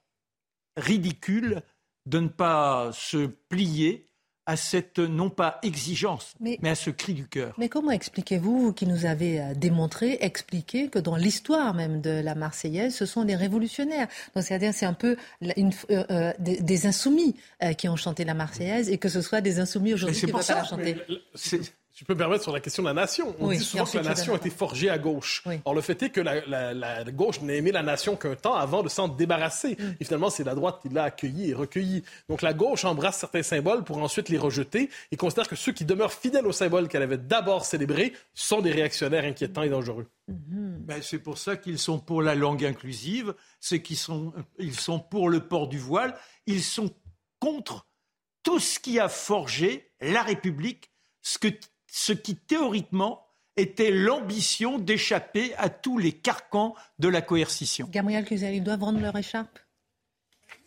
ridicule, 0.76 1.62
de 2.04 2.20
ne 2.20 2.28
pas 2.28 2.90
se 2.92 3.26
plier 3.26 4.08
à 4.46 4.56
cette, 4.56 5.00
non 5.00 5.28
pas 5.28 5.58
exigence, 5.62 6.34
mais, 6.40 6.58
à 6.64 6.74
ce 6.74 6.90
cri 6.90 7.14
du 7.14 7.26
cœur. 7.26 7.54
Mais 7.58 7.68
comment 7.68 7.90
expliquez-vous, 7.90 8.60
vous 8.60 8.72
qui 8.72 8.86
nous 8.86 9.04
avez 9.04 9.40
euh, 9.40 9.54
démontré, 9.54 10.18
expliqué 10.20 10.88
que 10.88 10.98
dans 10.98 11.16
l'histoire 11.16 11.74
même 11.74 12.00
de 12.00 12.10
la 12.10 12.34
Marseillaise, 12.34 12.94
ce 12.94 13.06
sont 13.06 13.22
les 13.22 13.34
révolutionnaires? 13.34 14.06
Donc 14.34 14.44
c'est-à-dire 14.44 14.72
c'est 14.72 14.86
un 14.86 14.92
peu 14.92 15.16
une, 15.56 15.72
euh, 15.90 16.04
euh, 16.10 16.32
des, 16.38 16.86
insoumis 16.86 17.34
qui 17.78 17.88
ont 17.88 17.96
chanté 17.96 18.24
la 18.24 18.34
Marseillaise 18.34 18.90
et 18.90 18.98
que 18.98 19.08
ce 19.08 19.20
soit 19.20 19.40
des 19.40 19.58
insoumis 19.58 19.94
aujourd'hui 19.94 20.18
qui 20.18 20.26
ne 20.26 20.32
veulent 20.32 20.44
pas 20.44 20.54
la 20.54 20.64
chanter 20.64 20.96
je 21.96 22.04
peux 22.04 22.12
me 22.12 22.18
permettre 22.18 22.42
sur 22.42 22.52
la 22.52 22.60
question 22.60 22.82
de 22.82 22.88
la 22.88 22.94
nation. 22.94 23.34
On 23.40 23.48
dit 23.48 23.58
souvent 23.58 23.86
que 23.86 23.96
la 23.96 24.02
nation 24.02 24.34
a 24.34 24.36
été 24.36 24.50
forgée 24.50 24.90
à 24.90 24.98
gauche. 24.98 25.42
Or, 25.64 25.74
le 25.74 25.80
fait 25.80 26.02
est 26.02 26.10
que 26.10 26.20
la, 26.20 27.04
gauche 27.04 27.40
n'a 27.40 27.54
aimé 27.54 27.72
la 27.72 27.82
nation 27.82 28.16
qu'un 28.16 28.36
temps 28.36 28.54
avant 28.54 28.82
de 28.82 28.90
s'en 28.90 29.08
débarrasser. 29.08 29.78
Mm. 29.78 29.94
Et 29.98 30.04
finalement, 30.04 30.28
c'est 30.28 30.44
la 30.44 30.54
droite 30.54 30.80
qui 30.82 30.90
l'a 30.90 31.04
accueilli 31.04 31.50
et 31.50 31.54
recueilli. 31.54 32.04
Donc, 32.28 32.42
la 32.42 32.52
gauche 32.52 32.84
embrasse 32.84 33.16
certains 33.16 33.42
symboles 33.42 33.82
pour 33.82 33.96
ensuite 33.96 34.28
les 34.28 34.36
rejeter 34.36 34.90
et 35.10 35.16
considère 35.16 35.48
que 35.48 35.56
ceux 35.56 35.72
qui 35.72 35.86
demeurent 35.86 36.12
fidèles 36.12 36.46
aux 36.46 36.52
symboles 36.52 36.88
qu'elle 36.88 37.00
avait 37.00 37.16
d'abord 37.16 37.64
célébrés 37.64 38.12
sont 38.34 38.60
des 38.60 38.72
réactionnaires 38.72 39.24
inquiétants 39.24 39.62
et 39.62 39.70
dangereux. 39.70 40.06
Mm-hmm. 40.30 40.76
Ben, 40.80 41.00
c'est 41.00 41.18
pour 41.18 41.38
ça 41.38 41.56
qu'ils 41.56 41.78
sont 41.78 41.98
pour 41.98 42.20
la 42.20 42.34
langue 42.34 42.66
inclusive, 42.66 43.32
c'est 43.58 43.80
qu'ils 43.80 43.96
sont, 43.96 44.34
ils 44.58 44.78
sont 44.78 45.00
pour 45.00 45.30
le 45.30 45.40
port 45.40 45.66
du 45.66 45.78
voile, 45.78 46.14
ils 46.46 46.62
sont 46.62 46.90
contre 47.38 47.86
tout 48.42 48.58
ce 48.58 48.78
qui 48.78 49.00
a 49.00 49.08
forgé 49.08 49.90
la 50.00 50.22
République, 50.22 50.90
ce 51.22 51.38
que 51.38 51.48
ce 51.96 52.12
qui 52.12 52.36
théoriquement 52.36 53.26
était 53.56 53.90
l'ambition 53.90 54.78
d'échapper 54.78 55.54
à 55.56 55.70
tous 55.70 55.96
les 55.96 56.12
carcans 56.12 56.74
de 56.98 57.08
la 57.08 57.22
coercition. 57.22 57.88
Gabriel 57.90 58.26
Cluzel, 58.26 58.54
ils 58.54 58.62
doivent 58.62 58.82
rendre 58.82 59.00
leur 59.00 59.16
écharpe? 59.16 59.58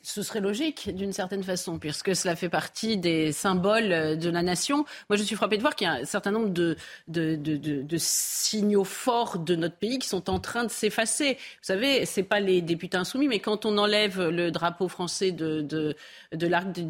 Ce 0.02 0.22
serait 0.22 0.40
logique 0.40 0.94
d'une 0.96 1.12
certaine 1.12 1.44
façon, 1.44 1.78
puisque 1.78 2.16
cela 2.16 2.36
fait 2.36 2.50
partie 2.50 2.98
des 2.98 3.32
symboles 3.32 4.18
de 4.18 4.30
la 4.30 4.42
nation. 4.42 4.86
Moi, 5.10 5.18
je 5.18 5.24
suis 5.24 5.36
frappée 5.36 5.58
de 5.58 5.62
voir 5.62 5.76
qu'il 5.76 5.88
y 5.88 5.90
a 5.90 5.94
un 5.94 6.06
certain 6.06 6.32
nombre 6.32 6.50
de, 6.50 6.78
de, 7.08 7.36
de, 7.36 7.58
de, 7.58 7.98
signaux 7.98 8.84
forts 8.84 9.40
de 9.40 9.56
notre 9.56 9.76
pays 9.76 10.00
qui 10.00 10.08
sont 10.08 10.30
en 10.30 10.40
train 10.40 10.64
de 10.64 10.70
s'effacer. 10.70 11.34
Vous 11.34 11.64
savez, 11.64 12.06
c'est 12.06 12.24
pas 12.24 12.40
les 12.40 12.62
députés 12.62 12.98
insoumis, 12.98 13.28
mais 13.28 13.40
quand 13.40 13.66
on 13.66 13.78
enlève 13.78 14.30
le 14.30 14.52
drapeau 14.52 14.88
français 14.88 15.32
de, 15.32 15.96
l'arc 16.32 16.72
de, 16.72 16.82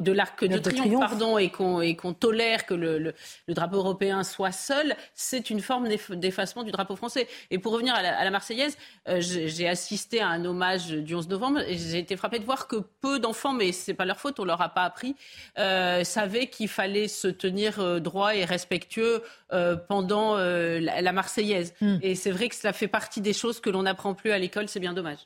de, 0.00 0.12
l'arc 0.12 0.44
de, 0.44 0.58
triomphe, 0.58 1.00
pardon, 1.00 1.38
et 1.38 1.50
qu'on 1.50 2.12
tolère 2.12 2.66
que 2.66 2.74
le, 2.74 2.98
le, 2.98 3.14
drapeau 3.48 3.76
européen 3.76 4.22
soit 4.22 4.52
seul, 4.52 4.94
c'est 5.14 5.50
une 5.50 5.60
forme 5.60 5.88
d'effacement 6.10 6.62
du 6.62 6.70
drapeau 6.72 6.96
français. 6.96 7.26
Et 7.50 7.58
pour 7.58 7.72
revenir 7.72 7.94
à 7.94 8.02
la, 8.02 8.18
à 8.18 8.24
la 8.24 8.30
Marseillaise, 8.30 8.76
euh, 9.08 9.20
j'ai 9.20 9.68
assisté 9.68 10.20
à 10.20 10.28
un 10.28 10.44
hommage 10.44 10.88
du 10.88 11.14
11 11.14 11.28
novembre 11.28 11.60
et 11.60 11.78
j'ai 11.78 12.01
été 12.02 12.16
frappée 12.16 12.38
de 12.38 12.44
voir 12.44 12.68
que 12.68 12.76
peu 13.00 13.18
d'enfants, 13.18 13.52
mais 13.52 13.72
c'est 13.72 13.94
pas 13.94 14.04
leur 14.04 14.18
faute, 14.18 14.38
on 14.40 14.44
leur 14.44 14.60
a 14.60 14.68
pas 14.68 14.84
appris, 14.84 15.16
euh, 15.58 16.04
savaient 16.04 16.48
qu'il 16.48 16.68
fallait 16.68 17.08
se 17.08 17.28
tenir 17.28 17.80
euh, 17.80 18.00
droit 18.00 18.34
et 18.34 18.44
respectueux 18.44 19.22
euh, 19.52 19.76
pendant 19.76 20.36
la, 20.36 21.00
la, 21.00 21.12
Marseillaise. 21.12 21.74
Hmm. 21.80 21.98
Et 22.02 22.14
c'est 22.14 22.30
vrai 22.30 22.48
que 22.48 22.54
cela 22.54 22.72
fait 22.72 22.88
partie 22.88 23.20
des 23.20 23.32
choses 23.32 23.60
que 23.60 23.70
l'on 23.70 23.82
n'apprend 23.82 24.14
plus 24.14 24.32
à 24.32 24.38
l'école, 24.38 24.68
c'est 24.68 24.80
bien 24.80 24.92
dommage. 24.92 25.18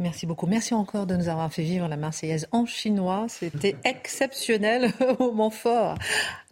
Merci 0.00 0.26
beaucoup. 0.26 0.48
Merci 0.48 0.74
encore 0.74 1.06
de 1.06 1.14
nous 1.14 1.28
avoir 1.28 1.52
fait 1.52 1.62
vivre 1.62 1.86
la 1.86 1.96
Marseillaise 1.96 2.48
en 2.50 2.66
chinois. 2.66 3.26
C'était 3.28 3.76
exceptionnel, 3.84 4.92
moment 5.20 5.50
fort. 5.50 5.96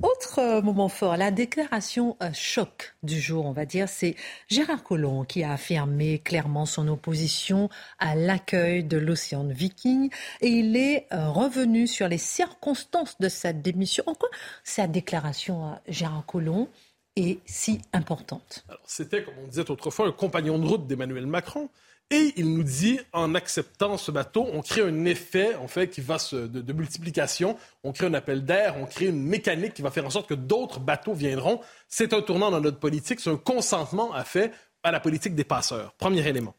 Autre 0.01 0.38
euh, 0.38 0.62
moment 0.62 0.88
fort, 0.88 1.16
la 1.16 1.32
déclaration 1.32 2.16
euh, 2.22 2.30
choc 2.32 2.95
du 3.03 3.20
jour, 3.20 3.45
on 3.45 3.51
va 3.51 3.66
dire, 3.66 3.88
c'est 3.88 4.14
Gérard 4.47 4.84
Collomb 4.84 5.24
qui 5.24 5.43
a 5.43 5.51
affirmé 5.55 6.20
clairement 6.20 6.66
son 6.66 6.86
opposition 6.86 7.68
à 7.99 8.14
l'accueil 8.14 8.84
de 8.84 8.97
l'Océan 8.97 9.45
Viking 9.49 10.09
et 10.40 10.49
il 10.49 10.76
est 10.76 11.09
euh, 11.12 11.28
revenu 11.28 11.88
sur 11.88 12.07
les 12.07 12.18
circonstances 12.18 13.18
de 13.18 13.28
sa 13.28 13.53
démission. 13.53 14.05
En 14.07 14.14
quoi 14.14 14.28
sa 14.62 14.86
déclaration 14.86 15.66
à 15.66 15.80
Gérard 15.88 16.26
Collomb 16.26 16.68
est 17.16 17.40
si 17.45 17.80
importante? 17.93 18.64
C'était, 18.84 19.24
comme 19.24 19.34
on 19.43 19.49
disait 19.49 19.68
autrefois, 19.68 20.07
un 20.07 20.12
compagnon 20.12 20.61
de 20.61 20.66
route 20.66 20.86
d'Emmanuel 20.86 21.26
Macron. 21.26 21.68
Et 22.12 22.34
il 22.36 22.54
nous 22.54 22.62
dit, 22.62 23.00
en 23.14 23.34
acceptant 23.34 23.96
ce 23.96 24.10
bateau, 24.10 24.46
on 24.52 24.60
crée 24.60 24.82
un 24.82 25.06
effet, 25.06 25.54
en 25.54 25.66
fait, 25.66 25.88
qui 25.88 26.02
va 26.02 26.18
se, 26.18 26.36
de, 26.36 26.72
multiplication. 26.74 27.56
On 27.84 27.92
crée 27.92 28.04
un 28.04 28.12
appel 28.12 28.44
d'air, 28.44 28.76
on 28.78 28.84
crée 28.84 29.06
une 29.06 29.22
mécanique 29.22 29.72
qui 29.72 29.80
va 29.80 29.90
faire 29.90 30.04
en 30.04 30.10
sorte 30.10 30.28
que 30.28 30.34
d'autres 30.34 30.78
bateaux 30.78 31.14
viendront. 31.14 31.60
C'est 31.88 32.12
un 32.12 32.20
tournant 32.20 32.50
dans 32.50 32.60
notre 32.60 32.78
politique, 32.78 33.18
c'est 33.18 33.30
un 33.30 33.38
consentement 33.38 34.12
à 34.12 34.24
fait 34.24 34.52
à 34.82 34.92
la 34.92 35.00
politique 35.00 35.34
des 35.34 35.44
passeurs. 35.44 35.94
Premier 35.94 36.28
élément. 36.28 36.54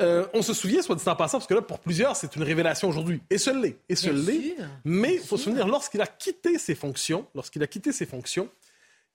Euh, 0.00 0.26
on 0.32 0.40
se 0.40 0.54
souvient, 0.54 0.80
soit 0.80 0.96
dit 0.96 1.06
en 1.06 1.16
passant, 1.16 1.36
parce 1.36 1.48
que 1.48 1.54
là, 1.54 1.60
pour 1.60 1.80
plusieurs, 1.80 2.16
c'est 2.16 2.34
une 2.36 2.44
révélation 2.44 2.88
aujourd'hui. 2.88 3.20
Et 3.28 3.36
ce 3.36 3.50
l'est. 3.50 3.76
Et 3.90 3.94
ce 3.94 4.08
l'est. 4.08 4.56
Mais 4.86 5.16
il 5.16 5.20
faut 5.20 5.36
se 5.36 5.44
souvenir, 5.44 5.68
lorsqu'il 5.68 6.00
a 6.00 6.06
quitté 6.06 6.58
ses 6.58 6.74
fonctions, 6.74 7.26
lorsqu'il 7.34 7.62
a 7.62 7.66
quitté 7.66 7.92
ses 7.92 8.06
fonctions, 8.06 8.48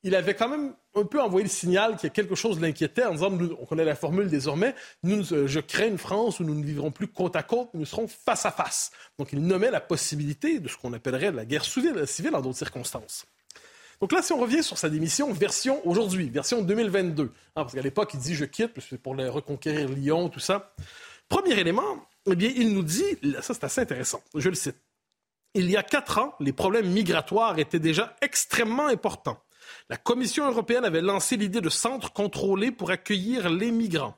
il 0.04 0.16
avait 0.16 0.36
quand 0.36 0.50
même 0.50 0.74
un 0.96 1.06
peu 1.06 1.22
envoyé 1.22 1.44
le 1.44 1.50
signal 1.50 1.96
qu'il 1.96 2.04
y 2.04 2.12
a 2.12 2.14
quelque 2.14 2.36
chose 2.36 2.60
l'inquiétait 2.60 3.06
en 3.06 3.14
disant, 3.14 3.32
on 3.60 3.66
connaît 3.66 3.86
la 3.86 3.96
formule 3.96 4.30
désormais, 4.30 4.76
nous, 5.02 5.34
euh, 5.34 5.48
je 5.48 5.60
crée 5.60 5.88
une 5.88 5.98
France 5.98 6.40
où 6.40 6.44
nous 6.44 6.56
ne 6.56 6.64
vivrons 6.64 6.92
plus 6.92 7.08
côte 7.08 7.36
à 7.36 7.44
côte, 7.44 7.70
nous 7.74 7.86
serons 7.86 8.08
face 8.08 8.46
à 8.46 8.52
face. 8.52 8.92
Donc 9.18 9.34
il 9.34 9.42
nommait 9.42 9.72
la 9.72 9.80
possibilité 9.80 10.60
de 10.60 10.68
ce 10.68 10.78
qu'on 10.78 10.94
appellerait 10.94 11.32
la 11.32 11.46
guerre 11.46 11.66
civile, 11.66 12.06
civile 12.06 12.36
en 12.36 12.42
d'autres 12.42 12.58
circonstances. 12.58 13.26
Donc 14.02 14.12
là, 14.12 14.22
si 14.22 14.34
on 14.34 14.40
revient 14.40 14.62
sur 14.62 14.78
sa 14.78 14.90
démission, 14.90 15.32
version 15.32 15.80
aujourd'hui, 15.88 16.30
version 16.30 16.62
2022, 16.62 17.24
hein, 17.24 17.30
parce 17.56 17.74
qu'à 17.74 17.82
l'époque, 17.82 18.12
il 18.14 18.20
dit 18.20 18.36
je 18.36 18.44
quitte, 18.44 18.74
c'est 18.82 19.02
pour 19.02 19.16
reconquérir 19.16 19.88
Lyon, 19.88 20.28
tout 20.28 20.42
ça. 20.42 20.74
Premier 21.30 21.58
élément, 21.58 22.06
eh 22.30 22.36
bien, 22.36 22.52
il 22.54 22.74
nous 22.74 22.84
dit, 22.84 23.06
ça 23.42 23.54
c'est 23.54 23.64
assez 23.64 23.80
intéressant, 23.80 24.22
je 24.36 24.50
le 24.50 24.56
cite. 24.56 24.76
Il 25.54 25.70
y 25.70 25.78
a 25.78 25.84
quatre 25.84 26.18
ans, 26.18 26.36
les 26.40 26.52
problèmes 26.52 26.90
migratoires 26.90 27.58
étaient 27.60 27.80
déjà 27.80 28.16
extrêmement 28.22 28.88
importants. 28.88 29.40
La 29.90 29.98
Commission 29.98 30.50
européenne 30.50 30.86
avait 30.86 31.02
lancé 31.02 31.36
l'idée 31.38 31.62
de 31.62 31.70
centres 31.70 32.14
contrôlés 32.14 32.72
pour 32.72 32.92
accueillir 32.92 33.50
les 33.50 33.72
migrants. 33.72 34.18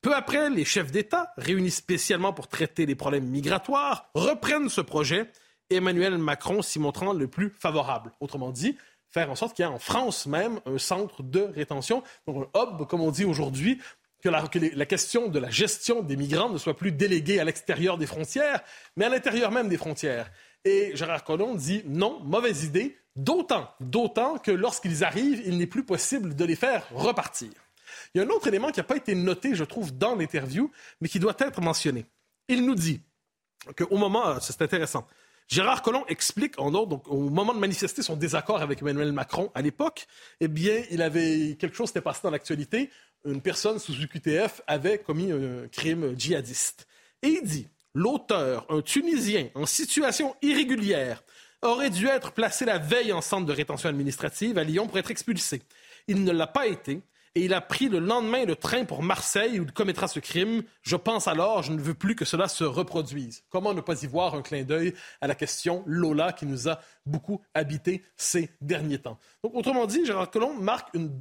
Peu 0.00 0.14
après, 0.14 0.50
les 0.50 0.64
chefs 0.64 0.92
d'État, 0.92 1.32
réunis 1.36 1.70
spécialement 1.70 2.32
pour 2.32 2.48
traiter 2.48 2.86
les 2.86 2.94
problèmes 2.94 3.26
migratoires, 3.26 4.10
reprennent 4.14 4.68
ce 4.68 4.80
projet, 4.80 5.30
Emmanuel 5.70 6.18
Macron 6.18 6.62
s'y 6.62 6.78
montrant 6.78 7.12
le 7.12 7.28
plus 7.28 7.50
favorable. 7.50 8.12
Autrement 8.20 8.50
dit, 8.50 8.76
faire 9.08 9.30
en 9.30 9.34
sorte 9.34 9.54
qu'il 9.54 9.64
y 9.64 9.68
ait 9.68 9.72
en 9.72 9.78
France 9.78 10.26
même 10.26 10.60
un 10.66 10.78
centre 10.78 11.22
de 11.22 11.40
rétention, 11.40 12.02
donc 12.26 12.48
un 12.54 12.62
hub, 12.62 12.86
comme 12.86 13.00
on 13.00 13.10
dit 13.10 13.24
aujourd'hui, 13.24 13.80
que 14.22 14.28
la, 14.28 14.46
que 14.48 14.58
la, 14.58 14.86
question 14.86 15.28
de 15.28 15.38
la 15.38 15.50
gestion 15.50 16.02
des 16.02 16.16
migrants 16.16 16.48
ne 16.48 16.58
soit 16.58 16.76
plus 16.76 16.92
déléguée 16.92 17.38
à 17.38 17.44
l'extérieur 17.44 17.98
des 17.98 18.06
frontières, 18.06 18.62
mais 18.96 19.04
à 19.04 19.08
l'intérieur 19.08 19.52
même 19.52 19.68
des 19.68 19.76
frontières. 19.76 20.30
Et 20.64 20.90
Gérard 20.94 21.24
Collomb 21.24 21.54
dit 21.54 21.82
non, 21.86 22.20
mauvaise 22.20 22.64
idée, 22.64 22.98
D'autant, 23.18 23.68
d'autant 23.80 24.38
que 24.38 24.52
lorsqu'ils 24.52 25.02
arrivent, 25.02 25.42
il 25.44 25.58
n'est 25.58 25.66
plus 25.66 25.82
possible 25.82 26.36
de 26.36 26.44
les 26.44 26.54
faire 26.54 26.86
repartir. 26.92 27.50
Il 28.14 28.18
y 28.18 28.20
a 28.20 28.24
un 28.24 28.30
autre 28.30 28.46
élément 28.46 28.70
qui 28.70 28.78
n'a 28.78 28.84
pas 28.84 28.96
été 28.96 29.16
noté, 29.16 29.56
je 29.56 29.64
trouve, 29.64 29.90
dans 29.90 30.14
l'interview, 30.14 30.70
mais 31.00 31.08
qui 31.08 31.18
doit 31.18 31.34
être 31.40 31.60
mentionné. 31.60 32.06
Il 32.46 32.64
nous 32.64 32.76
dit 32.76 33.00
qu'au 33.76 33.96
moment, 33.96 34.28
euh, 34.28 34.38
c'est 34.40 34.62
intéressant, 34.62 35.04
Gérard 35.48 35.82
Collomb 35.82 36.04
explique, 36.06 36.60
en 36.60 36.72
ordre, 36.74 36.90
donc, 36.90 37.08
au 37.08 37.28
moment 37.28 37.54
de 37.54 37.58
manifester 37.58 38.02
son 38.02 38.14
désaccord 38.14 38.62
avec 38.62 38.82
Emmanuel 38.82 39.10
Macron 39.10 39.50
à 39.52 39.62
l'époque, 39.62 40.06
eh 40.38 40.46
bien, 40.46 40.84
il 40.92 41.02
avait 41.02 41.56
quelque 41.58 41.74
chose 41.74 41.88
s'était 41.88 42.00
passé 42.00 42.20
dans 42.22 42.30
l'actualité. 42.30 42.88
Une 43.24 43.40
personne 43.40 43.80
sous 43.80 44.00
UQTF 44.00 44.60
avait 44.68 44.98
commis 44.98 45.32
un 45.32 45.66
crime 45.72 46.16
djihadiste. 46.16 46.86
Et 47.22 47.40
il 47.42 47.42
dit, 47.42 47.66
l'auteur, 47.94 48.64
un 48.68 48.80
Tunisien 48.80 49.48
en 49.56 49.66
situation 49.66 50.36
irrégulière, 50.40 51.24
aurait 51.62 51.90
dû 51.90 52.06
être 52.06 52.32
placé 52.32 52.64
la 52.64 52.78
veille 52.78 53.12
en 53.12 53.20
centre 53.20 53.46
de 53.46 53.52
rétention 53.52 53.88
administrative 53.88 54.58
à 54.58 54.64
Lyon 54.64 54.86
pour 54.86 54.98
être 54.98 55.10
expulsé. 55.10 55.62
Il 56.06 56.24
ne 56.24 56.32
l'a 56.32 56.46
pas 56.46 56.66
été 56.66 57.02
et 57.34 57.44
il 57.44 57.54
a 57.54 57.60
pris 57.60 57.88
le 57.88 57.98
lendemain 57.98 58.44
le 58.44 58.56
train 58.56 58.84
pour 58.84 59.02
Marseille 59.02 59.60
où 59.60 59.64
il 59.64 59.72
commettra 59.72 60.08
ce 60.08 60.18
crime. 60.18 60.62
Je 60.82 60.96
pense 60.96 61.28
alors, 61.28 61.62
je 61.62 61.72
ne 61.72 61.80
veux 61.80 61.94
plus 61.94 62.16
que 62.16 62.24
cela 62.24 62.48
se 62.48 62.64
reproduise. 62.64 63.44
Comment 63.50 63.74
ne 63.74 63.80
pas 63.80 64.02
y 64.02 64.06
voir 64.06 64.34
un 64.34 64.42
clin 64.42 64.62
d'œil 64.62 64.94
à 65.20 65.26
la 65.26 65.34
question 65.34 65.82
Lola 65.86 66.32
qui 66.32 66.46
nous 66.46 66.68
a 66.68 66.80
beaucoup 67.06 67.40
habité 67.54 68.02
ces 68.16 68.50
derniers 68.60 68.98
temps? 68.98 69.18
Donc, 69.42 69.54
autrement 69.54 69.86
dit, 69.86 70.04
Gérard 70.04 70.30
Collomb 70.30 70.54
marque 70.54 70.94
une, 70.94 71.20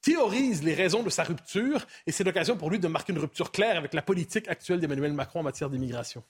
théorise 0.00 0.62
les 0.62 0.74
raisons 0.74 1.02
de 1.02 1.10
sa 1.10 1.24
rupture 1.24 1.84
et 2.06 2.12
c'est 2.12 2.22
l'occasion 2.22 2.56
pour 2.56 2.70
lui 2.70 2.78
de 2.78 2.86
marquer 2.86 3.12
une 3.12 3.18
rupture 3.18 3.50
claire 3.50 3.76
avec 3.76 3.92
la 3.92 4.02
politique 4.02 4.46
actuelle 4.46 4.78
d'Emmanuel 4.78 5.12
Macron 5.12 5.40
en 5.40 5.42
matière 5.42 5.68
d'immigration. 5.68 6.22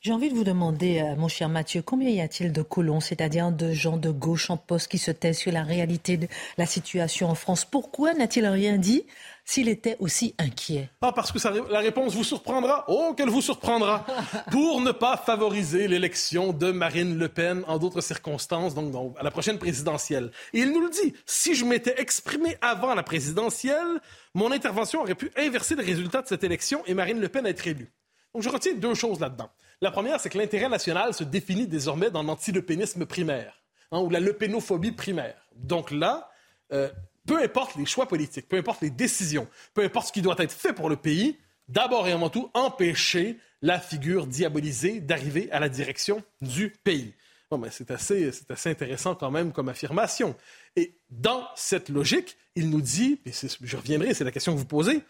J'ai 0.00 0.12
envie 0.12 0.30
de 0.30 0.34
vous 0.36 0.44
demander, 0.44 1.00
euh, 1.00 1.16
mon 1.16 1.26
cher 1.26 1.48
Mathieu, 1.48 1.82
combien 1.82 2.08
y 2.08 2.20
a-t-il 2.20 2.52
de 2.52 2.62
colons, 2.62 3.00
c'est-à-dire 3.00 3.50
de 3.50 3.72
gens 3.72 3.96
de 3.96 4.10
gauche 4.10 4.48
en 4.48 4.56
poste 4.56 4.86
qui 4.86 4.96
se 4.96 5.10
taisent 5.10 5.38
sur 5.38 5.50
la 5.50 5.64
réalité 5.64 6.16
de 6.16 6.28
la 6.56 6.66
situation 6.66 7.28
en 7.28 7.34
France? 7.34 7.64
Pourquoi 7.64 8.14
n'a-t-il 8.14 8.46
rien 8.46 8.76
dit 8.76 9.06
s'il 9.44 9.68
était 9.68 9.96
aussi 9.98 10.36
inquiet? 10.38 10.88
Ah, 11.00 11.10
parce 11.10 11.32
que 11.32 11.72
la 11.72 11.80
réponse 11.80 12.14
vous 12.14 12.22
surprendra. 12.22 12.84
Oh, 12.86 13.12
qu'elle 13.16 13.28
vous 13.28 13.42
surprendra. 13.42 14.06
Pour 14.52 14.82
ne 14.82 14.92
pas 14.92 15.16
favoriser 15.16 15.88
l'élection 15.88 16.52
de 16.52 16.70
Marine 16.70 17.18
Le 17.18 17.28
Pen 17.28 17.64
en 17.66 17.78
d'autres 17.78 18.00
circonstances, 18.00 18.76
donc, 18.76 19.16
à 19.18 19.24
la 19.24 19.32
prochaine 19.32 19.58
présidentielle. 19.58 20.30
Et 20.52 20.60
il 20.60 20.70
nous 20.70 20.80
le 20.80 20.90
dit. 20.90 21.12
Si 21.26 21.56
je 21.56 21.64
m'étais 21.64 22.00
exprimé 22.00 22.56
avant 22.60 22.94
la 22.94 23.02
présidentielle, 23.02 24.00
mon 24.32 24.52
intervention 24.52 25.00
aurait 25.00 25.16
pu 25.16 25.32
inverser 25.36 25.74
le 25.74 25.82
résultat 25.82 26.22
de 26.22 26.28
cette 26.28 26.44
élection 26.44 26.84
et 26.86 26.94
Marine 26.94 27.18
Le 27.18 27.28
Pen 27.28 27.44
être 27.46 27.66
élue. 27.66 27.90
Donc, 28.32 28.44
je 28.44 28.48
retiens 28.48 28.74
deux 28.74 28.94
choses 28.94 29.18
là-dedans. 29.18 29.50
La 29.80 29.90
première, 29.90 30.18
c'est 30.18 30.28
que 30.28 30.38
l'intérêt 30.38 30.68
national 30.68 31.14
se 31.14 31.24
définit 31.24 31.66
désormais 31.66 32.10
dans 32.10 32.22
l'antilepénisme 32.22 33.06
primaire, 33.06 33.62
hein, 33.92 34.00
ou 34.00 34.10
la 34.10 34.18
lepénophobie 34.20 34.92
primaire. 34.92 35.48
Donc 35.54 35.90
là, 35.90 36.30
euh, 36.72 36.90
peu 37.26 37.40
importe 37.42 37.76
les 37.76 37.86
choix 37.86 38.08
politiques, 38.08 38.48
peu 38.48 38.56
importe 38.56 38.82
les 38.82 38.90
décisions, 38.90 39.46
peu 39.74 39.82
importe 39.82 40.08
ce 40.08 40.12
qui 40.12 40.22
doit 40.22 40.36
être 40.38 40.52
fait 40.52 40.72
pour 40.72 40.88
le 40.88 40.96
pays, 40.96 41.38
d'abord 41.68 42.08
et 42.08 42.12
avant 42.12 42.30
tout, 42.30 42.50
empêcher 42.54 43.38
la 43.62 43.78
figure 43.78 44.26
diabolisée 44.26 45.00
d'arriver 45.00 45.50
à 45.52 45.60
la 45.60 45.68
direction 45.68 46.22
du 46.40 46.70
pays. 46.70 47.14
Bon, 47.50 47.58
ben, 47.58 47.70
c'est 47.70 47.90
assez, 47.90 48.30
assez, 48.48 48.70
intéressant 48.70 49.14
quand 49.14 49.30
même 49.30 49.52
comme 49.52 49.68
affirmation. 49.68 50.36
Et 50.76 50.96
dans 51.08 51.46
cette 51.54 51.88
logique, 51.88 52.36
il 52.56 52.68
nous 52.68 52.82
dit, 52.82 53.20
et 53.24 53.32
je 53.32 53.76
reviendrai, 53.76 54.12
c'est 54.12 54.24
la 54.24 54.32
question 54.32 54.52
que 54.52 54.58
vous 54.58 54.66
posez, 54.66 55.02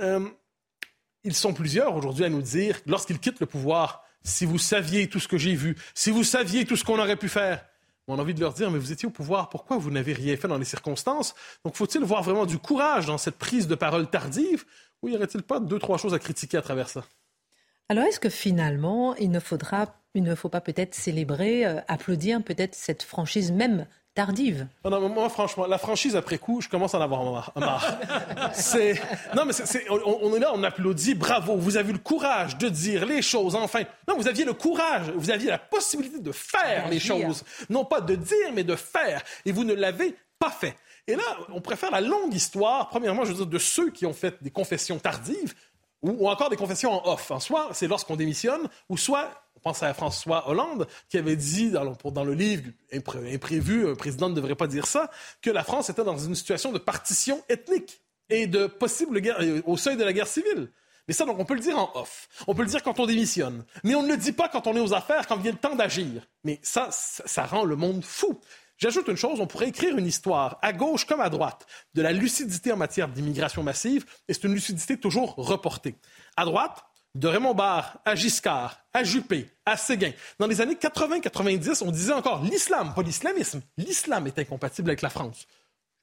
euh, 0.00 0.28
ils 1.24 1.34
sont 1.34 1.54
plusieurs 1.54 1.94
aujourd'hui 1.94 2.24
à 2.24 2.28
nous 2.28 2.42
dire, 2.42 2.80
lorsqu'ils 2.86 3.18
quittent 3.18 3.40
le 3.40 3.46
pouvoir, 3.46 4.05
si 4.26 4.44
vous 4.44 4.58
saviez 4.58 5.08
tout 5.08 5.20
ce 5.20 5.28
que 5.28 5.38
j'ai 5.38 5.54
vu, 5.54 5.76
si 5.94 6.10
vous 6.10 6.24
saviez 6.24 6.64
tout 6.64 6.76
ce 6.76 6.84
qu'on 6.84 6.98
aurait 6.98 7.16
pu 7.16 7.28
faire, 7.28 7.64
on 8.08 8.18
a 8.18 8.22
envie 8.22 8.34
de 8.34 8.40
leur 8.40 8.52
dire, 8.52 8.70
mais 8.70 8.78
vous 8.78 8.92
étiez 8.92 9.06
au 9.08 9.10
pouvoir, 9.10 9.48
pourquoi 9.48 9.78
vous 9.78 9.90
n'avez 9.90 10.12
rien 10.12 10.36
fait 10.36 10.48
dans 10.48 10.58
les 10.58 10.64
circonstances? 10.64 11.34
Donc 11.64 11.76
faut-il 11.76 12.02
voir 12.04 12.22
vraiment 12.22 12.46
du 12.46 12.58
courage 12.58 13.06
dans 13.06 13.18
cette 13.18 13.36
prise 13.36 13.66
de 13.66 13.74
parole 13.74 14.08
tardive? 14.08 14.64
Ou 15.02 15.08
y 15.08 15.16
aurait-il 15.16 15.42
pas 15.42 15.60
deux, 15.60 15.78
trois 15.78 15.98
choses 15.98 16.14
à 16.14 16.18
critiquer 16.18 16.56
à 16.56 16.62
travers 16.62 16.88
ça? 16.88 17.04
Alors 17.88 18.04
est-ce 18.04 18.20
que 18.20 18.28
finalement, 18.28 19.14
il 19.16 19.30
ne 19.30 19.40
faudra, 19.40 20.02
il 20.14 20.22
ne 20.24 20.34
faut 20.34 20.48
pas 20.48 20.60
peut-être 20.60 20.94
célébrer, 20.94 21.66
euh, 21.66 21.80
applaudir 21.88 22.42
peut-être 22.42 22.74
cette 22.74 23.02
franchise 23.02 23.52
même 23.52 23.86
tardive. 24.16 24.66
Non, 24.84 25.08
moi, 25.10 25.28
franchement, 25.28 25.66
la 25.66 25.76
franchise 25.76 26.16
après 26.16 26.38
coup, 26.38 26.62
je 26.62 26.68
commence 26.68 26.94
à 26.94 26.98
en 26.98 27.02
avoir 27.02 27.22
marre. 27.22 27.52
c'est... 28.54 29.00
Non, 29.36 29.44
mais 29.44 29.52
c'est, 29.52 29.88
On, 29.90 30.34
est 30.34 30.40
là, 30.40 30.52
on 30.54 30.62
applaudit, 30.64 31.14
bravo, 31.14 31.54
vous 31.56 31.76
avez 31.76 31.90
eu 31.90 31.92
le 31.92 31.98
courage 31.98 32.56
de 32.56 32.68
dire 32.68 33.04
les 33.04 33.20
choses, 33.20 33.54
enfin. 33.54 33.82
Non, 34.08 34.16
vous 34.16 34.26
aviez 34.26 34.44
le 34.44 34.54
courage, 34.54 35.12
vous 35.14 35.30
aviez 35.30 35.50
la 35.50 35.58
possibilité 35.58 36.18
de 36.18 36.32
faire 36.32 36.88
les 36.88 36.98
choses. 36.98 37.44
Non 37.68 37.84
pas 37.84 38.00
de 38.00 38.16
dire, 38.16 38.52
mais 38.54 38.64
de 38.64 38.74
faire. 38.74 39.22
Et 39.44 39.52
vous 39.52 39.64
ne 39.64 39.74
l'avez 39.74 40.16
pas 40.38 40.50
fait. 40.50 40.76
Et 41.06 41.14
là, 41.14 41.22
on 41.50 41.60
préfère 41.60 41.90
la 41.90 42.00
longue 42.00 42.34
histoire, 42.34 42.88
premièrement, 42.88 43.24
je 43.24 43.30
veux 43.30 43.36
dire, 43.36 43.46
de 43.46 43.58
ceux 43.58 43.90
qui 43.90 44.06
ont 44.06 44.14
fait 44.14 44.42
des 44.42 44.50
confessions 44.50 44.98
tardives, 44.98 45.54
ou, 46.02 46.28
encore 46.28 46.48
des 46.48 46.56
confessions 46.56 46.92
en 46.92 47.12
off. 47.12 47.30
En 47.30 47.40
soit 47.40 47.68
c'est 47.72 47.86
lorsqu'on 47.86 48.16
démissionne, 48.16 48.68
ou 48.88 48.96
soit 48.96 49.30
on 49.56 49.60
pense 49.60 49.82
à 49.82 49.92
François 49.94 50.48
Hollande, 50.48 50.86
qui 51.08 51.18
avait 51.18 51.36
dit 51.36 51.70
dans 51.70 51.84
le, 52.24 52.34
livre 52.34 52.70
Imprévu, 52.92 53.88
un 53.88 53.94
président 53.94 54.28
ne 54.28 54.34
devrait 54.34 54.54
pas 54.54 54.66
dire 54.66 54.86
ça, 54.86 55.10
que 55.42 55.50
la 55.50 55.64
France 55.64 55.90
était 55.90 56.04
dans 56.04 56.18
une 56.18 56.34
situation 56.34 56.72
de 56.72 56.78
partition 56.78 57.42
ethnique 57.48 58.02
et 58.28 58.46
de 58.46 58.66
possible 58.66 59.20
guerre, 59.20 59.38
euh, 59.40 59.62
au 59.66 59.76
seuil 59.76 59.96
de 59.96 60.04
la 60.04 60.12
guerre 60.12 60.26
civile. 60.26 60.70
Mais 61.08 61.14
ça, 61.14 61.24
donc, 61.24 61.38
on 61.38 61.44
peut 61.44 61.54
le 61.54 61.60
dire 61.60 61.78
en 61.78 61.90
off. 61.94 62.28
On 62.48 62.54
peut 62.54 62.62
le 62.62 62.68
dire 62.68 62.82
quand 62.82 62.98
on 62.98 63.06
démissionne. 63.06 63.64
Mais 63.84 63.94
on 63.94 64.02
ne 64.02 64.08
le 64.08 64.16
dit 64.16 64.32
pas 64.32 64.48
quand 64.48 64.66
on 64.66 64.74
est 64.74 64.80
aux 64.80 64.92
affaires, 64.92 65.26
quand 65.28 65.36
vient 65.36 65.52
le 65.52 65.58
temps 65.58 65.76
d'agir. 65.76 66.26
Mais 66.42 66.58
ça, 66.62 66.88
ça 66.90 67.46
rend 67.46 67.64
le 67.64 67.76
monde 67.76 68.04
fou. 68.04 68.40
J'ajoute 68.78 69.08
une 69.08 69.16
chose, 69.16 69.40
on 69.40 69.46
pourrait 69.46 69.68
écrire 69.68 69.96
une 69.96 70.06
histoire, 70.06 70.58
à 70.60 70.74
gauche 70.74 71.06
comme 71.06 71.22
à 71.22 71.30
droite, 71.30 71.66
de 71.94 72.02
la 72.02 72.12
lucidité 72.12 72.72
en 72.72 72.76
matière 72.76 73.08
d'immigration 73.08 73.62
massive, 73.62 74.04
et 74.28 74.34
c'est 74.34 74.44
une 74.44 74.52
lucidité 74.52 74.98
toujours 74.98 75.34
reportée. 75.36 75.94
À 76.36 76.44
droite, 76.44 76.84
de 77.16 77.28
Raymond 77.28 77.54
Barre 77.54 77.98
à 78.04 78.14
Giscard, 78.14 78.78
à 78.92 79.02
Juppé, 79.02 79.48
à 79.64 79.76
Séguin. 79.76 80.12
Dans 80.38 80.46
les 80.46 80.60
années 80.60 80.74
80-90, 80.74 81.82
on 81.84 81.90
disait 81.90 82.12
encore 82.12 82.42
l'islam, 82.42 82.92
pas 82.94 83.02
l'islamisme. 83.02 83.62
L'islam 83.78 84.26
est 84.26 84.38
incompatible 84.38 84.90
avec 84.90 85.02
la 85.02 85.08
France. 85.08 85.46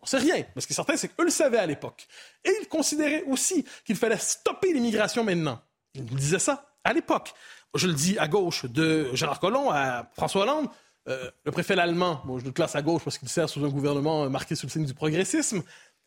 On 0.02 0.06
sait 0.06 0.18
rien, 0.18 0.44
mais 0.56 0.62
ce 0.62 0.68
qui 0.68 0.74
est 0.74 0.76
certain, 0.76 0.98
c'est 0.98 1.08
qu'eux 1.10 1.24
le 1.24 1.30
savaient 1.30 1.60
à 1.60 1.66
l'époque. 1.66 2.08
Et 2.44 2.52
ils 2.62 2.68
considéraient 2.68 3.24
aussi 3.28 3.64
qu'il 3.86 3.96
fallait 3.96 4.18
stopper 4.18 4.74
l'immigration 4.74 5.24
maintenant. 5.24 5.62
Ils 5.94 6.04
nous 6.04 6.18
disaient 6.18 6.40
ça 6.40 6.66
à 6.84 6.94
l'époque. 6.94 7.34
Je 7.76 7.88
le 7.88 7.94
dis 7.94 8.18
à 8.18 8.28
gauche 8.28 8.66
de 8.66 9.14
Gérard 9.14 9.40
Collomb 9.40 9.70
à 9.70 10.10
François 10.16 10.44
Hollande, 10.44 10.68
euh, 11.10 11.30
le 11.44 11.52
préfet 11.52 11.78
allemand, 11.78 12.24
je 12.40 12.46
le 12.46 12.52
classe 12.52 12.76
à 12.76 12.82
gauche 12.82 13.04
parce 13.04 13.18
qu'il 13.18 13.28
sert 13.28 13.50
sous 13.50 13.64
un 13.66 13.70
gouvernement 13.70 14.30
marqué 14.30 14.56
sous 14.56 14.68
le 14.68 14.72
signe 14.72 14.86
du 14.86 14.94
progressisme. 14.94 15.62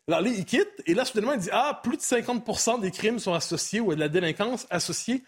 Alors, 0.07 0.25
il 0.25 0.45
quitte, 0.45 0.69
et 0.85 0.93
là, 0.93 1.03
soudainement, 1.03 1.33
il 1.33 1.39
dit 1.39 1.49
Ah, 1.51 1.79
plus 1.83 1.97
de 1.97 2.01
50 2.01 2.81
des 2.81 2.91
crimes 2.91 3.19
sont 3.19 3.33
associés 3.33 3.81
ou 3.81 3.93
de 3.93 3.99
la 3.99 4.07
délinquance 4.07 4.65
associée 4.69 5.23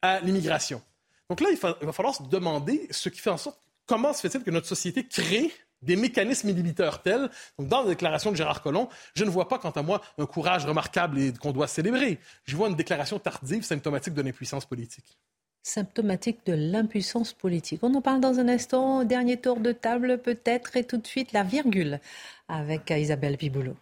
à 0.00 0.20
l'immigration. 0.20 0.80
Donc 1.28 1.40
là, 1.40 1.48
il, 1.50 1.58
va 1.58 1.92
falloir 1.92 2.14
se 2.14 2.22
demander 2.22 2.86
ce 2.90 3.08
qui 3.08 3.20
fait 3.20 3.30
en 3.30 3.36
sorte 3.36 3.58
comment 3.86 4.12
se 4.12 4.26
fait-il 4.26 4.42
que 4.42 4.50
notre 4.50 4.66
société 4.66 5.06
crée 5.06 5.52
des 5.82 5.96
mécanismes 5.96 6.48
inhibiteurs 6.48 7.02
tels. 7.02 7.28
Donc, 7.58 7.68
dans 7.68 7.82
la 7.82 7.88
déclaration 7.88 8.30
de 8.30 8.36
Gérard 8.36 8.62
Collomb, 8.62 8.88
je 9.14 9.24
ne 9.24 9.30
vois 9.30 9.48
pas, 9.48 9.58
quant 9.58 9.70
à 9.70 9.82
moi, 9.82 10.00
un 10.16 10.24
courage 10.24 10.64
remarquable 10.64 11.18
et 11.18 11.32
qu'on 11.34 11.52
doit 11.52 11.68
célébrer. 11.68 12.18
Je 12.44 12.56
vois 12.56 12.68
une 12.68 12.76
déclaration 12.76 13.18
tardive 13.18 13.62
symptomatique 13.62 14.14
de 14.14 14.22
l'impuissance 14.22 14.64
politique 14.64 15.18
symptomatique 15.66 16.40
de 16.44 16.52
l'impuissance 16.52 17.32
politique. 17.32 17.80
On 17.82 17.94
en 17.94 18.02
parle 18.02 18.20
dans 18.20 18.38
un 18.38 18.48
instant, 18.48 19.02
dernier 19.02 19.38
tour 19.38 19.60
de 19.60 19.72
table 19.72 20.18
peut-être, 20.18 20.76
et 20.76 20.84
tout 20.84 20.98
de 20.98 21.06
suite 21.06 21.32
la 21.32 21.42
virgule 21.42 22.00
avec 22.48 22.90
Isabelle 22.90 23.38
Piboulot. 23.38 23.74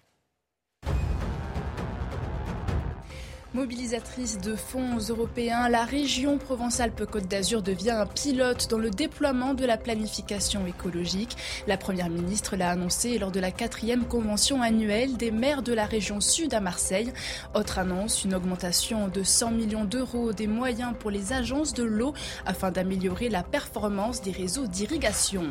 Mobilisatrice 3.55 4.39
de 4.39 4.57
fonds 4.57 4.97
européens, 5.11 5.69
la 5.69 5.85
région 5.85 6.39
Provence-Alpes-Côte 6.39 7.29
d'Azur 7.29 7.61
devient 7.61 7.91
un 7.91 8.07
pilote 8.07 8.67
dans 8.71 8.79
le 8.79 8.89
déploiement 8.89 9.53
de 9.53 9.67
la 9.67 9.77
planification 9.77 10.67
écologique. 10.67 11.37
La 11.67 11.77
Première 11.77 12.09
ministre 12.09 12.57
l'a 12.57 12.71
annoncé 12.71 13.19
lors 13.19 13.31
de 13.31 13.41
la 13.41 13.51
quatrième 13.51 14.07
convention 14.07 14.63
annuelle 14.63 15.19
des 15.19 15.31
maires 15.31 15.63
de 15.63 15.75
la 15.75 15.85
région 15.85 16.23
sud 16.23 16.55
à 16.55 16.61
Marseille. 16.61 17.13
Autre 17.55 17.79
annonce, 17.79 18.25
une 18.25 18.35
augmentation 18.35 19.09
de 19.09 19.23
100 19.23 19.51
millions 19.51 19.85
d'euros 19.85 20.33
des 20.33 20.47
moyens 20.47 20.95
pour 20.99 21.11
les 21.11 21.35
agences 21.35 21.75
de 21.75 21.85
l'eau 21.85 22.15
afin 22.47 22.71
d'améliorer 22.71 23.29
la 23.29 23.43
performance 23.43 24.23
des 24.23 24.33
réseaux 24.33 24.67
d'irrigation. 24.67 25.45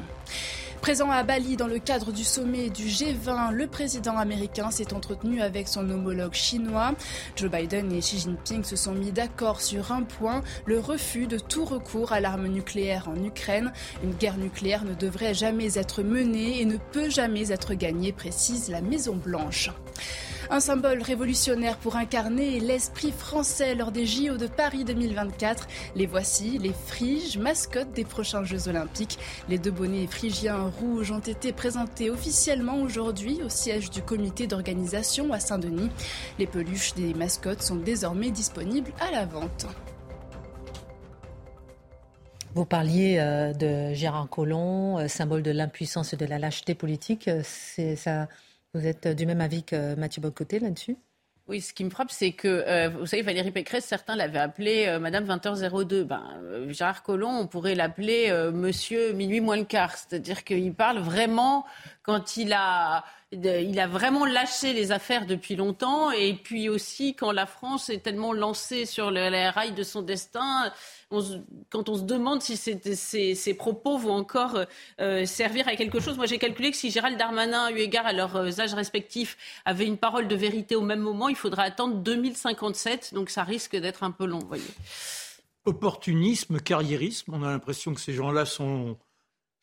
Présent 0.81 1.11
à 1.11 1.21
Bali 1.21 1.57
dans 1.57 1.67
le 1.67 1.77
cadre 1.77 2.11
du 2.11 2.23
sommet 2.23 2.71
du 2.71 2.87
G20, 2.87 3.51
le 3.51 3.67
président 3.67 4.17
américain 4.17 4.71
s'est 4.71 4.95
entretenu 4.95 5.39
avec 5.39 5.67
son 5.67 5.87
homologue 5.87 6.33
chinois. 6.33 6.95
Joe 7.35 7.51
Biden 7.51 7.91
et 7.91 7.99
Xi 7.99 8.17
Jinping 8.17 8.63
se 8.63 8.75
sont 8.75 8.93
mis 8.93 9.11
d'accord 9.11 9.61
sur 9.61 9.91
un 9.91 10.01
point, 10.01 10.41
le 10.65 10.79
refus 10.79 11.27
de 11.27 11.37
tout 11.37 11.65
recours 11.65 12.13
à 12.13 12.19
l'arme 12.19 12.47
nucléaire 12.47 13.09
en 13.09 13.23
Ukraine. 13.23 13.71
Une 14.03 14.13
guerre 14.13 14.37
nucléaire 14.37 14.83
ne 14.83 14.95
devrait 14.95 15.35
jamais 15.35 15.77
être 15.77 16.01
menée 16.01 16.61
et 16.61 16.65
ne 16.65 16.77
peut 16.77 17.11
jamais 17.11 17.51
être 17.51 17.75
gagnée, 17.75 18.11
précise 18.11 18.69
la 18.69 18.81
Maison 18.81 19.15
Blanche. 19.15 19.69
Un 20.53 20.59
symbole 20.59 21.01
révolutionnaire 21.01 21.77
pour 21.77 21.95
incarner 21.95 22.59
l'esprit 22.59 23.13
français 23.13 23.73
lors 23.73 23.93
des 23.93 24.05
JO 24.05 24.35
de 24.35 24.47
Paris 24.47 24.83
2024. 24.83 25.65
Les 25.95 26.05
voici, 26.05 26.57
les 26.57 26.73
friges, 26.73 27.37
mascottes 27.37 27.93
des 27.93 28.03
prochains 28.03 28.43
Jeux 28.43 28.67
Olympiques. 28.67 29.17
Les 29.47 29.57
deux 29.57 29.71
bonnets 29.71 30.07
phrygiens 30.07 30.69
rouges 30.77 31.11
ont 31.11 31.19
été 31.19 31.53
présentés 31.53 32.09
officiellement 32.09 32.81
aujourd'hui 32.81 33.39
au 33.45 33.47
siège 33.47 33.91
du 33.91 34.01
comité 34.01 34.45
d'organisation 34.45 35.31
à 35.31 35.39
Saint-Denis. 35.39 35.89
Les 36.37 36.47
peluches 36.47 36.95
des 36.95 37.13
mascottes 37.13 37.61
sont 37.61 37.77
désormais 37.77 38.29
disponibles 38.29 38.91
à 38.99 39.09
la 39.09 39.23
vente. 39.23 39.67
Vous 42.55 42.65
parliez 42.65 43.19
euh, 43.19 43.53
de 43.53 43.93
Gérard 43.93 44.27
Collomb, 44.27 44.97
euh, 44.99 45.07
symbole 45.07 45.43
de 45.43 45.51
l'impuissance 45.51 46.11
et 46.11 46.17
de 46.17 46.25
la 46.25 46.37
lâcheté 46.37 46.75
politique. 46.75 47.29
Euh, 47.29 47.41
c'est 47.45 47.95
ça 47.95 48.27
vous 48.73 48.85
êtes 48.85 49.07
du 49.07 49.25
même 49.25 49.41
avis 49.41 49.63
que 49.63 49.95
Mathieu 49.95 50.21
Bocoté 50.21 50.59
là-dessus? 50.59 50.97
Oui, 51.47 51.59
ce 51.59 51.73
qui 51.73 51.83
me 51.83 51.89
frappe, 51.89 52.11
c'est 52.11 52.31
que, 52.31 52.47
euh, 52.47 52.89
vous 52.89 53.05
savez, 53.05 53.23
Valérie 53.23 53.51
Pécresse, 53.51 53.83
certains 53.83 54.15
l'avaient 54.15 54.39
appelé 54.39 54.85
euh, 54.87 54.99
Madame 54.99 55.25
20h02. 55.25 56.03
Ben, 56.03 56.23
euh, 56.43 56.71
Gérard 56.71 57.03
Collomb, 57.03 57.39
on 57.39 57.47
pourrait 57.47 57.75
l'appeler 57.75 58.31
Monsieur 58.53 59.11
Minuit 59.11 59.41
moins 59.41 59.57
le 59.57 59.65
quart. 59.65 59.97
C'est-à-dire 59.97 60.43
qu'il 60.43 60.73
parle 60.73 60.99
vraiment 60.99 61.65
quand 62.03 62.37
il 62.37 62.53
a 62.53 63.03
il 63.31 63.79
a 63.79 63.87
vraiment 63.87 64.25
lâché 64.25 64.73
les 64.73 64.91
affaires 64.91 65.25
depuis 65.25 65.55
longtemps. 65.55 66.11
Et 66.11 66.33
puis 66.33 66.67
aussi, 66.67 67.15
quand 67.15 67.31
la 67.31 67.45
France 67.45 67.89
est 67.89 67.99
tellement 67.99 68.33
lancée 68.33 68.85
sur 68.85 69.09
les 69.09 69.49
rails 69.49 69.73
de 69.73 69.83
son 69.83 70.01
destin, 70.01 70.71
quand 71.69 71.89
on 71.89 71.95
se 71.95 72.03
demande 72.03 72.41
si 72.41 72.57
ces, 72.57 73.53
propos 73.53 73.97
vont 73.97 74.13
encore 74.13 74.59
euh, 74.99 75.25
servir 75.25 75.67
à 75.67 75.75
quelque 75.75 75.99
chose. 75.99 76.17
Moi, 76.17 76.25
j'ai 76.25 76.39
calculé 76.39 76.71
que 76.71 76.77
si 76.77 76.91
Gérald 76.91 77.17
Darmanin, 77.17 77.69
eu 77.69 77.79
égard 77.79 78.05
à 78.05 78.13
leurs 78.13 78.35
euh, 78.35 78.59
âges 78.59 78.73
respectifs, 78.73 79.37
avait 79.65 79.85
une 79.85 79.97
parole 79.97 80.27
de 80.27 80.35
vérité 80.35 80.75
au 80.75 80.81
même 80.81 81.01
moment, 81.01 81.29
il 81.29 81.35
faudra 81.35 81.63
attendre 81.63 81.95
2057. 81.95 83.13
Donc 83.13 83.29
ça 83.29 83.43
risque 83.43 83.75
d'être 83.75 84.03
un 84.03 84.11
peu 84.11 84.25
long, 84.25 84.39
voyez. 84.39 84.63
Opportunisme, 85.65 86.59
carriérisme. 86.59 87.33
On 87.33 87.43
a 87.43 87.49
l'impression 87.49 87.93
que 87.93 88.01
ces 88.01 88.13
gens-là 88.13 88.45
sont 88.45 88.97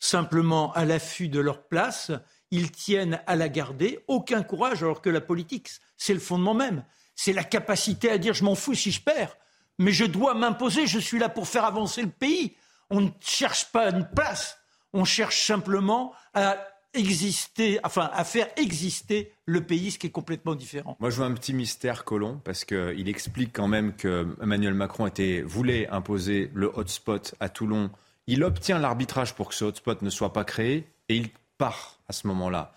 simplement 0.00 0.72
à 0.72 0.84
l'affût 0.84 1.28
de 1.28 1.40
leur 1.40 1.66
place 1.66 2.12
ils 2.50 2.70
tiennent 2.70 3.20
à 3.26 3.36
la 3.36 3.48
garder, 3.48 4.00
aucun 4.08 4.42
courage, 4.42 4.82
alors 4.82 5.02
que 5.02 5.10
la 5.10 5.20
politique, 5.20 5.70
c'est 5.96 6.14
le 6.14 6.20
fondement 6.20 6.54
même. 6.54 6.84
C'est 7.14 7.32
la 7.32 7.44
capacité 7.44 8.10
à 8.10 8.18
dire 8.18 8.34
je 8.34 8.44
m'en 8.44 8.54
fous 8.54 8.74
si 8.74 8.90
je 8.90 9.02
perds, 9.02 9.36
mais 9.78 9.92
je 9.92 10.04
dois 10.04 10.34
m'imposer, 10.34 10.86
je 10.86 10.98
suis 10.98 11.18
là 11.18 11.28
pour 11.28 11.48
faire 11.48 11.64
avancer 11.64 12.02
le 12.02 12.10
pays. 12.10 12.54
On 12.90 13.00
ne 13.00 13.10
cherche 13.20 13.66
pas 13.66 13.90
une 13.90 14.08
place, 14.08 14.58
on 14.92 15.04
cherche 15.04 15.44
simplement 15.46 16.12
à 16.32 16.56
exister, 16.94 17.78
enfin 17.84 18.10
à 18.12 18.24
faire 18.24 18.48
exister 18.56 19.32
le 19.44 19.62
pays, 19.62 19.90
ce 19.90 19.98
qui 19.98 20.06
est 20.06 20.10
complètement 20.10 20.54
différent. 20.54 20.96
Moi, 21.00 21.10
je 21.10 21.16
vois 21.16 21.26
un 21.26 21.34
petit 21.34 21.52
mystère 21.52 22.04
Colomb 22.04 22.40
parce 22.44 22.64
qu'il 22.64 23.08
explique 23.08 23.52
quand 23.52 23.68
même 23.68 23.94
que 23.94 24.26
Emmanuel 24.42 24.74
Macron 24.74 25.10
voulait 25.44 25.88
imposer 25.88 26.50
le 26.54 26.70
hotspot 26.74 27.34
à 27.40 27.48
Toulon. 27.48 27.90
Il 28.26 28.42
obtient 28.42 28.78
l'arbitrage 28.78 29.34
pour 29.34 29.48
que 29.48 29.54
ce 29.54 29.64
hotspot 29.64 30.02
ne 30.02 30.10
soit 30.10 30.32
pas 30.32 30.44
créé 30.44 30.88
et 31.08 31.16
il 31.16 31.30
part 31.58 31.98
à 32.08 32.12
ce 32.12 32.26
moment-là. 32.28 32.72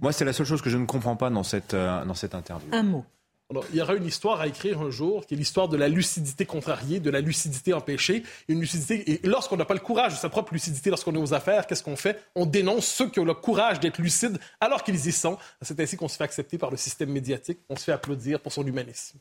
Moi, 0.00 0.12
c'est 0.12 0.24
la 0.24 0.32
seule 0.32 0.46
chose 0.46 0.62
que 0.62 0.70
je 0.70 0.76
ne 0.76 0.86
comprends 0.86 1.16
pas 1.16 1.30
dans 1.30 1.42
cette, 1.42 1.74
euh, 1.74 2.04
dans 2.04 2.14
cette 2.14 2.34
interview. 2.34 2.68
Un 2.72 2.82
mot. 2.82 3.04
Alors, 3.50 3.64
il 3.70 3.76
y 3.76 3.82
aura 3.82 3.94
une 3.94 4.06
histoire 4.06 4.40
à 4.40 4.46
écrire 4.46 4.80
un 4.80 4.90
jour, 4.90 5.26
qui 5.26 5.34
est 5.34 5.36
l'histoire 5.36 5.68
de 5.68 5.76
la 5.76 5.88
lucidité 5.88 6.46
contrariée, 6.46 6.98
de 6.98 7.10
la 7.10 7.20
lucidité 7.20 7.74
empêchée. 7.74 8.22
Une 8.48 8.58
lucidité, 8.60 9.12
et 9.12 9.20
lorsqu'on 9.26 9.56
n'a 9.56 9.66
pas 9.66 9.74
le 9.74 9.80
courage 9.80 10.14
de 10.14 10.18
sa 10.18 10.30
propre 10.30 10.54
lucidité, 10.54 10.88
lorsqu'on 10.88 11.14
est 11.14 11.18
aux 11.18 11.34
affaires, 11.34 11.66
qu'est-ce 11.66 11.82
qu'on 11.82 11.96
fait? 11.96 12.22
On 12.34 12.46
dénonce 12.46 12.86
ceux 12.86 13.10
qui 13.10 13.20
ont 13.20 13.24
le 13.24 13.34
courage 13.34 13.80
d'être 13.80 13.98
lucides 13.98 14.38
alors 14.60 14.82
qu'ils 14.82 15.06
y 15.06 15.12
sont. 15.12 15.36
C'est 15.60 15.78
ainsi 15.78 15.96
qu'on 15.96 16.08
se 16.08 16.16
fait 16.16 16.24
accepter 16.24 16.56
par 16.56 16.70
le 16.70 16.78
système 16.78 17.10
médiatique. 17.10 17.58
On 17.68 17.76
se 17.76 17.84
fait 17.84 17.92
applaudir 17.92 18.40
pour 18.40 18.52
son 18.52 18.66
humanisme. 18.66 19.18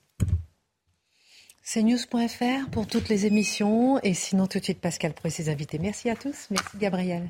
CNews.fr 1.64 2.70
pour 2.72 2.88
toutes 2.88 3.10
les 3.10 3.26
émissions. 3.26 4.00
Et 4.04 4.14
sinon, 4.14 4.48
tout 4.48 4.60
de 4.60 4.64
suite, 4.64 4.80
Pascal 4.80 5.14
pour 5.14 5.30
ses 5.30 5.50
invités. 5.50 5.80
Merci 5.80 6.10
à 6.10 6.16
tous. 6.16 6.48
Merci, 6.50 6.78
Gabriel. 6.78 7.30